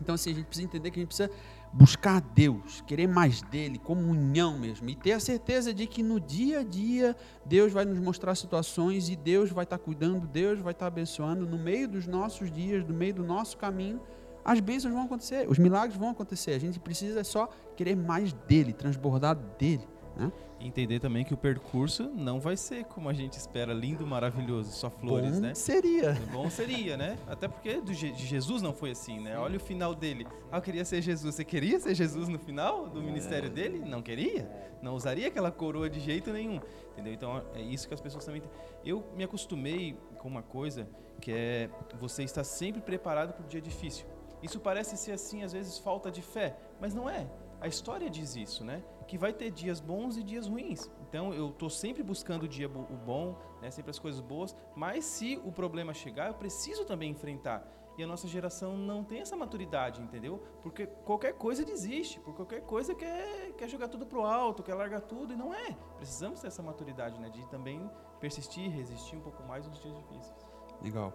Então, 0.02 0.16
assim, 0.16 0.32
a 0.32 0.34
gente 0.34 0.46
precisa 0.46 0.68
entender 0.68 0.92
que 0.92 1.00
a 1.00 1.02
gente 1.02 1.08
precisa 1.08 1.32
buscar 1.72 2.20
Deus, 2.22 2.82
querer 2.88 3.08
mais 3.08 3.42
dele, 3.44 3.78
comunhão 3.78 4.58
mesmo, 4.58 4.90
e 4.90 4.96
ter 4.96 5.12
a 5.12 5.20
certeza 5.20 5.74
de 5.74 5.86
que 5.86 6.02
no 6.02 6.20
dia 6.20 6.62
a 6.62 6.64
dia 6.64 7.16
Deus 7.46 7.72
vai 7.72 7.86
nos 7.86 8.00
mostrar 8.00 8.34
situações 8.34 9.08
e 9.10 9.16
Deus 9.16 9.52
vai 9.52 9.66
estar 9.66 9.78
cuidando, 9.78 10.26
Deus 10.26 10.60
vai 10.60 10.72
estar 10.72 10.88
abençoando 10.88 11.46
no 11.46 11.60
meio 11.60 11.88
dos 11.88 12.08
nossos 12.08 12.52
dias, 12.52 12.84
no 12.88 12.94
meio 12.94 13.14
do 13.14 13.24
nosso 13.24 13.58
caminho. 13.58 14.02
As 14.44 14.60
bênçãos 14.60 14.94
vão 14.94 15.04
acontecer, 15.04 15.48
os 15.48 15.60
milagres 15.60 15.98
vão 15.98 16.10
acontecer. 16.10 16.52
A 16.52 16.60
gente 16.60 16.80
precisa 16.80 17.24
só 17.24 17.50
querer 17.76 17.96
mais 17.96 18.34
dele, 18.34 18.74
transbordar 18.74 19.36
dele. 19.36 19.88
Né? 20.20 20.32
E 20.60 20.68
entender 20.68 21.00
também 21.00 21.24
que 21.24 21.34
o 21.34 21.38
percurso 21.38 22.12
não 22.14 22.42
vai 22.42 22.58
ser 22.58 22.84
como 22.84 23.08
a 23.08 23.14
gente 23.14 23.34
espera, 23.34 23.74
lindo, 23.74 24.06
maravilhoso, 24.06 24.74
só 24.74 24.90
flores, 24.90 25.36
Bom 25.36 25.40
né? 25.40 25.56
seria. 25.56 26.12
Bom 26.34 26.50
seria, 26.50 26.98
né? 26.98 27.18
Até 27.26 27.48
porque 27.48 27.80
de 27.80 27.94
Jesus 27.94 28.62
não 28.62 28.74
foi 28.74 28.92
assim, 28.92 29.18
né? 29.22 29.38
Olha 29.38 29.56
o 29.56 29.60
final 29.62 29.96
dele. 29.96 30.28
Ah, 30.52 30.58
eu 30.58 30.62
queria 30.62 30.84
ser 30.84 31.02
Jesus. 31.02 31.36
Você 31.36 31.46
queria 31.46 31.80
ser 31.80 31.96
Jesus 31.96 32.28
no 32.28 32.38
final 32.38 32.90
do 32.90 33.02
ministério 33.02 33.50
dele? 33.50 33.80
Não 33.80 34.02
queria? 34.02 34.52
Não 34.82 34.94
usaria 34.94 35.30
aquela 35.30 35.52
coroa 35.52 35.90
de 35.90 36.02
jeito 36.02 36.34
nenhum. 36.34 36.60
Entendeu? 36.92 37.14
Então 37.14 37.42
é 37.56 37.62
isso 37.62 37.88
que 37.88 37.94
as 37.94 38.02
pessoas 38.02 38.26
também 38.26 38.42
têm. 38.42 38.52
Eu 38.84 39.06
me 39.16 39.24
acostumei 39.24 39.98
com 40.18 40.28
uma 40.28 40.44
coisa 40.44 40.86
que 41.22 41.32
é 41.32 41.70
você 41.98 42.24
estar 42.24 42.44
sempre 42.44 42.82
preparado 42.82 43.32
para 43.34 43.46
o 43.46 43.48
dia 43.48 43.62
difícil. 43.62 44.06
Isso 44.44 44.60
parece 44.60 44.98
ser 44.98 45.14
assim, 45.14 45.44
às 45.44 45.54
vezes, 45.54 45.78
falta 45.78 46.12
de 46.12 46.22
fé, 46.22 46.58
mas 46.80 46.94
não 46.94 47.10
é. 47.10 47.28
A 47.62 47.68
história 47.68 48.10
diz 48.10 48.36
isso, 48.36 48.64
né? 48.64 48.82
Que 49.10 49.18
vai 49.18 49.34
ter 49.34 49.50
dias 49.50 49.80
bons 49.80 50.18
e 50.18 50.24
dias 50.24 50.46
ruins. 50.46 50.88
Então 51.02 51.34
eu 51.34 51.50
estou 51.50 51.68
sempre 51.68 52.04
buscando 52.04 52.44
o 52.44 52.48
dia 52.48 52.68
o 52.68 52.96
bom, 52.96 53.36
né? 53.60 53.72
sempre 53.72 53.90
as 53.90 53.98
coisas 53.98 54.22
boas, 54.22 54.56
mas 54.76 55.04
se 55.04 55.42
o 55.44 55.52
problema 55.52 55.96
chegar, 55.96 56.28
eu 56.28 56.36
preciso 56.36 56.86
também 56.86 57.10
enfrentar. 57.10 57.68
E 57.98 58.04
a 58.04 58.08
nossa 58.08 58.28
geração 58.28 58.78
não 58.78 59.04
tem 59.04 59.20
essa 59.20 59.36
maturidade, 59.36 60.00
entendeu? 60.00 60.44
Porque 60.62 60.86
qualquer 60.86 61.34
coisa 61.34 61.66
desiste, 61.66 62.20
por 62.20 62.36
qualquer 62.36 62.62
coisa 62.62 62.94
quer, 62.94 63.52
quer 63.58 63.68
jogar 63.68 63.88
tudo 63.88 64.06
pro 64.06 64.22
alto, 64.22 64.62
quer 64.62 64.76
largar 64.76 65.02
tudo, 65.02 65.34
e 65.34 65.36
não 65.36 65.52
é. 65.56 65.76
Precisamos 65.98 66.40
ter 66.40 66.48
essa 66.48 66.62
maturidade, 66.62 67.20
né? 67.20 67.30
De 67.30 67.44
também 67.48 67.90
persistir, 68.20 68.70
resistir 68.70 69.16
um 69.16 69.22
pouco 69.22 69.42
mais 69.42 69.68
nos 69.68 69.82
dias 69.82 69.98
difíceis. 69.98 70.36
Legal. 70.84 71.12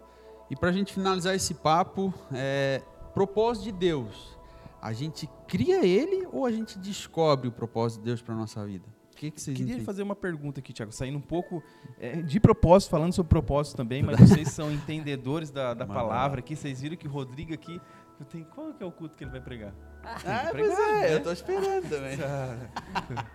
E 0.50 0.56
para 0.56 0.70
a 0.70 0.72
gente 0.72 0.92
finalizar 0.92 1.32
esse 1.32 1.54
papo, 1.54 2.12
é, 2.34 2.82
propósito 3.14 3.64
de 3.64 3.72
Deus. 3.72 4.36
A 4.84 4.92
gente 4.92 5.26
cria 5.48 5.82
ele 5.82 6.28
ou 6.30 6.44
a 6.44 6.52
gente 6.52 6.78
descobre 6.78 7.48
o 7.48 7.52
propósito 7.52 8.00
de 8.00 8.04
Deus 8.04 8.20
para 8.20 8.34
nossa 8.34 8.66
vida? 8.66 8.84
O 9.14 9.16
que, 9.16 9.30
que 9.30 9.40
vocês 9.40 9.56
Queria 9.56 9.70
entendem? 9.70 9.86
fazer 9.86 10.02
uma 10.02 10.14
pergunta 10.14 10.60
aqui, 10.60 10.74
Thiago, 10.74 10.92
saindo 10.92 11.16
um 11.16 11.22
pouco 11.22 11.62
é, 11.98 12.20
de 12.20 12.38
propósito, 12.38 12.90
falando 12.90 13.14
sobre 13.14 13.30
propósito 13.30 13.78
também, 13.78 14.02
mas 14.02 14.20
vocês 14.20 14.48
são 14.50 14.70
entendedores 14.70 15.50
da, 15.50 15.72
da 15.72 15.86
palavra 15.86 16.40
aqui, 16.40 16.54
vocês 16.54 16.82
viram 16.82 16.98
que 16.98 17.08
o 17.08 17.10
Rodrigo 17.10 17.54
aqui, 17.54 17.80
eu 18.20 18.26
tenho, 18.26 18.44
qual 18.44 18.74
que 18.74 18.82
é 18.82 18.86
o 18.86 18.92
culto 18.92 19.16
que 19.16 19.24
ele 19.24 19.30
vai 19.30 19.40
pregar? 19.40 19.72
Ah, 20.02 20.48
que 20.50 20.58
pois 20.58 20.74
pregar, 20.74 20.90
é, 20.90 21.00
né? 21.00 21.14
eu 21.14 21.22
tô 21.22 21.32
esperando 21.32 21.88
também. 21.88 22.18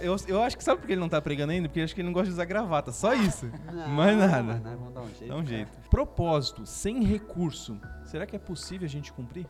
Eu, 0.00 0.14
eu 0.28 0.40
acho 0.40 0.56
que 0.56 0.62
sabe 0.62 0.80
por 0.80 0.86
que 0.86 0.92
ele 0.92 1.00
não 1.00 1.08
tá 1.08 1.20
pregando 1.20 1.52
ainda? 1.52 1.68
Porque 1.68 1.80
eu 1.80 1.84
acho 1.84 1.92
que 1.94 2.00
ele 2.00 2.06
não 2.06 2.12
gosta 2.12 2.28
de 2.28 2.32
usar 2.34 2.44
gravata, 2.44 2.92
só 2.92 3.12
isso. 3.12 3.50
Mais 3.88 4.16
nada. 4.16 4.42
mas 4.42 4.62
nós 4.62 4.78
vamos 4.78 4.94
dar 4.94 5.00
um 5.00 5.08
jeito. 5.08 5.28
Dá 5.28 5.36
um 5.36 5.44
jeito. 5.44 5.90
Propósito 5.90 6.64
sem 6.64 7.02
recurso, 7.02 7.78
será 8.04 8.24
que 8.24 8.36
é 8.36 8.38
possível 8.38 8.86
a 8.86 8.88
gente 8.88 9.12
cumprir? 9.12 9.48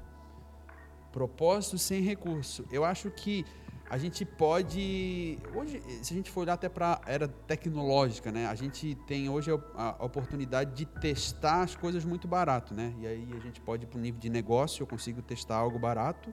Propósito 1.13 1.79
sem 1.79 2.03
recurso. 2.03 2.65
Eu 2.71 2.85
acho 2.85 3.11
que 3.11 3.45
a 3.91 3.99
gente 3.99 4.25
pode. 4.25 5.37
Hoje, 5.53 5.83
se 6.01 6.15
a 6.15 6.17
gente 6.17 6.31
for 6.31 6.43
olhar 6.43 6.53
até 6.53 6.69
para 6.69 7.01
era 7.07 7.27
tecnológica, 7.27 8.31
né? 8.31 8.47
A 8.47 8.55
gente 8.55 8.95
tem 9.07 9.29
hoje 9.29 9.51
a, 9.51 9.97
a 9.99 10.05
oportunidade 10.05 10.75
de 10.77 10.87
testar 10.87 11.63
as 11.63 11.75
coisas 11.75 12.05
muito 12.05 12.29
barato, 12.29 12.73
né? 12.73 12.95
E 13.01 13.07
aí 13.09 13.29
a 13.37 13.41
gente 13.41 13.61
pode 13.61 13.85
ir 13.85 13.87
para 13.89 13.99
o 13.99 14.01
nível 14.01 14.21
de 14.21 14.31
negócio, 14.31 14.85
eu 14.85 14.87
consigo 14.87 15.21
testar 15.21 15.57
algo 15.57 15.77
barato 15.77 16.33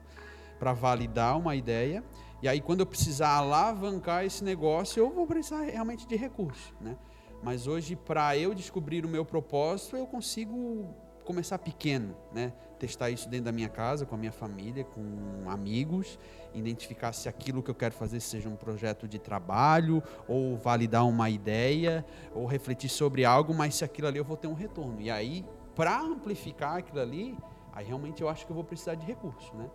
para 0.56 0.72
validar 0.72 1.36
uma 1.36 1.56
ideia. 1.56 2.04
E 2.40 2.46
aí, 2.46 2.60
quando 2.60 2.80
eu 2.80 2.86
precisar 2.86 3.30
alavancar 3.30 4.24
esse 4.24 4.44
negócio, 4.44 5.00
eu 5.00 5.10
vou 5.10 5.26
precisar 5.26 5.62
realmente 5.62 6.06
de 6.06 6.14
recurso, 6.14 6.72
né? 6.80 6.96
Mas 7.42 7.66
hoje, 7.66 7.96
para 7.96 8.36
eu 8.36 8.54
descobrir 8.54 9.04
o 9.04 9.08
meu 9.08 9.24
propósito, 9.24 9.96
eu 9.96 10.06
consigo 10.06 10.94
começar 11.24 11.58
pequeno, 11.58 12.16
né? 12.32 12.52
Testar 12.78 13.10
isso 13.10 13.28
dentro 13.28 13.46
da 13.46 13.52
minha 13.52 13.68
casa, 13.68 14.06
com 14.06 14.14
a 14.14 14.18
minha 14.18 14.30
família, 14.30 14.84
com 14.84 15.50
amigos, 15.50 16.18
identificar 16.54 17.12
se 17.12 17.28
aquilo 17.28 17.62
que 17.62 17.70
eu 17.70 17.74
quero 17.74 17.92
fazer 17.92 18.20
seja 18.20 18.48
um 18.48 18.54
projeto 18.54 19.08
de 19.08 19.18
trabalho, 19.18 20.02
ou 20.28 20.56
validar 20.56 21.06
uma 21.06 21.28
ideia, 21.28 22.04
ou 22.34 22.46
refletir 22.46 22.88
sobre 22.88 23.24
algo, 23.24 23.52
mas 23.52 23.74
se 23.74 23.84
aquilo 23.84 24.06
ali 24.06 24.18
eu 24.18 24.24
vou 24.24 24.36
ter 24.36 24.46
um 24.46 24.54
retorno. 24.54 25.00
E 25.00 25.10
aí, 25.10 25.44
para 25.74 26.00
amplificar 26.00 26.76
aquilo 26.76 27.00
ali, 27.00 27.36
aí 27.72 27.84
realmente 27.84 28.22
eu 28.22 28.28
acho 28.28 28.46
que 28.46 28.52
eu 28.52 28.54
vou 28.54 28.64
precisar 28.64 28.94
de 28.94 29.04
recurso, 29.04 29.54
né? 29.56 29.68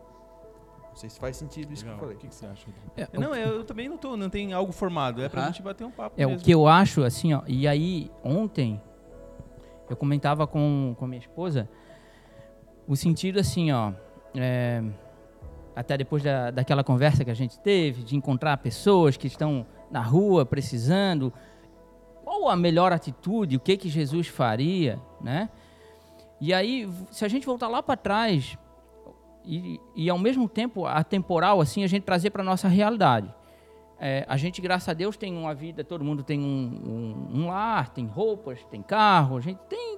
Não 0.90 0.96
sei 0.96 1.10
se 1.10 1.20
faz 1.20 1.36
sentido 1.36 1.74
isso 1.74 1.84
que 1.84 1.90
eu 1.92 1.98
falei. 1.98 2.16
O 2.16 2.20
que, 2.20 2.28
que 2.28 2.36
você 2.36 2.46
acha, 2.46 2.66
Rodrigo? 2.68 2.92
É, 2.96 3.20
Não, 3.20 3.34
eu, 3.36 3.64
também 3.66 3.90
não, 3.90 3.98
tô, 3.98 4.16
não 4.16 4.30
tem 4.30 4.54
algo 4.54 4.72
formado, 4.72 5.22
é 5.22 5.28
pra 5.28 5.42
Aham. 5.42 5.52
gente 5.52 5.62
bater 5.64 5.84
um 5.84 5.92
papo 5.92 6.22
É, 6.22 6.26
o 6.26 6.30
mesmo. 6.30 6.46
que 6.46 6.52
eu 6.54 6.68
acho, 6.68 7.04
assim, 7.04 7.34
ó, 7.34 7.42
e 7.48 7.68
aí, 7.68 8.12
ontem, 8.24 8.80
eu 9.90 9.98
comentava 9.98 10.46
com, 10.46 10.96
com 10.98 11.08
minha 11.08 11.20
esposa, 11.20 11.68
o 12.88 12.96
sentido, 12.96 13.40
assim, 13.40 13.72
ó, 13.72 13.94
é, 14.36 14.84
até 15.76 15.98
depois 15.98 16.24
da, 16.24 16.52
daquela 16.52 16.84
conversa 16.84 17.24
que 17.24 17.32
a 17.32 17.36
gente 17.36 17.60
teve, 17.60 18.04
de 18.04 18.16
encontrar 18.16 18.58
pessoas 18.58 19.18
que 19.18 19.28
estão 19.28 19.66
na 19.90 20.02
rua 20.02 20.46
precisando, 20.46 21.34
qual 22.24 22.50
a 22.50 22.56
melhor 22.56 22.92
atitude, 22.92 23.58
o 23.58 23.60
que 23.60 23.78
que 23.78 23.90
Jesus 23.90 24.28
faria, 24.28 25.00
né? 25.22 25.50
E 26.42 26.54
aí, 26.54 26.90
se 27.12 27.24
a 27.24 27.28
gente 27.28 27.46
voltar 27.46 27.68
lá 27.68 27.82
para 27.82 27.96
trás, 27.96 28.58
e, 29.46 29.80
e 29.96 30.10
ao 30.10 30.18
mesmo 30.18 30.48
tempo 30.48 30.86
a 30.86 31.04
temporal 31.04 31.60
assim 31.60 31.84
a 31.84 31.88
gente 31.88 32.04
trazer 32.04 32.30
para 32.30 32.44
nossa 32.44 32.68
realidade. 32.68 33.34
É, 34.00 34.26
a 34.28 34.36
gente, 34.36 34.62
graças 34.62 34.90
a 34.90 34.94
Deus, 34.94 35.16
tem 35.16 35.34
uma 35.38 35.54
vida, 35.54 35.84
todo 35.84 36.04
mundo 36.04 36.24
tem 36.24 36.40
um, 36.40 36.44
um, 36.44 37.40
um, 37.40 37.48
lar, 37.48 37.90
tem 37.90 38.06
roupas, 38.06 38.62
tem 38.66 38.82
carro, 38.82 39.38
a 39.38 39.42
gente 39.42 39.60
tem 39.70 39.93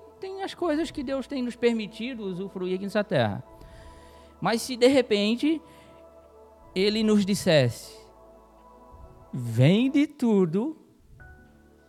as 0.45 0.53
coisas 0.53 0.91
que 0.91 1.03
Deus 1.03 1.27
tem 1.27 1.43
nos 1.43 1.55
permitido 1.55 2.23
usufruir 2.23 2.75
aqui 2.75 2.83
nessa 2.83 3.03
terra. 3.03 3.43
Mas 4.39 4.61
se 4.61 4.75
de 4.77 4.87
repente 4.87 5.61
Ele 6.73 7.03
nos 7.03 7.25
dissesse: 7.25 7.97
vende 9.33 10.07
tudo, 10.07 10.77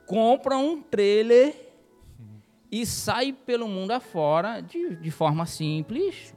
compra 0.07 0.57
um 0.57 0.83
trailer 0.83 1.55
e 2.71 2.85
sai 2.85 3.33
pelo 3.33 3.69
mundo 3.69 3.93
afora 3.93 4.61
de, 4.61 4.97
de 4.97 5.11
forma 5.11 5.47
simples. 5.47 6.35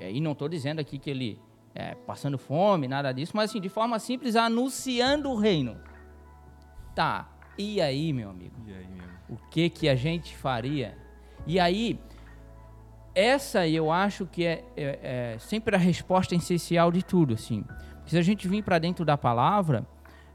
E 0.00 0.20
não 0.20 0.32
estou 0.32 0.48
dizendo 0.48 0.80
aqui 0.80 0.98
que 0.98 1.10
ele 1.10 1.40
é, 1.74 1.94
passando 1.94 2.38
fome, 2.38 2.86
nada 2.86 3.12
disso, 3.12 3.32
mas 3.34 3.50
assim, 3.50 3.60
de 3.60 3.68
forma 3.68 3.98
simples, 3.98 4.36
anunciando 4.36 5.30
o 5.30 5.36
reino. 5.36 5.80
Tá, 6.94 7.28
e 7.56 7.80
aí, 7.80 8.12
meu 8.12 8.30
amigo? 8.30 8.54
E 8.66 8.72
aí, 8.72 8.86
meu? 8.86 9.08
O 9.28 9.36
que 9.50 9.68
que 9.68 9.88
a 9.88 9.94
gente 9.94 10.36
faria? 10.36 10.96
E 11.46 11.58
aí, 11.58 11.98
essa 13.14 13.66
eu 13.66 13.90
acho 13.90 14.26
que 14.26 14.44
é, 14.44 14.64
é, 14.76 15.34
é 15.34 15.38
sempre 15.38 15.74
a 15.74 15.78
resposta 15.78 16.34
essencial 16.34 16.92
de 16.92 17.02
tudo, 17.02 17.34
assim. 17.34 17.64
Porque 17.96 18.10
se 18.10 18.18
a 18.18 18.22
gente 18.22 18.46
vir 18.46 18.62
para 18.62 18.78
dentro 18.78 19.04
da 19.04 19.16
palavra, 19.16 19.86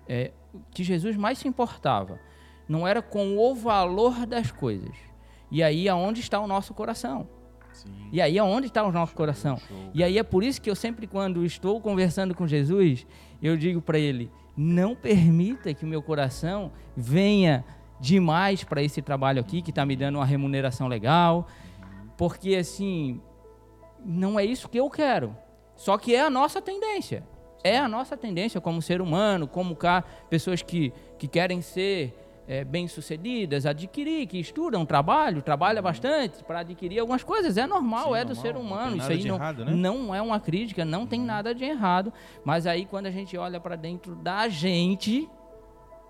é, 0.08 0.32
que 0.72 0.84
Jesus 0.84 1.16
mais 1.16 1.38
se 1.38 1.48
importava 1.48 2.20
não 2.68 2.88
era 2.88 3.02
com 3.02 3.38
o 3.38 3.54
valor 3.54 4.26
das 4.26 4.52
coisas. 4.52 4.96
E 5.52 5.62
aí, 5.62 5.88
aonde 5.88 6.22
está 6.22 6.40
o 6.40 6.48
nosso 6.48 6.74
coração? 6.74 7.28
Sim. 7.74 7.92
E 8.12 8.22
aí 8.22 8.38
é 8.38 8.44
onde 8.44 8.68
está 8.68 8.84
o 8.84 8.92
nosso 8.92 9.12
show, 9.12 9.18
coração. 9.18 9.58
Show. 9.58 9.90
E 9.94 10.04
aí 10.04 10.18
é 10.18 10.24
por 10.24 10.44
isso 10.44 10.62
que 10.62 10.70
eu 10.70 10.76
sempre, 10.76 11.08
quando 11.08 11.44
estou 11.44 11.82
conversando 11.82 12.36
com 12.36 12.48
Jesus, 12.48 13.06
eu 13.42 13.58
digo 13.58 13.82
para 13.82 13.98
ele: 13.98 14.32
não 14.56 14.96
permita 14.96 15.74
que 15.74 15.84
o 15.84 15.88
meu 15.88 16.02
coração 16.02 16.72
venha 16.96 17.66
demais 18.04 18.66
para 18.66 18.84
esse 18.84 19.02
trabalho 19.02 19.40
aqui, 19.40 19.62
que 19.62 19.70
está 19.70 19.86
me 19.86 19.96
dando 19.96 20.18
uma 20.18 20.26
remuneração 20.26 20.90
legal, 20.90 21.48
porque 22.18 22.54
assim, 22.54 23.22
não 24.04 24.38
é 24.38 24.44
isso 24.44 24.68
que 24.68 24.78
eu 24.78 24.90
quero. 24.90 25.34
Só 25.74 25.98
que 25.98 26.14
é 26.14 26.22
a 26.22 26.30
nossa 26.30 26.62
tendência. 26.62 27.24
É 27.64 27.78
a 27.78 27.88
nossa 27.88 28.18
tendência 28.18 28.60
como 28.60 28.82
ser 28.82 29.02
humano, 29.02 29.48
como 29.48 29.74
cá, 29.74 30.04
pessoas 30.30 30.62
que, 30.62 30.92
que 31.18 31.30
querem 31.30 31.62
ser 31.62 32.14
é, 32.46 32.66
bem-sucedidas, 32.66 33.66
adquirir, 33.66 34.28
que 34.28 34.38
estudam, 34.38 34.86
trabalham, 34.86 35.40
trabalham 35.40 35.78
uhum. 35.78 35.84
bastante 35.84 36.44
para 36.44 36.60
adquirir 36.60 37.00
algumas 37.00 37.24
coisas. 37.24 37.56
É 37.56 37.66
normal, 37.66 38.10
Sim, 38.10 38.16
é 38.18 38.26
do 38.26 38.36
ser 38.36 38.58
humano. 38.58 38.98
Isso 38.98 39.10
aí 39.10 39.24
não, 39.24 39.36
errado, 39.36 39.64
né? 39.64 39.72
não 39.72 40.14
é 40.14 40.22
uma 40.22 40.42
crítica, 40.42 40.84
não 40.84 41.02
uhum. 41.02 41.08
tem 41.08 41.22
nada 41.22 41.56
de 41.56 41.64
errado. 41.64 42.12
Mas 42.44 42.68
aí 42.68 42.86
quando 42.86 43.06
a 43.06 43.12
gente 43.12 43.38
olha 43.38 43.62
para 43.62 43.78
dentro 43.78 44.14
da 44.14 44.50
gente, 44.50 45.30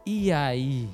e 0.03 0.31
aí? 0.31 0.89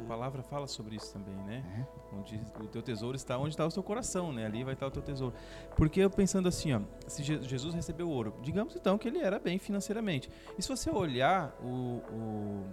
A 0.00 0.02
palavra 0.02 0.42
fala 0.42 0.66
sobre 0.66 0.96
isso 0.96 1.12
também, 1.12 1.34
né? 1.44 1.64
É. 1.80 2.16
Onde 2.16 2.40
o 2.60 2.66
teu 2.66 2.82
tesouro 2.82 3.16
está, 3.16 3.38
onde 3.38 3.50
está 3.50 3.66
o 3.66 3.70
seu 3.70 3.82
coração, 3.82 4.32
né? 4.32 4.46
Ali 4.46 4.64
vai 4.64 4.74
estar 4.74 4.86
o 4.86 4.90
teu 4.90 5.02
tesouro. 5.02 5.34
Porque 5.76 6.00
eu 6.00 6.10
pensando 6.10 6.48
assim, 6.48 6.72
ó, 6.72 6.80
se 7.06 7.22
Jesus 7.22 7.74
recebeu 7.74 8.08
ouro, 8.08 8.34
digamos 8.42 8.76
então 8.76 8.98
que 8.98 9.08
ele 9.08 9.18
era 9.18 9.38
bem 9.38 9.58
financeiramente. 9.58 10.30
E 10.58 10.62
se 10.62 10.68
você 10.68 10.90
olhar 10.90 11.54
o, 11.62 12.02
o, 12.12 12.66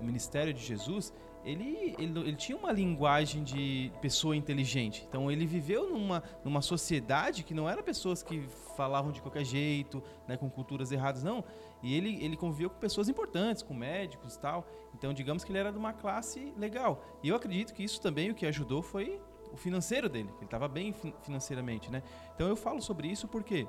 o 0.00 0.04
ministério 0.04 0.52
de 0.52 0.60
Jesus, 0.60 1.12
ele, 1.44 1.94
ele, 1.98 2.18
ele, 2.20 2.36
tinha 2.36 2.56
uma 2.56 2.70
linguagem 2.70 3.42
de 3.42 3.92
pessoa 4.00 4.36
inteligente. 4.36 5.04
Então 5.08 5.30
ele 5.30 5.44
viveu 5.44 5.88
numa, 5.88 6.22
numa 6.44 6.62
sociedade 6.62 7.42
que 7.42 7.52
não 7.52 7.68
era 7.68 7.82
pessoas 7.82 8.22
que 8.22 8.46
falavam 8.76 9.10
de 9.10 9.20
qualquer 9.20 9.44
jeito, 9.44 10.02
né, 10.26 10.36
com 10.36 10.48
culturas 10.48 10.92
erradas, 10.92 11.22
não. 11.22 11.44
E 11.82 11.94
ele, 11.94 12.24
ele 12.24 12.36
conviveu 12.36 12.70
com 12.70 12.78
pessoas 12.78 13.08
importantes, 13.08 13.62
com 13.62 13.74
médicos 13.74 14.36
e 14.36 14.38
tal. 14.38 14.66
Então 14.94 15.12
digamos 15.12 15.42
que 15.42 15.50
ele 15.50 15.58
era 15.58 15.72
de 15.72 15.78
uma 15.78 15.92
classe 15.92 16.52
legal. 16.56 17.04
E 17.22 17.28
eu 17.28 17.36
acredito 17.36 17.74
que 17.74 17.82
isso 17.82 18.00
também 18.00 18.30
o 18.30 18.34
que 18.34 18.46
ajudou 18.46 18.80
foi 18.80 19.20
o 19.52 19.56
financeiro 19.56 20.08
dele. 20.08 20.30
Ele 20.36 20.44
estava 20.44 20.68
bem 20.68 20.94
financeiramente, 21.22 21.90
né? 21.90 22.02
Então 22.34 22.46
eu 22.46 22.56
falo 22.56 22.80
sobre 22.80 23.08
isso 23.08 23.26
porque 23.26 23.66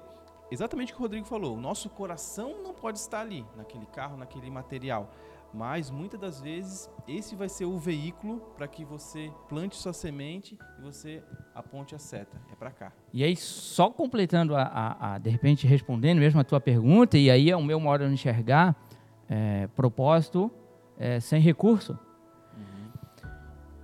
exatamente 0.51 0.93
o 0.93 0.95
que 0.95 1.01
o 1.01 1.03
Rodrigo 1.03 1.25
falou. 1.25 1.57
O 1.57 1.59
nosso 1.59 1.89
coração 1.89 2.61
não 2.61 2.73
pode 2.73 2.99
estar 2.99 3.21
ali, 3.21 3.43
naquele 3.55 3.87
carro, 3.87 4.15
naquele 4.15 4.51
material 4.51 5.09
mas 5.53 5.91
muitas 5.91 6.19
das 6.19 6.41
vezes 6.41 6.89
esse 7.07 7.35
vai 7.35 7.47
ser 7.47 7.65
o 7.65 7.77
veículo 7.77 8.39
para 8.57 8.67
que 8.67 8.83
você 8.83 9.31
plante 9.47 9.75
sua 9.75 9.93
semente 9.93 10.57
e 10.79 10.81
você 10.81 11.21
aponte 11.53 11.93
a 11.93 11.99
seta. 11.99 12.35
É 12.51 12.55
para 12.55 12.71
cá. 12.71 12.91
E 13.13 13.23
aí, 13.23 13.35
só 13.35 13.91
completando, 13.91 14.55
a, 14.55 14.63
a, 14.63 15.13
a, 15.13 15.17
de 15.19 15.29
repente 15.29 15.67
respondendo 15.67 16.17
mesmo 16.17 16.41
a 16.41 16.43
tua 16.43 16.59
pergunta, 16.59 17.17
e 17.17 17.29
aí 17.29 17.51
é 17.51 17.55
o 17.55 17.63
meu 17.63 17.79
modo 17.79 18.05
de 18.07 18.13
enxergar, 18.13 18.75
é, 19.29 19.67
propósito 19.75 20.49
é, 20.97 21.19
sem 21.19 21.39
recurso. 21.39 21.97
Uhum. 22.57 23.27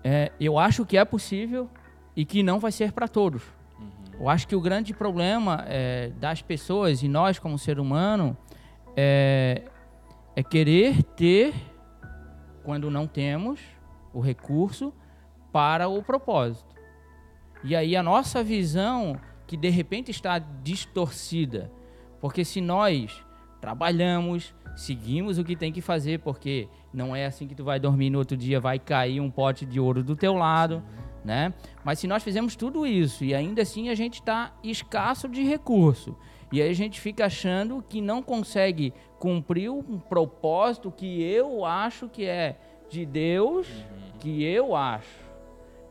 É, 0.04 0.32
eu 0.40 0.58
acho 0.58 0.84
que 0.86 0.98
é 0.98 1.06
possível 1.06 1.70
e 2.16 2.26
que 2.26 2.42
não 2.42 2.60
vai 2.60 2.72
ser 2.72 2.92
para 2.92 3.08
todos. 3.08 3.44
Uhum. 3.78 4.22
Eu 4.22 4.30
acho 4.30 4.48
que 4.48 4.56
o 4.56 4.62
grande 4.62 4.92
problema 4.92 5.64
é, 5.68 6.12
das 6.20 6.42
pessoas 6.42 7.04
e 7.04 7.08
nós 7.08 7.38
como 7.38 7.60
ser 7.60 7.80
humano 7.80 8.36
é 8.98 9.64
é 10.40 10.44
querer 10.44 11.04
ter, 11.04 11.54
quando 12.64 12.90
não 12.90 13.06
temos, 13.06 13.60
o 14.14 14.22
recurso 14.22 14.94
para 15.52 15.90
o 15.90 16.02
propósito. 16.02 16.74
E 17.62 17.76
aí 17.76 17.94
a 17.94 18.02
nossa 18.02 18.42
visão, 18.42 19.20
que 19.46 19.58
de 19.58 19.70
repente 19.70 20.12
está 20.12 20.40
distorcida, 20.40 21.70
porque 22.22 22.46
se 22.46 22.62
nós 22.62 23.22
trabalhamos, 23.60 24.56
seguimos 24.78 25.38
o 25.38 25.44
que 25.44 25.58
tem 25.58 25.74
que 25.74 25.82
fazer, 25.82 26.20
porque 26.20 26.70
não 26.94 27.14
é 27.14 27.26
assim 27.26 27.46
que 27.46 27.54
tu 27.54 27.66
vai 27.66 27.78
dormir 27.78 28.10
no 28.10 28.20
outro 28.20 28.38
dia 28.38 28.62
vai 28.62 28.80
cair 28.80 29.20
um 29.20 29.30
pote 29.30 29.66
de 29.66 29.78
ouro 29.78 30.02
do 30.02 30.16
teu 30.16 30.36
lado, 30.36 30.82
né? 31.30 31.54
Mas 31.84 32.00
se 32.00 32.08
nós 32.08 32.24
fizemos 32.24 32.56
tudo 32.56 32.88
isso 32.88 33.24
e 33.24 33.36
ainda 33.36 33.62
assim 33.62 33.90
a 33.90 33.94
gente 33.94 34.16
está 34.16 34.52
escasso 34.64 35.30
de 35.30 35.44
recurso 35.44 36.18
e 36.52 36.60
aí 36.60 36.68
a 36.72 36.74
gente 36.74 37.00
fica 37.00 37.28
achando 37.28 37.86
que 37.88 38.02
não 38.02 38.24
consegue 38.24 38.92
cumprir 39.20 39.70
um 39.70 40.00
propósito 40.00 40.92
que 40.92 41.22
eu 41.22 41.64
acho 41.64 42.10
que 42.10 42.26
é 42.26 42.58
de 42.90 43.06
Deus, 43.06 43.68
uhum. 43.68 44.18
que 44.20 44.44
eu 44.44 44.76
acho. 44.76 45.24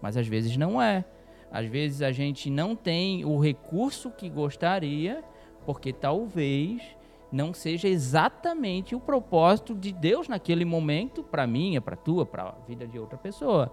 Mas 0.02 0.16
às 0.16 0.26
vezes 0.26 0.56
não 0.56 0.82
é. 0.82 1.04
Às 1.52 1.66
vezes 1.66 2.02
a 2.02 2.10
gente 2.10 2.50
não 2.50 2.74
tem 2.74 3.24
o 3.24 3.38
recurso 3.38 4.10
que 4.10 4.28
gostaria, 4.28 5.22
porque 5.64 5.92
talvez 5.92 6.82
não 7.30 7.54
seja 7.54 7.86
exatamente 7.86 8.96
o 8.96 9.00
propósito 9.00 9.72
de 9.72 9.92
Deus 9.92 10.26
naquele 10.26 10.64
momento 10.64 11.22
para 11.22 11.46
mim, 11.46 11.76
é 11.76 11.80
para 11.80 11.94
tua, 11.94 12.26
para 12.26 12.42
a 12.42 12.54
vida 12.66 12.84
de 12.84 12.98
outra 12.98 13.16
pessoa. 13.16 13.72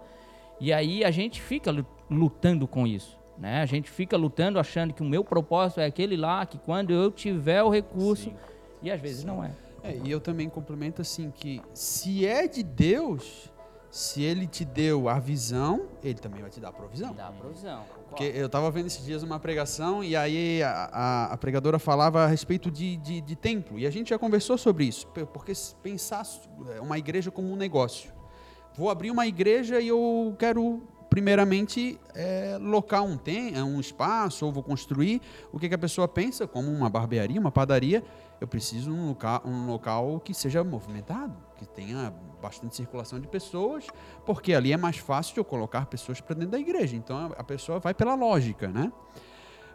E 0.59 0.71
aí 0.71 1.03
a 1.03 1.11
gente 1.11 1.41
fica 1.41 1.71
lutando 2.09 2.67
com 2.67 2.87
isso. 2.87 3.17
Né? 3.37 3.61
A 3.61 3.65
gente 3.65 3.89
fica 3.89 4.15
lutando 4.15 4.59
achando 4.59 4.93
que 4.93 5.01
o 5.01 5.05
meu 5.05 5.23
propósito 5.23 5.81
é 5.81 5.85
aquele 5.85 6.15
lá, 6.15 6.45
que 6.45 6.57
quando 6.57 6.93
eu 6.93 7.11
tiver 7.11 7.61
o 7.63 7.69
recurso, 7.69 8.29
Sim. 8.29 8.35
e 8.81 8.89
às 8.89 8.99
vezes 9.01 9.21
Sim. 9.21 9.27
não 9.27 9.43
é. 9.43 9.51
é. 9.83 9.99
E 10.03 10.09
eu 10.09 10.21
também 10.21 10.49
complemento 10.49 11.01
assim 11.01 11.29
que 11.31 11.61
se 11.73 12.25
é 12.25 12.47
de 12.47 12.63
Deus, 12.63 13.51
se 13.95 14.21
ele 14.21 14.47
te 14.47 14.63
deu 14.63 15.09
a 15.09 15.19
visão, 15.19 15.87
ele 16.03 16.19
também 16.19 16.41
vai 16.41 16.49
te 16.49 16.59
dar 16.59 16.69
a 16.69 16.73
provisão. 16.73 17.13
Dá 17.13 17.27
a 17.27 17.31
provisão. 17.31 17.83
Porque 18.09 18.23
eu 18.23 18.45
estava 18.45 18.71
vendo 18.71 18.87
esses 18.87 19.05
dias 19.05 19.23
uma 19.23 19.39
pregação 19.39 20.03
e 20.03 20.15
aí 20.15 20.63
a, 20.63 20.89
a, 20.91 21.25
a 21.33 21.37
pregadora 21.37 21.79
falava 21.79 22.23
a 22.23 22.27
respeito 22.27 22.71
de, 22.71 22.97
de, 22.97 23.19
de, 23.19 23.35
templo. 23.35 23.77
E 23.79 23.85
a 23.85 23.89
gente 23.89 24.09
já 24.09 24.19
conversou 24.19 24.57
sobre 24.57 24.85
isso. 24.85 25.07
Porque 25.07 25.53
pensar 25.81 26.25
é, 26.73 26.79
uma 26.79 26.97
igreja 26.97 27.31
como 27.31 27.51
um 27.51 27.55
negócio. 27.55 28.14
Vou 28.78 28.89
abrir 28.89 29.11
uma 29.11 29.26
igreja 29.26 29.80
e 29.80 29.88
eu 29.88 30.36
quero 30.38 30.82
primeiramente, 31.15 31.97
é, 32.13 32.57
locar 32.59 33.01
um, 33.01 33.15
tem, 33.15 33.55
é, 33.55 33.63
um 33.63 33.80
espaço, 33.80 34.45
ou 34.45 34.51
vou 34.51 34.61
construir. 34.61 35.21
O 35.49 35.57
que, 35.57 35.69
que 35.69 35.76
a 35.76 35.78
pessoa 35.78 36.09
pensa? 36.09 36.45
Como 36.45 36.69
uma 36.69 36.89
barbearia, 36.89 37.39
uma 37.39 37.53
padaria, 37.53 38.03
eu 38.41 38.45
preciso 38.45 38.91
um 38.91 39.07
local, 39.07 39.41
um 39.45 39.65
local 39.65 40.19
que 40.19 40.34
seja 40.34 40.61
movimentado, 40.61 41.34
que 41.57 41.65
tenha 41.65 42.13
bastante 42.41 42.76
circulação 42.76 43.17
de 43.17 43.30
pessoas, 43.30 43.88
porque 44.26 44.53
ali 44.53 44.73
é 44.73 44.78
mais 44.78 44.97
fácil 44.97 45.36
de 45.36 45.39
eu 45.39 45.45
colocar 45.45 45.86
pessoas 45.86 46.19
para 46.19 46.36
dentro 46.36 46.51
da 46.51 46.59
igreja. 46.59 46.97
Então 46.97 47.34
a 47.38 47.43
pessoa 47.45 47.80
vai 47.80 47.93
pela 47.93 48.13
lógica, 48.13 48.67
né? 48.67 48.91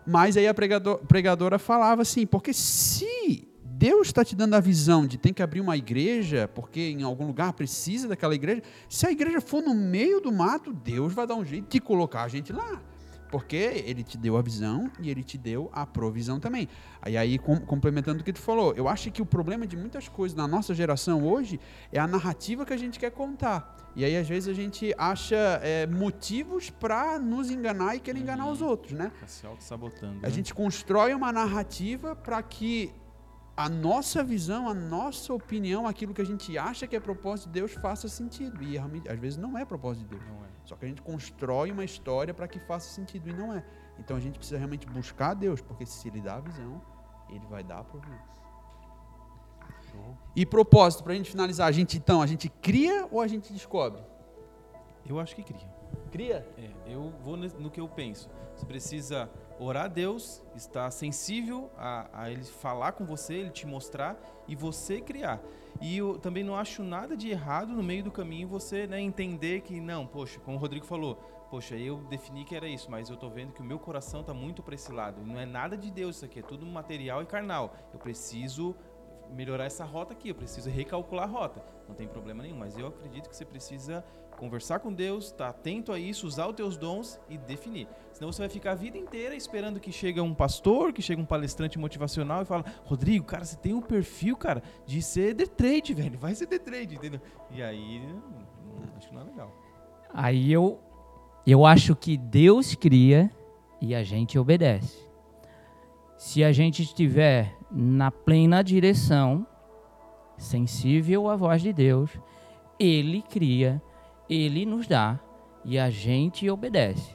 Mas 0.07 0.37
aí 0.37 0.47
a 0.47 0.53
pregador, 0.53 0.99
pregadora 1.07 1.59
falava 1.59 2.03
assim, 2.03 2.27
porque 2.27 2.53
se 2.53 3.50
Deus 3.81 4.09
está 4.09 4.23
te 4.23 4.37
dando 4.37 4.53
a 4.53 4.61
visão 4.61 5.07
de 5.07 5.17
tem 5.17 5.33
que 5.33 5.43
abrir 5.43 5.59
uma 5.59 5.75
igreja, 5.75 6.47
porque 6.55 6.91
em 6.91 7.03
algum 7.03 7.27
lugar 7.27 7.55
precisa 7.55 8.09
daquela 8.09 8.35
igreja. 8.35 8.63
Se 8.91 9.07
a 9.07 9.11
igreja 9.11 9.41
for 9.41 9.63
no 9.63 9.75
meio 9.75 10.21
do 10.21 10.31
mato, 10.31 10.71
Deus 10.71 11.15
vai 11.15 11.27
dar 11.27 11.35
um 11.35 11.47
jeito 11.47 11.67
de 11.67 11.81
colocar 11.81 12.25
a 12.25 12.29
gente 12.29 12.53
lá. 12.53 12.83
Porque 13.31 13.57
ele 13.57 14.03
te 14.03 14.19
deu 14.19 14.37
a 14.37 14.43
visão 14.43 14.91
e 15.01 15.09
ele 15.09 15.25
te 15.25 15.39
deu 15.39 15.71
a 15.73 15.87
provisão 15.87 16.39
também. 16.39 16.69
Aí, 17.01 17.17
aí 17.17 17.39
com, 17.39 17.59
complementando 17.59 18.21
o 18.21 18.25
que 18.25 18.35
tu 18.35 18.41
falou, 18.43 18.75
eu 18.75 18.87
acho 18.87 19.11
que 19.11 19.23
o 19.23 19.25
problema 19.25 19.67
de 19.67 19.79
muitas 19.79 20.09
coisas 20.09 20.37
na 20.37 20.47
nossa 20.47 20.75
geração 20.75 21.25
hoje 21.27 21.59
é 21.91 21.99
a 21.99 22.07
narrativa 22.07 22.67
que 22.67 22.75
a 22.75 22.77
gente 22.77 22.99
quer 22.99 23.13
contar. 23.13 23.79
E 23.97 24.05
aí, 24.05 24.15
às 24.15 24.29
vezes, 24.29 24.47
a 24.47 24.53
gente 24.53 24.95
acha 24.99 25.59
é, 25.63 25.87
motivos 25.87 26.69
para 26.69 27.19
nos 27.19 27.51
enganar 27.51 27.97
e 27.97 28.01
querer 28.01 28.21
enganar 28.21 28.47
os 28.51 28.61
outros, 28.61 28.93
né? 28.93 29.11
Tá 29.19 29.27
se 29.27 29.47
auto-sabotando. 29.47 30.19
A 30.19 30.29
né? 30.29 30.31
gente 30.31 30.53
constrói 30.53 31.15
uma 31.15 31.33
narrativa 31.33 32.15
para 32.15 32.43
que 32.43 32.93
a 33.65 33.69
nossa 33.69 34.25
visão, 34.25 34.69
a 34.69 34.75
nossa 34.75 35.35
opinião, 35.35 35.87
aquilo 35.87 36.15
que 36.15 36.23
a 36.23 36.25
gente 36.25 36.57
acha 36.57 36.87
que 36.87 36.97
é 36.97 37.01
propósito 37.01 37.47
de 37.47 37.53
Deus 37.61 37.73
faça 37.73 38.09
sentido. 38.09 38.63
E 38.63 38.73
realmente, 38.73 39.09
às 39.09 39.19
vezes 39.19 39.37
não 39.37 39.57
é 39.59 39.65
propósito 39.65 40.05
de 40.05 40.17
Deus. 40.17 40.23
É. 40.23 40.51
Só 40.65 40.77
que 40.77 40.85
a 40.87 40.89
gente 40.89 41.03
constrói 41.03 41.71
uma 41.71 41.85
história 41.85 42.33
para 42.33 42.49
que 42.49 42.59
faça 42.61 42.89
sentido 42.89 43.29
e 43.29 43.33
não 43.33 43.53
é. 43.55 43.65
Então 43.99 44.17
a 44.17 44.21
gente 44.21 44.39
precisa 44.39 44.57
realmente 44.57 44.87
buscar 44.87 45.35
Deus, 45.35 45.61
porque 45.61 45.85
se 45.85 46.09
ele 46.09 46.21
dá 46.21 46.37
a 46.37 46.41
visão, 46.41 46.81
ele 47.29 47.47
vai 47.47 47.63
dar 47.63 47.81
a 47.81 47.85
provisão. 47.85 48.31
E 50.35 50.47
propósito, 50.47 51.03
para 51.03 51.13
a 51.13 51.17
gente 51.17 51.31
finalizar, 51.31 51.67
a 51.67 51.73
gente 51.73 51.97
então, 51.97 52.23
a 52.23 52.27
gente 52.27 52.49
cria 52.49 53.09
ou 53.11 53.21
a 53.21 53.27
gente 53.27 53.53
descobre? 53.53 54.01
Eu 55.05 55.19
acho 55.19 55.35
que 55.35 55.43
cria. 55.43 55.69
Cria? 56.13 56.49
É, 56.57 56.71
eu 56.87 57.13
vou 57.23 57.37
no 57.37 57.71
que 57.71 57.81
eu 57.81 57.89
penso. 57.89 58.31
Você 58.55 58.65
precisa 58.65 59.29
orar 59.61 59.85
a 59.85 59.89
Deus, 59.89 60.43
estar 60.57 60.91
sensível 60.91 61.71
a, 61.77 62.09
a 62.13 62.31
Ele 62.31 62.43
falar 62.43 62.93
com 62.93 63.05
você, 63.05 63.35
Ele 63.35 63.51
te 63.51 63.67
mostrar 63.67 64.19
e 64.49 64.57
você 64.57 65.01
criar. 65.01 65.41
E 65.81 65.99
eu 65.99 66.19
também 66.19 66.43
não 66.43 66.57
acho 66.57 66.83
nada 66.83 67.17
de 67.17 67.29
errado 67.29 67.73
no 67.73 67.83
meio 67.83 68.03
do 68.03 68.11
caminho 68.11 68.49
você 68.49 68.87
né, 68.87 69.01
entender 69.01 69.61
que, 69.61 69.79
não, 69.81 70.07
poxa, 70.07 70.41
como 70.41 70.57
o 70.57 70.61
Rodrigo 70.61 70.87
falou, 70.87 71.17
poxa, 71.51 71.77
eu 71.77 71.99
defini 72.09 72.45
que 72.45 72.57
era 72.57 72.67
isso, 72.67 72.91
mas 72.91 73.11
eu 73.11 73.17
tô 73.17 73.29
vendo 73.29 73.53
que 73.53 73.61
o 73.61 73.65
meu 73.65 73.79
coração 73.79 74.25
tá 74.25 74.33
muito 74.33 74.63
para 74.63 74.75
esse 74.75 74.91
lado. 74.91 75.21
Não 75.23 75.39
é 75.39 75.45
nada 75.45 75.77
de 75.77 75.91
Deus 75.91 76.17
isso 76.17 76.25
aqui, 76.25 76.39
é 76.41 76.43
tudo 76.43 76.65
material 76.65 77.23
e 77.23 77.27
carnal. 77.27 77.75
Eu 77.93 77.99
preciso 77.99 78.75
melhorar 79.31 79.65
essa 79.65 79.85
rota 79.85 80.13
aqui, 80.13 80.31
eu 80.31 80.35
preciso 80.35 80.71
recalcular 80.71 81.25
a 81.25 81.31
rota. 81.31 81.63
Não 81.87 81.95
tem 81.95 82.09
problema 82.09 82.43
nenhum, 82.43 82.57
mas 82.57 82.79
eu 82.79 82.87
acredito 82.87 83.29
que 83.29 83.37
você 83.37 83.45
precisa 83.45 84.05
conversar 84.41 84.81
com 84.81 84.91
Deus, 84.91 85.27
estar 85.27 85.51
atento 85.51 85.93
a 85.93 85.99
isso, 85.99 86.27
usar 86.27 86.49
os 86.49 86.57
teus 86.57 86.79
dons 86.79 87.21
e 87.29 87.37
definir. 87.37 87.87
Senão 88.11 88.33
você 88.33 88.41
vai 88.41 88.49
ficar 88.49 88.73
a 88.73 88.75
vida 88.75 88.97
inteira 88.97 89.35
esperando 89.35 89.79
que 89.79 89.93
chegue 89.93 90.19
um 90.19 90.33
pastor, 90.33 90.95
que 90.95 91.03
chegue 91.03 91.21
um 91.21 91.27
palestrante 91.27 91.79
motivacional 91.79 92.41
e 92.41 92.47
fala: 92.47 92.65
"Rodrigo, 92.85 93.27
cara, 93.27 93.45
você 93.45 93.57
tem 93.57 93.75
um 93.75 93.83
perfil, 93.83 94.39
cara, 94.39 94.63
de 94.87 95.03
ser 95.03 95.35
day 95.35 95.47
trade, 95.47 95.93
velho. 95.93 96.19
Vai 96.19 96.35
ser 96.35 96.47
day 96.47 96.59
trade", 96.59 96.95
entendeu? 96.95 97.21
E 97.51 97.63
aí, 97.63 98.01
hum, 98.01 98.83
acho 98.97 99.09
que 99.09 99.15
não 99.15 99.21
é 99.21 99.25
legal. 99.25 99.55
Aí 100.13 100.51
eu, 100.51 100.81
eu 101.47 101.67
acho 101.67 101.95
que 101.95 102.17
Deus 102.17 102.75
cria 102.75 103.31
e 103.79 103.95
a 103.95 104.03
gente 104.03 104.39
obedece. 104.39 105.07
Se 106.17 106.43
a 106.43 106.51
gente 106.51 106.83
estiver 106.83 107.55
na 107.71 108.11
plena 108.11 108.63
direção, 108.63 109.47
sensível 110.39 111.29
à 111.29 111.37
voz 111.37 111.61
de 111.61 111.75
Deus, 111.75 112.11
Ele 112.79 113.21
cria, 113.23 113.83
Ele 114.31 114.65
nos 114.65 114.87
dá 114.87 115.19
e 115.65 115.79
a 115.79 115.91
gente 115.91 116.49
obedece. 116.49 117.15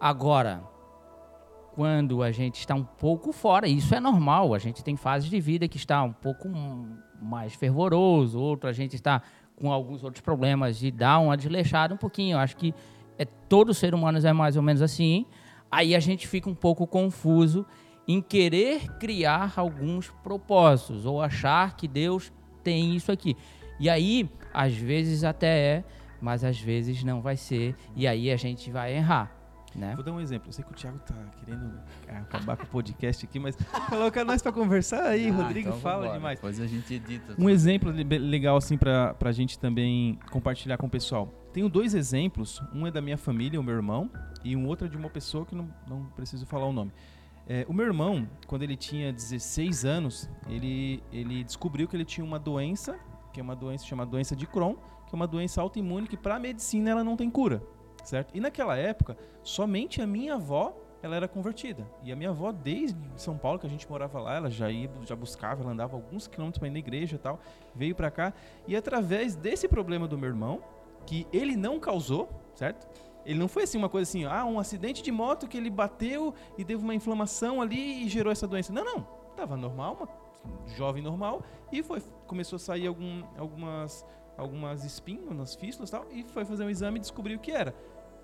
Agora, 0.00 0.62
quando 1.74 2.22
a 2.22 2.30
gente 2.30 2.60
está 2.60 2.74
um 2.74 2.84
pouco 2.84 3.32
fora, 3.32 3.66
isso 3.66 3.94
é 3.94 4.00
normal, 4.00 4.54
a 4.54 4.58
gente 4.58 4.84
tem 4.84 4.96
fases 4.96 5.28
de 5.28 5.40
vida 5.40 5.66
que 5.66 5.76
está 5.76 6.02
um 6.02 6.12
pouco 6.12 6.48
mais 7.20 7.54
fervoroso, 7.54 8.38
outro 8.38 8.68
a 8.68 8.72
gente 8.72 8.94
está 8.94 9.22
com 9.56 9.72
alguns 9.72 10.04
outros 10.04 10.22
problemas 10.22 10.82
e 10.82 10.90
dá 10.90 11.18
uma 11.18 11.36
desleixada 11.36 11.94
um 11.94 11.96
pouquinho. 11.96 12.34
Eu 12.34 12.38
acho 12.38 12.56
que 12.56 12.74
é, 13.18 13.24
todo 13.24 13.74
ser 13.74 13.94
humano 13.94 14.18
é 14.24 14.32
mais 14.32 14.56
ou 14.56 14.62
menos 14.62 14.82
assim. 14.82 15.26
Aí 15.70 15.94
a 15.94 16.00
gente 16.00 16.28
fica 16.28 16.48
um 16.48 16.54
pouco 16.54 16.86
confuso 16.86 17.66
em 18.06 18.20
querer 18.20 18.98
criar 18.98 19.54
alguns 19.56 20.10
propósitos 20.22 21.06
ou 21.06 21.22
achar 21.22 21.76
que 21.76 21.88
Deus 21.88 22.32
tem 22.62 22.94
isso 22.94 23.10
aqui. 23.10 23.36
E 23.80 23.88
aí, 23.88 24.28
às 24.52 24.74
vezes 24.74 25.24
até 25.24 25.58
é, 25.58 25.84
mas 26.22 26.42
às 26.44 26.58
vezes 26.58 27.04
não 27.04 27.20
vai 27.20 27.36
ser. 27.36 27.74
E 27.94 28.06
aí 28.06 28.30
a 28.30 28.36
gente 28.36 28.70
vai 28.70 28.94
errar, 28.94 29.30
né? 29.74 29.94
Vou 29.94 30.04
dar 30.04 30.12
um 30.12 30.20
exemplo. 30.20 30.48
Eu 30.48 30.52
sei 30.52 30.64
que 30.64 30.70
o 30.70 30.74
Thiago 30.74 30.98
tá 31.00 31.14
querendo 31.44 31.72
ah, 32.08 32.18
acabar 32.20 32.56
com 32.56 32.62
o 32.64 32.66
podcast 32.68 33.26
aqui, 33.26 33.38
mas 33.38 33.56
coloca 33.90 34.24
nós 34.24 34.40
para 34.40 34.52
conversar 34.52 35.02
aí, 35.04 35.28
Ah, 35.28 35.32
Rodrigo 35.34 35.68
então 35.68 35.80
fala 35.80 35.96
vambora. 36.02 36.18
demais. 36.18 36.38
Depois 36.38 36.60
a 36.60 36.66
gente 36.66 36.94
edita. 36.94 37.34
Um 37.38 37.50
exemplo 37.50 37.90
le- 37.90 38.18
legal 38.18 38.56
assim 38.56 38.78
para 38.78 39.14
a 39.20 39.32
gente 39.32 39.58
também 39.58 40.18
compartilhar 40.30 40.76
com 40.78 40.86
o 40.86 40.90
pessoal. 40.90 41.26
Tenho 41.52 41.68
dois 41.68 41.92
exemplos. 41.94 42.62
Um 42.74 42.86
é 42.86 42.90
da 42.90 43.02
minha 43.02 43.18
família, 43.18 43.60
o 43.60 43.62
meu 43.62 43.74
irmão, 43.74 44.08
e 44.44 44.56
um 44.56 44.66
outro 44.66 44.86
é 44.86 44.90
de 44.90 44.96
uma 44.96 45.10
pessoa 45.10 45.44
que 45.44 45.54
não, 45.54 45.68
não 45.88 46.04
preciso 46.16 46.46
falar 46.46 46.66
o 46.66 46.72
nome. 46.72 46.92
É, 47.48 47.66
o 47.68 47.72
meu 47.74 47.84
irmão, 47.84 48.28
quando 48.46 48.62
ele 48.62 48.76
tinha 48.76 49.12
16 49.12 49.84
anos, 49.84 50.30
ele, 50.48 51.02
ele 51.12 51.42
descobriu 51.42 51.88
que 51.88 51.96
ele 51.96 52.04
tinha 52.04 52.24
uma 52.24 52.38
doença, 52.38 52.96
que 53.32 53.40
é 53.40 53.42
uma 53.42 53.56
doença 53.56 53.84
chamada 53.84 54.08
doença 54.10 54.36
de 54.36 54.46
Crohn, 54.46 54.76
que 55.12 55.14
é 55.14 55.16
uma 55.16 55.26
doença 55.26 55.60
autoimune 55.60 56.08
que 56.08 56.16
para 56.16 56.36
a 56.36 56.38
medicina 56.38 56.90
ela 56.90 57.04
não 57.04 57.16
tem 57.16 57.30
cura, 57.30 57.62
certo? 58.02 58.34
E 58.34 58.40
naquela 58.40 58.78
época, 58.78 59.14
somente 59.42 60.00
a 60.00 60.06
minha 60.06 60.36
avó 60.36 60.74
ela 61.02 61.14
era 61.16 61.28
convertida. 61.28 61.86
E 62.02 62.10
a 62.10 62.16
minha 62.16 62.30
avó, 62.30 62.50
desde 62.50 62.98
São 63.16 63.36
Paulo, 63.36 63.58
que 63.58 63.66
a 63.66 63.68
gente 63.68 63.90
morava 63.90 64.20
lá, 64.20 64.36
ela 64.36 64.50
já 64.50 64.70
ia, 64.70 64.88
já 65.02 65.14
buscava, 65.14 65.62
ela 65.62 65.72
andava 65.72 65.96
alguns 65.96 66.26
quilômetros 66.26 66.58
para 66.58 66.68
ir 66.68 66.70
na 66.70 66.78
igreja 66.78 67.16
e 67.16 67.18
tal, 67.18 67.40
veio 67.74 67.94
para 67.94 68.10
cá. 68.10 68.32
E 68.66 68.74
através 68.74 69.34
desse 69.34 69.68
problema 69.68 70.08
do 70.08 70.16
meu 70.16 70.30
irmão, 70.30 70.62
que 71.04 71.26
ele 71.32 71.56
não 71.56 71.78
causou, 71.78 72.30
certo? 72.54 72.88
Ele 73.26 73.38
não 73.38 73.48
foi 73.48 73.64
assim 73.64 73.76
uma 73.76 73.88
coisa 73.88 74.08
assim, 74.08 74.24
ah, 74.24 74.44
um 74.46 74.58
acidente 74.58 75.02
de 75.02 75.12
moto 75.12 75.46
que 75.46 75.58
ele 75.58 75.68
bateu 75.68 76.32
e 76.56 76.64
teve 76.64 76.82
uma 76.82 76.94
inflamação 76.94 77.60
ali 77.60 78.04
e 78.04 78.08
gerou 78.08 78.32
essa 78.32 78.46
doença. 78.46 78.72
Não, 78.72 78.84
não. 78.84 79.06
Tava 79.36 79.56
normal, 79.56 79.96
uma 79.98 80.08
jovem 80.76 81.02
normal, 81.02 81.42
e 81.70 81.82
foi 81.82 82.00
começou 82.26 82.56
a 82.56 82.60
sair 82.60 82.86
algum, 82.86 83.22
algumas 83.36 84.06
algumas 84.36 84.84
espinhas 84.84 85.34
nas 85.36 85.54
fístulas 85.54 85.90
e 85.90 85.92
tal, 85.92 86.06
e 86.10 86.22
foi 86.24 86.44
fazer 86.44 86.64
um 86.64 86.70
exame 86.70 86.98
e 86.98 87.00
descobriu 87.00 87.38
que 87.38 87.50
era 87.50 87.74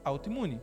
autoimune. 0.05 0.61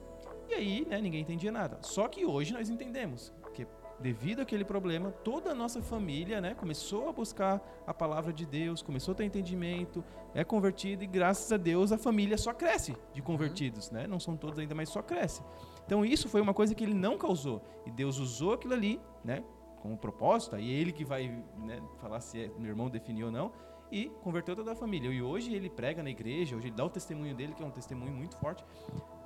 E 0.48 0.54
aí, 0.54 0.86
né, 0.86 1.02
ninguém 1.02 1.22
entendia 1.22 1.52
nada. 1.52 1.80
Só 1.82 2.08
que 2.08 2.26
hoje 2.26 2.54
nós 2.54 2.70
entendemos 2.70 3.34
que 3.54 3.68
devido 4.00 4.41
àquele 4.41 4.66
problema, 4.66 5.12
toda 5.12 5.52
a 5.52 5.56
nossa 5.56 5.82
família, 5.82 6.41
né, 6.41 6.54
começou 6.54 7.10
a 7.10 7.12
buscar 7.12 7.62
a 7.88 7.93
palavra 7.93 8.34
de 8.34 8.46
Deus, 8.46 8.82
começou 8.82 9.14
a 9.14 9.16
ter 9.16 9.24
entendimento, 9.24 10.04
é 10.34 10.43
convertido 10.43 11.04
e 11.04 11.08
graças 11.08 11.52
a 11.52 11.58
Deus 11.58 11.91
a 11.91 11.98
família 11.98 12.38
só 12.38 12.54
cresce 12.54 12.96
de 13.14 13.22
convertidos, 13.22 13.89
né? 13.91 14.06
Não 14.06 14.20
são 14.20 14.36
todos 14.36 14.60
ainda, 14.60 14.76
mas 14.76 14.89
só 14.89 15.02
cresce. 15.02 15.41
Então 15.86 16.04
isso 16.04 16.28
foi 16.28 16.41
uma 16.41 16.54
coisa 16.54 16.76
que 16.76 16.84
ele 16.84 16.93
não 16.93 17.18
causou 17.18 17.62
e 17.86 17.91
Deus 17.91 18.18
usou 18.18 18.54
aquilo 18.54 18.74
ali, 18.74 19.00
né, 19.24 19.43
como 19.82 19.98
propósito. 19.98 20.56
Aí 20.56 20.70
ele 20.70 20.91
que 20.91 21.06
vai 21.06 21.28
né, 21.58 21.82
falar 21.98 22.20
se 22.20 22.43
é, 22.43 22.52
meu 22.60 22.70
irmão 22.70 22.89
definiu 22.89 23.28
ou 23.28 23.32
não 23.32 23.52
e 23.92 24.10
converteu 24.22 24.56
toda 24.56 24.72
a 24.72 24.76
família. 24.76 25.10
E 25.12 25.22
hoje 25.22 25.54
ele 25.54 25.70
prega 25.70 26.02
na 26.02 26.10
igreja, 26.10 26.56
hoje 26.56 26.68
ele 26.68 26.76
dá 26.76 26.86
o 26.86 26.90
testemunho 26.90 27.36
dele, 27.36 27.54
que 27.54 27.64
é 27.64 27.66
um 27.66 27.72
testemunho 27.72 28.14
muito 28.14 28.38
forte. 28.38 28.64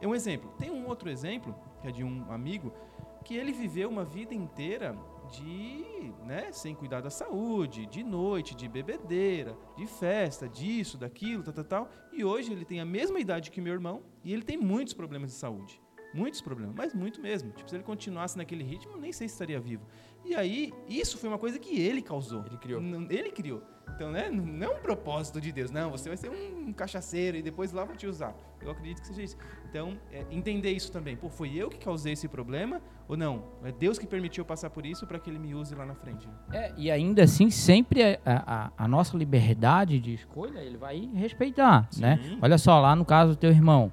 É 0.02 0.08
um 0.08 0.16
exemplo. 0.16 0.52
Tem 0.58 0.70
um 0.70 0.88
outro 0.88 1.10
exemplo, 1.10 1.56
que 1.82 1.88
é 1.88 1.92
de 1.92 2.04
um 2.04 2.32
amigo, 2.32 2.74
que 3.24 3.36
ele 3.36 3.52
viveu 3.52 3.90
uma 3.90 4.04
vida 4.04 4.34
inteira 4.34 4.96
de, 5.32 6.14
né, 6.26 6.52
sem 6.52 6.74
cuidar 6.74 7.02
da 7.02 7.10
saúde, 7.10 7.86
de 7.86 8.04
noite, 8.04 8.56
de 8.56 8.68
bebedeira, 8.68 9.56
de 9.78 9.86
festa, 9.86 10.48
disso, 10.48 10.98
daquilo, 10.98 11.44
tal, 11.44 11.54
tal, 11.54 11.64
tal. 11.64 11.90
E 12.12 12.24
hoje 12.24 12.52
ele 12.52 12.66
tem 12.66 12.80
a 12.80 12.86
mesma 12.86 13.20
idade 13.20 13.52
que 13.52 13.62
meu 13.62 13.74
irmão 13.74 14.02
e 14.24 14.34
ele 14.34 14.44
tem 14.44 14.58
muitos 14.58 14.94
problemas 14.94 15.32
de 15.32 15.36
saúde. 15.36 15.80
Muitos 16.12 16.42
problemas, 16.42 16.76
mas 16.76 16.94
muito 16.94 17.22
mesmo. 17.22 17.52
Tipo, 17.52 17.70
se 17.70 17.76
ele 17.76 17.84
continuasse 17.84 18.36
naquele 18.36 18.64
ritmo, 18.64 18.98
nem 18.98 19.12
sei 19.12 19.28
se 19.28 19.36
estaria 19.36 19.60
vivo. 19.60 19.86
E 20.26 20.34
aí, 20.34 20.74
isso 20.88 21.20
foi 21.20 21.30
uma 21.30 21.38
coisa 21.38 21.60
que 21.60 21.80
ele 21.80 22.02
causou. 22.02 22.44
Ele 22.46 22.58
criou. 22.58 22.82
Ele 22.82 23.32
criou. 23.32 23.62
Então, 23.96 24.12
né, 24.12 24.30
não 24.30 24.68
é 24.68 24.70
um 24.70 24.80
propósito 24.80 25.42
de 25.42 25.52
Deus. 25.52 25.72
Não, 25.72 25.92
você 25.92 26.08
vai 26.10 26.18
ser 26.18 26.30
um 26.30 26.72
cachaceiro 26.72 27.38
e 27.38 27.42
depois 27.42 27.72
lá 27.74 27.84
vão 27.84 27.96
te 27.96 28.08
usar. 28.08 28.34
Eu 28.62 28.72
acredito 28.72 29.02
que 29.02 29.08
seja 29.08 29.22
isso. 29.22 29.38
Então, 29.70 29.98
é, 30.12 30.26
entender 30.32 30.72
isso 30.72 30.92
também. 30.92 31.16
Pô, 31.16 31.30
foi 31.30 31.54
eu 31.56 31.70
que 31.70 31.78
causei 31.78 32.14
esse 32.14 32.28
problema 32.28 32.82
ou 33.08 33.16
não? 33.18 33.44
É 33.64 33.72
Deus 33.72 33.98
que 34.00 34.06
permitiu 34.08 34.44
passar 34.46 34.70
por 34.70 34.86
isso 34.86 35.06
para 35.08 35.20
que 35.20 35.30
ele 35.30 35.40
me 35.40 35.54
use 35.56 35.74
lá 35.76 35.86
na 35.86 35.96
frente. 35.96 36.28
É, 36.52 36.74
e 36.78 36.90
ainda 36.92 37.24
assim, 37.24 37.50
sempre 37.50 38.04
a, 38.04 38.20
a- 38.26 38.72
a 38.78 38.88
nossa 38.88 39.18
liberdade 39.18 40.00
de 40.00 40.14
escolha, 40.14 40.60
ele 40.60 40.78
vai 40.78 41.10
respeitar, 41.14 41.88
Sim. 41.92 42.02
né? 42.02 42.38
Olha 42.42 42.58
só, 42.58 42.80
lá 42.80 42.96
no 42.96 43.04
caso 43.06 43.34
do 43.34 43.38
teu 43.38 43.50
irmão. 43.52 43.92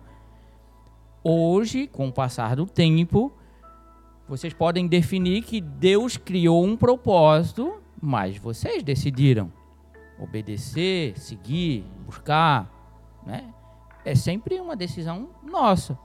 Hoje, 1.22 1.86
com 1.88 2.08
o 2.08 2.12
passar 2.12 2.54
do 2.54 2.66
tempo, 2.66 3.32
vocês 4.28 4.52
podem 4.54 4.86
definir 4.86 5.42
que 5.42 5.60
Deus 5.60 6.16
criou 6.16 6.64
um 6.64 6.76
propósito, 6.76 7.80
mas 8.00 8.36
vocês 8.36 8.82
decidiram 8.82 9.50
obedecer, 10.18 11.18
seguir, 11.18 11.84
buscar, 12.04 12.70
né? 13.26 13.52
É 14.04 14.14
sempre 14.14 14.60
uma 14.60 14.76
decisão 14.76 15.30
nossa. 15.42 15.98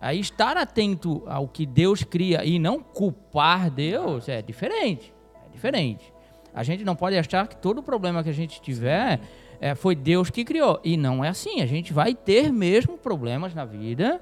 Aí 0.00 0.18
estar 0.18 0.56
atento 0.56 1.22
ao 1.26 1.46
que 1.46 1.64
Deus 1.64 2.02
cria 2.02 2.44
e 2.44 2.58
não 2.58 2.80
culpar 2.80 3.70
Deus 3.70 4.28
é 4.28 4.42
diferente. 4.42 5.14
É 5.46 5.48
diferente. 5.50 6.12
A 6.52 6.64
gente 6.64 6.82
não 6.84 6.96
pode 6.96 7.16
achar 7.16 7.46
que 7.46 7.56
todo 7.56 7.82
problema 7.82 8.22
que 8.24 8.28
a 8.28 8.34
gente 8.34 8.60
tiver 8.60 9.20
é, 9.60 9.76
foi 9.76 9.94
Deus 9.94 10.28
que 10.28 10.44
criou. 10.44 10.80
E 10.82 10.96
não 10.96 11.24
é 11.24 11.28
assim. 11.28 11.60
A 11.60 11.66
gente 11.66 11.92
vai 11.92 12.14
ter 12.14 12.52
mesmo 12.52 12.98
problemas 12.98 13.54
na 13.54 13.64
vida. 13.64 14.20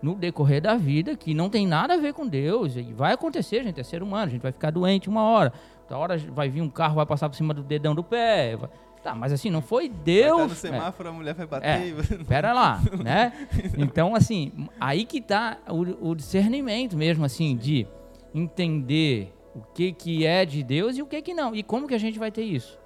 no 0.00 0.14
decorrer 0.14 0.60
da 0.62 0.76
vida 0.76 1.16
que 1.16 1.34
não 1.34 1.50
tem 1.50 1.66
nada 1.66 1.94
a 1.94 1.96
ver 1.96 2.12
com 2.12 2.26
Deus. 2.26 2.76
E 2.76 2.92
vai 2.92 3.12
acontecer, 3.12 3.64
gente, 3.64 3.80
é 3.80 3.82
ser 3.82 4.02
humano, 4.02 4.26
a 4.26 4.28
gente 4.28 4.42
vai 4.42 4.52
ficar 4.52 4.70
doente 4.70 5.08
uma 5.08 5.22
hora. 5.22 5.52
Outra 5.86 5.98
hora 5.98 6.18
vai 6.18 6.48
vir 6.48 6.60
um 6.60 6.68
carro, 6.68 6.96
vai 6.96 7.06
passar 7.06 7.28
por 7.28 7.36
cima 7.36 7.54
do 7.54 7.62
dedão 7.62 7.94
do 7.94 8.02
pé. 8.02 8.56
vai- 8.56 8.68
Tá, 9.02 9.14
mas 9.14 9.32
assim, 9.32 9.50
não 9.50 9.62
foi 9.62 9.88
Deus. 9.88 10.36
Vai 10.36 10.40
tá 10.40 10.46
no 10.46 10.52
é. 10.52 10.56
semáforo, 10.56 11.08
a 11.10 11.12
mulher 11.12 11.32
vai 11.34 11.46
bater. 11.46 11.66
É, 11.68 11.92
você- 11.92 12.18
pera 12.24 12.52
lá, 12.52 12.80
né? 13.04 13.32
Então, 13.78 14.16
assim, 14.16 14.68
aí 14.80 15.04
que 15.04 15.20
tá 15.20 15.58
o, 15.68 16.10
o 16.10 16.14
discernimento 16.16 16.96
mesmo, 16.96 17.24
assim, 17.24 17.56
de 17.56 17.86
entender 18.34 19.32
o 19.54 19.60
que 19.60 19.92
que 19.92 20.26
é 20.26 20.44
de 20.44 20.62
Deus 20.64 20.96
e 20.96 21.02
o 21.02 21.06
que 21.06 21.22
que 21.22 21.32
não. 21.32 21.54
E 21.54 21.62
como 21.62 21.86
que 21.86 21.94
a 21.94 21.98
gente 21.98 22.18
vai 22.18 22.32
ter 22.32 22.42
isso? 22.42 22.76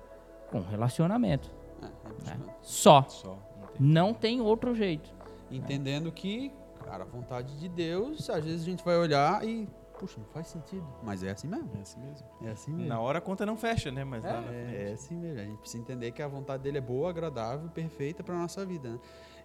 Com 0.50 0.60
relacionamento. 0.60 1.50
É, 1.82 1.86
é 1.86 2.34
né? 2.36 2.44
Só. 2.60 3.02
Só. 3.08 3.38
não 3.58 3.66
tem. 3.68 3.80
Não 3.80 4.14
tem 4.14 4.40
outro 4.42 4.74
jeito. 4.74 5.10
Entendendo 5.50 6.12
que, 6.12 6.52
cara, 6.84 7.04
a 7.04 7.06
vontade 7.06 7.58
de 7.58 7.68
Deus, 7.68 8.28
às 8.28 8.44
vezes 8.44 8.62
a 8.62 8.64
gente 8.70 8.84
vai 8.84 8.96
olhar 8.98 9.42
e, 9.42 9.66
puxa, 10.00 10.18
não 10.18 10.26
faz 10.28 10.46
sentido. 10.46 10.84
Mas 11.02 11.22
é 11.22 11.30
assim 11.30 11.46
mesmo. 11.46 11.70
É 11.76 11.80
assim 11.82 12.00
mesmo. 12.00 12.26
É 12.42 12.50
assim 12.50 12.70
mesmo. 12.72 12.88
Na 12.88 12.98
hora 12.98 13.18
a 13.18 13.20
conta 13.20 13.44
não 13.44 13.56
fecha, 13.56 13.90
né? 13.90 14.02
Mas 14.02 14.24
lá 14.24 14.40
na 14.40 14.52
É, 14.52 14.64
frente. 14.64 14.76
é 14.76 14.92
assim 14.94 15.14
mesmo. 15.16 15.40
A 15.40 15.44
gente 15.44 15.58
precisa 15.58 15.82
entender 15.82 16.10
que 16.12 16.22
a 16.22 16.28
vontade 16.28 16.62
dele 16.62 16.78
é 16.78 16.80
boa, 16.80 17.10
agradável, 17.10 17.68
perfeita 17.68 18.22
para 18.24 18.34
nossa 18.34 18.64
vida. 18.64 18.88
Né? 18.90 18.98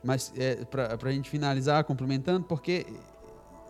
Mas 0.03 0.31
é, 0.37 0.63
para 0.65 0.97
a 1.09 1.11
gente 1.11 1.29
finalizar, 1.29 1.83
complementando, 1.83 2.45
porque 2.45 2.85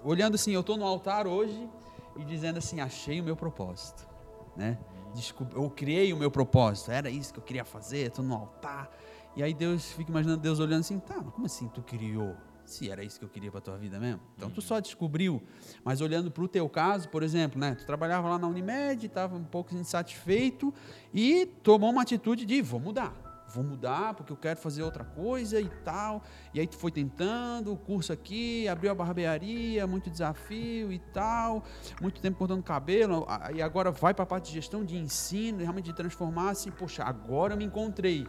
olhando 0.03 0.36
assim, 0.36 0.51
eu 0.51 0.61
estou 0.61 0.77
no 0.77 0.86
altar 0.86 1.25
hoje 1.27 1.67
e 2.15 2.23
dizendo 2.23 2.57
assim, 2.57 2.79
achei 2.79 3.19
o 3.19 3.23
meu 3.23 3.36
propósito, 3.36 4.07
né? 4.55 4.77
Desculpa, 5.13 5.55
eu 5.57 5.69
criei 5.69 6.11
o 6.13 6.17
meu 6.17 6.29
propósito, 6.29 6.91
era 6.91 7.09
isso 7.09 7.33
que 7.33 7.39
eu 7.39 7.43
queria 7.43 7.65
fazer, 7.65 8.07
estou 8.07 8.23
no 8.23 8.36
altar. 8.36 8.91
E 9.36 9.41
aí 9.41 9.53
Deus 9.53 9.91
fica 9.93 10.11
imaginando 10.11 10.41
Deus 10.41 10.59
olhando 10.59 10.81
assim, 10.81 10.99
tá, 10.99 11.15
mas 11.23 11.33
como 11.33 11.45
assim 11.45 11.67
tu 11.69 11.81
criou? 11.81 12.36
Se 12.66 12.89
era 12.89 13.03
isso 13.03 13.20
que 13.20 13.26
eu 13.26 13.30
queria 13.30 13.51
para 13.51 13.61
tua 13.61 13.78
vida 13.78 13.99
mesmo. 13.99 14.20
Então 14.36 14.49
tu 14.49 14.61
só 14.61 14.80
descobriu. 14.80 15.41
Mas 15.84 16.01
olhando 16.01 16.32
para 16.32 16.43
o 16.43 16.47
teu 16.47 16.68
caso, 16.68 17.07
por 17.09 17.22
exemplo, 17.24 17.59
né? 17.59 17.76
Tu 17.76 17.86
trabalhava 17.86 18.28
lá 18.28 18.39
na 18.39 18.47
Unimed, 18.47 19.05
estava 19.05 19.36
um 19.36 19.43
pouco 19.43 19.76
insatisfeito 19.76 20.74
e 21.13 21.45
tomou 21.63 21.91
uma 21.91 22.01
atitude 22.01 22.45
de 22.45 22.61
vou 22.61 22.80
mudar. 22.80 23.13
Vou 23.53 23.63
mudar 23.63 24.16
porque 24.16 24.34
eu 24.34 24.38
quero 24.38 24.59
fazer 24.59 24.82
outra 24.82 25.03
coisa 25.05 25.61
e 25.61 25.70
tal. 25.84 26.24
E 26.53 26.59
aí 26.59 26.66
tu 26.66 26.76
foi 26.76 26.91
tentando, 26.91 27.72
o 27.72 27.78
curso 27.78 28.11
aqui, 28.11 28.68
abriu 28.68 28.91
a 28.91 28.95
barbearia, 28.95 29.86
muito 29.86 30.09
desafio 30.09 30.91
e 30.91 30.97
tal, 31.13 31.63
muito 32.01 32.20
tempo 32.20 32.38
cortando 32.38 32.63
cabelo, 32.63 33.24
a- 33.30 33.51
e 33.53 33.61
agora 33.61 33.91
vai 33.91 34.13
para 34.13 34.24
a 34.24 34.26
parte 34.26 34.47
de 34.47 34.53
gestão 34.53 34.84
de 34.84 34.97
ensino, 34.97 35.59
realmente 35.59 35.86
de 35.86 35.93
transformar 35.93 36.49
assim, 36.49 36.72
poxa, 36.72 37.03
agora 37.03 37.53
eu 37.53 37.57
me 37.57 37.63
encontrei. 37.66 38.26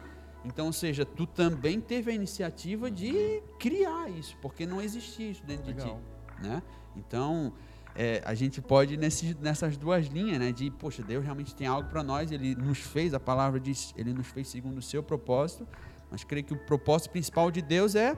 Então, 0.46 0.66
ou 0.66 0.72
seja, 0.72 1.04
tu 1.04 1.26
também 1.26 1.80
teve 1.80 2.10
a 2.10 2.14
iniciativa 2.14 2.88
de 2.88 3.42
criar 3.58 4.08
isso, 4.08 4.36
porque 4.40 4.64
não 4.64 4.80
existia 4.80 5.30
isso 5.30 5.44
dentro 5.44 5.64
de 5.64 5.72
Legal. 5.72 5.98
ti, 5.98 6.42
né? 6.42 6.62
Então, 6.94 7.52
é, 7.96 8.22
a 8.24 8.32
gente 8.32 8.62
pode 8.62 8.94
ir 8.94 8.96
nesses, 8.96 9.34
nessas 9.36 9.76
duas 9.76 10.06
linhas, 10.06 10.38
né? 10.38 10.52
De, 10.52 10.70
poxa, 10.70 11.02
Deus 11.02 11.24
realmente 11.24 11.54
tem 11.54 11.66
algo 11.66 11.88
para 11.88 12.02
nós, 12.02 12.30
Ele 12.30 12.54
nos 12.54 12.78
fez, 12.78 13.12
a 13.12 13.18
palavra 13.20 13.58
diz, 13.58 13.92
Ele 13.96 14.12
nos 14.12 14.28
fez 14.28 14.46
segundo 14.46 14.78
o 14.78 14.82
seu 14.82 15.02
propósito, 15.02 15.66
mas 16.10 16.22
creio 16.22 16.44
que 16.44 16.54
o 16.54 16.58
propósito 16.58 17.10
principal 17.10 17.50
de 17.50 17.60
Deus 17.60 17.96
é 17.96 18.16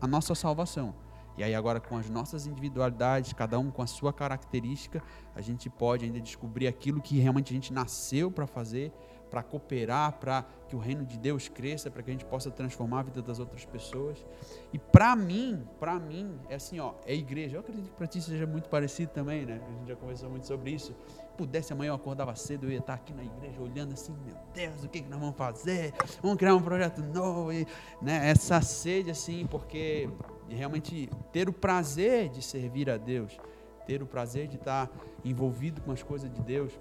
a 0.00 0.06
nossa 0.06 0.34
salvação. 0.34 0.94
E 1.38 1.42
aí 1.42 1.54
agora 1.54 1.80
com 1.80 1.96
as 1.96 2.10
nossas 2.10 2.46
individualidades, 2.46 3.32
cada 3.32 3.58
um 3.58 3.70
com 3.70 3.80
a 3.80 3.86
sua 3.86 4.12
característica, 4.12 5.02
a 5.34 5.40
gente 5.40 5.70
pode 5.70 6.04
ainda 6.04 6.20
descobrir 6.20 6.66
aquilo 6.66 7.00
que 7.00 7.18
realmente 7.18 7.52
a 7.52 7.54
gente 7.54 7.72
nasceu 7.72 8.30
para 8.30 8.46
fazer, 8.46 8.92
para 9.30 9.42
cooperar, 9.42 10.18
para 10.18 10.44
que 10.68 10.74
o 10.74 10.78
reino 10.78 11.04
de 11.04 11.16
Deus 11.16 11.48
cresça, 11.48 11.90
para 11.90 12.02
que 12.02 12.10
a 12.10 12.12
gente 12.12 12.24
possa 12.24 12.50
transformar 12.50 13.00
a 13.00 13.02
vida 13.04 13.22
das 13.22 13.38
outras 13.38 13.64
pessoas. 13.64 14.24
E 14.72 14.78
para 14.78 15.14
mim, 15.14 15.64
para 15.78 15.98
mim, 15.98 16.38
é 16.48 16.56
assim, 16.56 16.80
ó, 16.80 16.94
é 17.06 17.14
igreja. 17.14 17.56
Eu 17.56 17.60
acredito 17.60 17.88
que 17.88 17.96
para 17.96 18.06
ti 18.06 18.20
seja 18.20 18.46
muito 18.46 18.68
parecido 18.68 19.12
também, 19.12 19.46
né? 19.46 19.60
A 19.66 19.78
gente 19.78 19.88
já 19.88 19.96
conversou 19.96 20.28
muito 20.28 20.46
sobre 20.46 20.72
isso. 20.72 20.94
Pudesse 21.36 21.72
amanhã 21.72 21.90
eu 21.90 21.94
acordava 21.94 22.34
cedo, 22.34 22.66
eu 22.66 22.70
ia 22.70 22.78
estar 22.78 22.94
aqui 22.94 23.12
na 23.12 23.22
igreja 23.22 23.60
olhando 23.60 23.94
assim, 23.94 24.14
meu 24.24 24.36
Deus, 24.52 24.84
o 24.84 24.88
que, 24.88 25.00
que 25.00 25.08
nós 25.08 25.20
vamos 25.20 25.36
fazer? 25.36 25.94
Vamos 26.20 26.36
criar 26.36 26.54
um 26.54 26.62
projeto 26.62 27.02
novo, 27.02 27.52
e, 27.52 27.66
né? 28.02 28.28
Essa 28.30 28.60
sede 28.60 29.10
assim, 29.10 29.46
porque 29.46 30.08
realmente 30.48 31.08
ter 31.32 31.48
o 31.48 31.52
prazer 31.52 32.28
de 32.28 32.42
servir 32.42 32.90
a 32.90 32.96
Deus, 32.96 33.38
ter 33.86 34.02
o 34.02 34.06
prazer 34.06 34.46
de 34.46 34.56
estar 34.56 34.90
envolvido 35.24 35.80
com 35.80 35.92
as 35.92 36.02
coisas 36.02 36.30
de 36.30 36.40
Deus, 36.42 36.72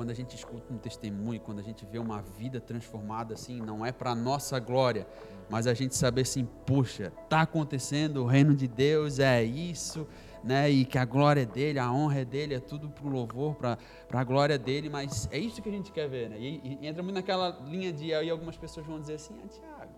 quando 0.00 0.12
a 0.12 0.14
gente 0.14 0.34
escuta 0.34 0.72
um 0.72 0.78
testemunho, 0.78 1.38
quando 1.38 1.58
a 1.58 1.62
gente 1.62 1.84
vê 1.84 1.98
uma 1.98 2.22
vida 2.22 2.58
transformada 2.58 3.34
assim, 3.34 3.60
não 3.60 3.84
é 3.84 3.92
para 3.92 4.14
nossa 4.14 4.58
glória, 4.58 5.06
mas 5.50 5.66
a 5.66 5.74
gente 5.74 5.94
saber 5.94 6.22
assim, 6.22 6.48
puxa, 6.64 7.12
tá 7.28 7.42
acontecendo, 7.42 8.22
o 8.22 8.26
reino 8.26 8.56
de 8.56 8.66
Deus 8.66 9.18
é 9.18 9.44
isso, 9.44 10.08
né? 10.42 10.70
E 10.70 10.86
que 10.86 10.96
a 10.96 11.04
glória 11.04 11.42
é 11.42 11.44
dele, 11.44 11.78
a 11.78 11.92
honra 11.92 12.20
é 12.20 12.24
dele, 12.24 12.54
é 12.54 12.60
tudo 12.60 12.88
pro 12.88 13.10
louvor, 13.10 13.56
para 13.56 13.76
a 14.10 14.24
glória 14.24 14.58
dele, 14.58 14.88
mas 14.88 15.28
é 15.30 15.38
isso 15.38 15.60
que 15.60 15.68
a 15.68 15.72
gente 15.72 15.92
quer 15.92 16.08
ver, 16.08 16.30
né? 16.30 16.38
E, 16.40 16.78
e 16.80 16.86
entra 16.86 17.02
muito 17.02 17.16
naquela 17.16 17.50
linha 17.66 17.92
de 17.92 18.14
aí 18.14 18.30
algumas 18.30 18.56
pessoas 18.56 18.86
vão 18.86 18.98
dizer 18.98 19.16
assim, 19.16 19.38
ah, 19.44 19.48
Tiago, 19.48 19.92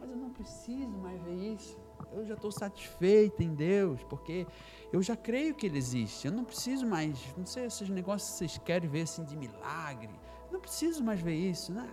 mas 0.00 0.08
eu 0.08 0.16
não 0.16 0.30
preciso 0.30 0.96
mais 0.96 1.20
ver 1.20 1.52
isso. 1.52 1.78
Eu 2.12 2.24
já 2.24 2.34
estou 2.34 2.50
satisfeito 2.52 3.42
em 3.42 3.54
Deus, 3.54 4.02
porque 4.04 4.46
eu 4.92 5.02
já 5.02 5.16
creio 5.16 5.54
que 5.54 5.66
Ele 5.66 5.78
existe. 5.78 6.26
Eu 6.26 6.32
não 6.32 6.44
preciso 6.44 6.86
mais, 6.86 7.18
não 7.36 7.44
sei 7.46 7.64
esses 7.66 7.88
negócios 7.88 8.30
que 8.30 8.38
vocês 8.38 8.58
querem 8.58 8.88
ver 8.88 9.02
assim 9.02 9.24
de 9.24 9.36
milagre. 9.36 10.10
Eu 10.46 10.52
não 10.52 10.60
preciso 10.60 11.02
mais 11.02 11.20
ver 11.20 11.34
isso. 11.34 11.72
né? 11.72 11.88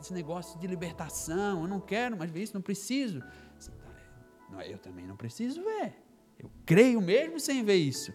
Esse 0.00 0.12
negócio 0.12 0.58
de 0.58 0.66
libertação, 0.66 1.62
eu 1.62 1.68
não 1.68 1.80
quero 1.80 2.16
mais 2.16 2.30
ver 2.30 2.42
isso, 2.42 2.54
não 2.54 2.62
preciso. 2.62 3.20
Tá, 3.20 4.64
é, 4.64 4.72
Eu 4.72 4.78
também 4.78 5.06
não 5.06 5.16
preciso 5.16 5.62
ver. 5.62 5.94
Eu 6.38 6.50
creio 6.66 7.00
mesmo 7.00 7.38
sem 7.38 7.62
ver 7.64 7.76
isso. 7.76 8.12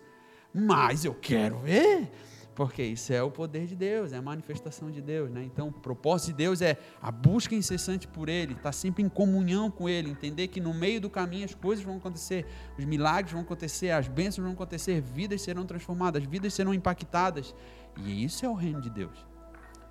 Mas 0.54 1.06
eu 1.06 1.14
quero 1.14 1.60
ver. 1.60 2.12
Porque 2.60 2.84
isso 2.84 3.14
é 3.14 3.24
o 3.24 3.32
poder 3.32 3.66
de 3.68 3.74
Deus, 3.74 4.12
é 4.12 4.18
a 4.18 4.22
manifestação 4.22 4.92
de 4.92 5.02
Deus, 5.02 5.32
né? 5.32 5.42
Então, 5.46 5.70
o 5.70 5.72
propósito 5.72 6.28
de 6.32 6.34
Deus 6.34 6.62
é 6.62 6.78
a 7.02 7.10
busca 7.10 7.56
incessante 7.56 8.06
por 8.06 8.28
Ele, 8.28 8.52
estar 8.52 8.74
sempre 8.74 9.02
em 9.02 9.08
comunhão 9.08 9.72
com 9.72 9.88
Ele, 9.88 10.10
entender 10.10 10.50
que 10.50 10.60
no 10.60 10.74
meio 10.74 11.00
do 11.00 11.10
caminho 11.10 11.46
as 11.46 11.54
coisas 11.56 11.86
vão 11.86 11.96
acontecer, 11.96 12.46
os 12.78 12.84
milagres 12.84 13.32
vão 13.32 13.44
acontecer, 13.44 13.92
as 13.92 14.10
bênçãos 14.10 14.44
vão 14.44 14.52
acontecer, 14.52 15.00
vidas 15.00 15.42
serão 15.42 15.66
transformadas, 15.66 16.22
vidas 16.26 16.54
serão 16.54 16.74
impactadas. 16.74 17.56
E 17.96 18.26
isso 18.26 18.46
é 18.46 18.50
o 18.50 18.54
reino 18.54 18.82
de 18.82 18.90
Deus. 18.90 19.26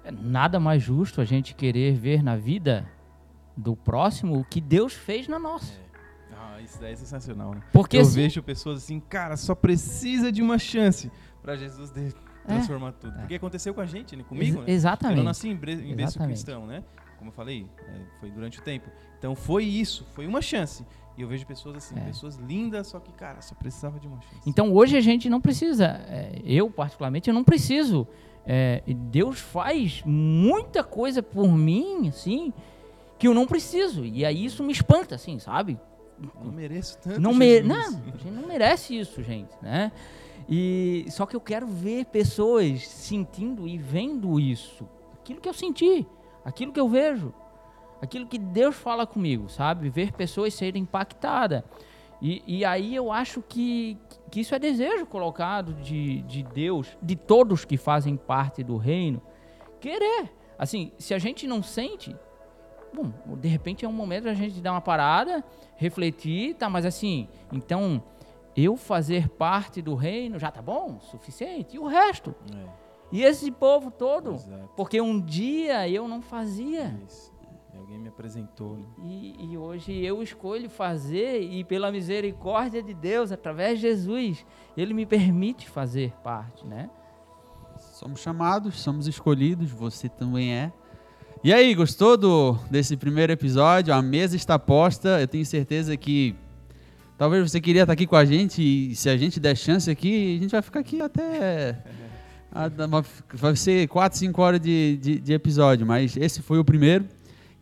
É 0.05 0.11
nada 0.11 0.61
mais 0.61 0.83
justo 0.83 1.23
a 1.23 1.25
gente 1.25 1.55
querer 1.55 1.95
ver 1.97 2.23
na 2.23 2.37
vida 2.37 2.87
do 3.57 3.75
próximo 3.75 4.39
o 4.41 4.45
que 4.45 4.61
Deus 4.61 4.93
fez 4.93 5.27
na 5.27 5.39
nossa. 5.39 5.73
Ah, 6.37 6.61
isso 6.61 6.79
daí 6.79 6.93
é 6.93 6.97
sensacional, 6.97 7.55
né? 7.55 7.63
Porque 7.73 7.97
eu 7.97 8.03
assim- 8.03 8.15
vejo 8.17 8.43
pessoas 8.43 8.77
assim, 8.83 9.01
cara, 9.01 9.39
só 9.39 9.55
precisa 9.55 10.31
de 10.31 10.43
uma 10.43 10.59
chance 10.59 11.11
para 11.41 11.57
Jesus 11.57 11.91
de- 11.91 12.09
É. 12.09 12.28
transformar 12.55 12.93
tudo. 12.93 13.13
Porque 13.19 13.35
aconteceu 13.35 13.73
com 13.75 13.81
a 13.81 13.87
gente, 13.87 14.17
né? 14.17 14.25
Comigo, 14.29 14.59
Ex- 14.59 14.67
né? 14.67 14.73
Exatamente. 14.73 15.19
Eu 15.19 15.25
nasci 15.25 15.49
em, 15.49 15.57
bre- 15.57 15.73
em 15.75 15.95
berço 15.95 16.19
cristão, 16.19 16.67
né? 16.67 16.83
Como 17.19 17.31
eu 17.31 17.35
falei, 17.35 17.67
é, 17.87 17.93
foi 18.21 18.31
durante 18.31 18.59
o 18.59 18.63
tempo. 18.63 18.89
Então 19.19 19.35
foi 19.35 19.65
isso, 19.65 20.07
foi 20.15 20.27
uma 20.27 20.41
chance. 20.41 20.85
E 21.17 21.23
eu 21.23 21.27
vejo 21.29 21.45
pessoas 21.47 21.77
assim, 21.77 21.97
É. 21.99 22.03
pessoas 22.05 22.37
lindas, 22.37 22.87
só 22.87 23.01
que, 23.01 23.11
cara, 23.13 23.41
só 23.43 23.55
precisava 23.57 23.99
de 23.99 24.07
uma 24.07 24.21
chance. 24.21 24.43
Então 24.47 24.73
hoje 24.73 24.97
a 24.97 25.01
gente 25.01 25.29
não 25.29 25.41
precisa, 25.41 26.01
é, 26.09 26.41
eu 26.45 26.71
particularmente, 26.71 27.29
eu 27.29 27.35
não 27.35 27.43
preciso. 27.43 28.07
É, 28.47 28.83
Deus 28.87 29.41
faz 29.41 30.01
muita 30.07 30.83
coisa 30.85 31.21
por 31.23 31.49
mim, 31.49 32.09
assim, 32.09 32.53
que 33.19 33.27
eu 33.27 33.35
não 33.35 33.47
preciso. 33.47 34.05
E 34.05 34.25
aí 34.25 34.45
isso 34.45 34.63
me 34.63 34.73
espanta, 34.73 35.17
assim, 35.17 35.39
sabe? 35.41 35.79
não 36.43 36.51
mereço 36.53 36.99
tanto. 36.99 37.21
Não, 37.21 37.33
me, 37.33 37.61
não, 37.61 37.77
a 37.77 37.91
gente 37.91 38.31
não 38.31 38.47
merece 38.49 38.99
isso, 38.99 39.23
gente, 39.23 39.51
né? 39.63 39.93
E 40.49 41.05
só 41.11 41.27
que 41.27 41.37
eu 41.37 41.41
quero 41.41 41.67
ver 41.67 42.07
pessoas 42.07 42.87
sentindo 42.89 43.69
e 43.69 43.77
vendo 43.77 44.41
isso, 44.41 44.89
aquilo 45.13 45.41
que 45.41 45.49
eu 45.49 45.53
senti, 45.53 46.07
aquilo 46.45 46.73
que 46.73 46.81
eu 46.81 46.89
vejo, 46.89 47.35
aquilo 48.01 48.27
que 48.27 48.39
Deus 48.39 48.75
fala 48.75 49.07
comigo, 49.07 49.51
sabe? 49.51 49.91
Ver 49.91 50.13
pessoas 50.13 50.55
serem 50.55 50.83
impactadas. 50.83 51.63
E, 52.21 52.43
e 52.47 52.65
aí 52.65 52.97
eu 52.97 53.13
acho 53.13 53.43
que, 53.43 53.97
que 54.31 54.41
isso 54.41 54.55
é 54.55 54.59
desejo 54.59 55.07
colocado 55.07 55.75
de, 55.75 56.23
de 56.23 56.43
Deus, 56.43 56.97
de 57.01 57.15
todos 57.15 57.65
que 57.65 57.77
fazem 57.77 58.17
parte 58.17 58.65
do 58.65 58.77
reino, 58.77 59.23
querer. 59.81 60.33
Assim, 60.59 60.93
se 60.99 61.15
a 61.15 61.19
gente 61.19 61.47
não 61.47 61.63
sente, 61.63 62.17
bom, 62.93 63.13
de 63.37 63.49
repente 63.49 63.85
é 63.85 63.89
um 63.89 63.93
momento 63.93 64.25
da 64.25 64.35
gente 64.35 64.61
dar 64.61 64.73
uma 64.73 64.81
parada, 64.81 65.45
refletir, 65.77 66.55
tá, 66.55 66.69
mas 66.69 66.85
assim, 66.85 67.29
então 67.53 68.03
eu 68.65 68.77
fazer 68.77 69.29
parte 69.29 69.81
do 69.83 69.95
reino 69.95 70.39
já 70.39 70.51
tá 70.51 70.61
bom, 70.63 70.99
suficiente, 71.01 71.77
e 71.77 71.79
o 71.79 71.87
resto? 71.87 72.35
É, 72.55 72.67
E 73.13 73.23
esse 73.23 73.51
povo 73.51 73.91
todo? 73.91 74.35
exato. 74.35 74.71
Porque 74.77 75.01
um 75.01 75.21
dia 75.21 75.89
eu 75.89 76.07
não 76.09 76.21
fazia. 76.21 76.99
Isso. 77.07 77.33
E 77.73 77.79
alguém 77.79 77.99
me 77.99 78.09
apresentou, 78.09 78.77
né? 78.77 78.87
E, 79.05 79.53
e 79.53 79.57
hoje 79.59 79.93
eu 80.05 80.23
escolho 80.23 80.69
fazer, 80.69 81.41
e 81.43 81.63
pela 81.65 81.93
misericórdia 81.93 82.83
de 82.83 82.93
Deus, 82.95 83.31
através 83.31 83.79
de 83.79 83.87
Jesus, 83.89 84.45
Ele 84.77 84.93
me 84.93 85.07
permite 85.07 85.69
fazer 85.69 86.13
parte, 86.25 86.67
né? 86.67 86.91
Somos 87.79 88.21
chamados, 88.21 88.81
somos 88.81 89.07
escolhidos, 89.07 89.71
você 89.71 90.09
também 90.09 90.53
é. 90.55 90.73
E 91.45 91.53
aí, 91.53 91.73
gostou 91.77 92.17
do, 92.17 92.55
desse 92.69 92.97
primeiro 92.97 93.33
episódio? 93.33 93.95
A 93.95 94.03
mesa 94.03 94.35
está 94.35 94.59
posta. 94.59 95.21
Eu 95.21 95.29
tenho 95.29 95.47
certeza 95.47 95.97
que 95.97 96.35
Talvez 97.19 97.51
você 97.51 97.61
queria 97.61 97.83
estar 97.83 97.93
aqui 97.93 98.07
com 98.07 98.15
a 98.17 98.25
gente 98.25 98.63
e 98.63 98.95
se 98.95 99.11
a 99.11 99.17
gente 99.17 99.41
der 99.41 99.57
chance 99.57 99.91
aqui, 99.91 100.37
a 100.37 100.41
gente 100.43 100.51
vai 100.53 100.63
ficar 100.63 100.81
aqui 100.81 101.01
até. 101.01 101.77
a- 102.53 102.71
Vai 103.35 103.57
ser 103.57 103.89
4, 103.89 104.17
5 104.19 104.41
horas 104.41 104.61
de, 104.61 104.97
de, 104.99 105.19
de 105.19 105.33
episódio, 105.33 105.85
mas 105.85 106.17
esse 106.17 106.41
foi 106.41 106.59
o 106.61 106.65
primeiro. 106.65 107.05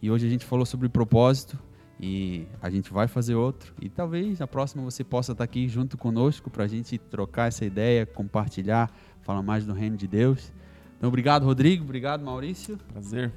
E 0.03 0.11
hoje 0.11 0.27
a 0.27 0.31
gente 0.31 0.45
falou 0.45 0.67
sobre 0.67 0.91
propósito 0.91 1.59
e 1.99 2.47
a 2.61 2.69
gente 2.69 2.93
vai 2.93 3.09
fazer 3.09 3.35
outro. 3.35 3.73
E 3.81 3.89
talvez 3.89 4.39
na 4.39 4.47
próxima 4.47 4.83
você 4.85 5.03
possa 5.03 5.33
estar 5.33 5.45
aqui 5.45 5.67
junto 5.69 5.97
conosco 5.97 6.51
para 6.51 6.65
a 6.65 6.69
gente 6.69 6.99
trocar 6.99 7.49
essa 7.49 7.65
ideia, 7.65 8.05
compartilhar, 8.05 8.95
falar 9.23 9.43
mais 9.43 9.65
do 9.65 9.73
reino 9.73 9.97
de 9.97 10.07
Deus. 10.07 10.53
Então, 10.99 11.09
obrigado, 11.09 11.45
Rodrigo. 11.45 11.83
Obrigado, 11.83 12.23
Maurício. 12.23 12.77
Prazer. 12.93 13.33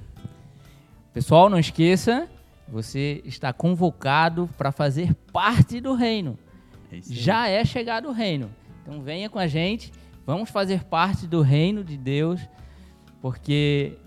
Pessoal, 1.14 1.50
não 1.50 1.58
esqueça, 1.58 2.28
você 2.72 3.22
está 3.26 3.52
convocado 3.52 4.50
para 4.58 4.72
fazer 4.72 5.14
parte 5.32 5.80
do 5.80 5.94
reino. 5.94 6.38
É. 6.92 7.00
Já 7.02 7.48
é 7.48 7.64
chegado 7.66 8.10
o 8.10 8.12
reino. 8.12 8.50
Então 8.82 9.02
venha 9.02 9.30
com 9.30 9.40
a 9.40 9.48
gente, 9.48 9.92
vamos 10.26 10.50
fazer 10.50 10.84
parte 10.84 11.28
do 11.28 11.42
reino 11.42 11.84
de 11.84 11.98
Deus, 11.98 12.42
porque 13.22 13.98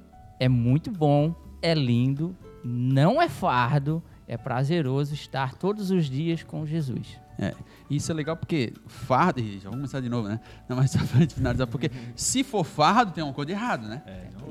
é 0.41 0.49
muito 0.49 0.91
bom, 0.91 1.35
é 1.61 1.75
lindo, 1.75 2.37
não 2.65 3.21
é 3.21 3.29
fardo, 3.29 4.03
é 4.27 4.37
prazeroso 4.37 5.15
estar 5.15 5.55
todos 5.55 5.91
os 5.91 6.07
dias 6.07 6.43
com 6.43 6.67
Jesus. 6.67 7.22
É, 7.39 7.55
isso 7.91 8.11
é 8.11 8.15
legal 8.15 8.37
porque 8.37 8.73
fardo. 8.87 9.41
Ih, 9.41 9.55
já 9.55 9.65
vamos 9.71 9.77
começar 9.77 10.01
de 10.01 10.09
novo, 10.09 10.29
né? 10.29 10.41
Não, 10.69 10.77
mas 10.77 10.91
só 10.93 10.99
pra 10.99 11.21
gente 11.21 11.35
finalizar, 11.35 11.67
porque 11.67 11.91
se 12.15 12.45
for 12.45 12.65
fardo, 12.65 13.13
tem 13.13 13.23
uma 13.25 13.33
coisa 13.33 13.47
de 13.47 13.53
errado, 13.53 13.87
né? 13.87 14.03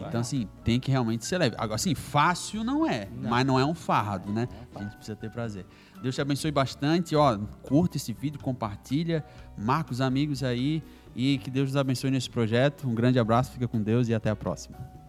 Então, 0.08 0.22
assim, 0.22 0.48
tem 0.64 0.80
que 0.80 0.90
realmente 0.90 1.26
ser 1.26 1.38
leve. 1.38 1.56
Agora, 1.58 1.76
assim, 1.76 1.94
fácil 1.94 2.64
não 2.64 2.88
é, 2.88 3.08
mas 3.22 3.46
não 3.46 3.60
é 3.60 3.66
um 3.66 3.76
fardo, 3.76 4.32
né? 4.32 4.48
A 4.76 4.84
gente 4.84 4.96
precisa 4.96 5.16
ter 5.16 5.30
prazer. 5.30 5.66
Deus 6.02 6.16
te 6.16 6.22
abençoe 6.22 6.52
bastante, 6.52 7.16
ó. 7.16 7.38
Curta 7.62 7.98
esse 7.98 8.12
vídeo, 8.12 8.40
compartilha, 8.40 9.24
marca 9.58 9.92
os 9.92 10.02
amigos 10.02 10.44
aí 10.44 10.84
e 11.16 11.38
que 11.38 11.52
Deus 11.52 11.70
nos 11.70 11.78
abençoe 11.78 12.10
nesse 12.10 12.30
projeto. 12.30 12.88
Um 12.88 12.96
grande 12.96 13.20
abraço, 13.20 13.52
fica 13.52 13.68
com 13.68 13.82
Deus 13.82 14.08
e 14.08 14.14
até 14.14 14.30
a 14.30 14.36
próxima. 14.36 15.01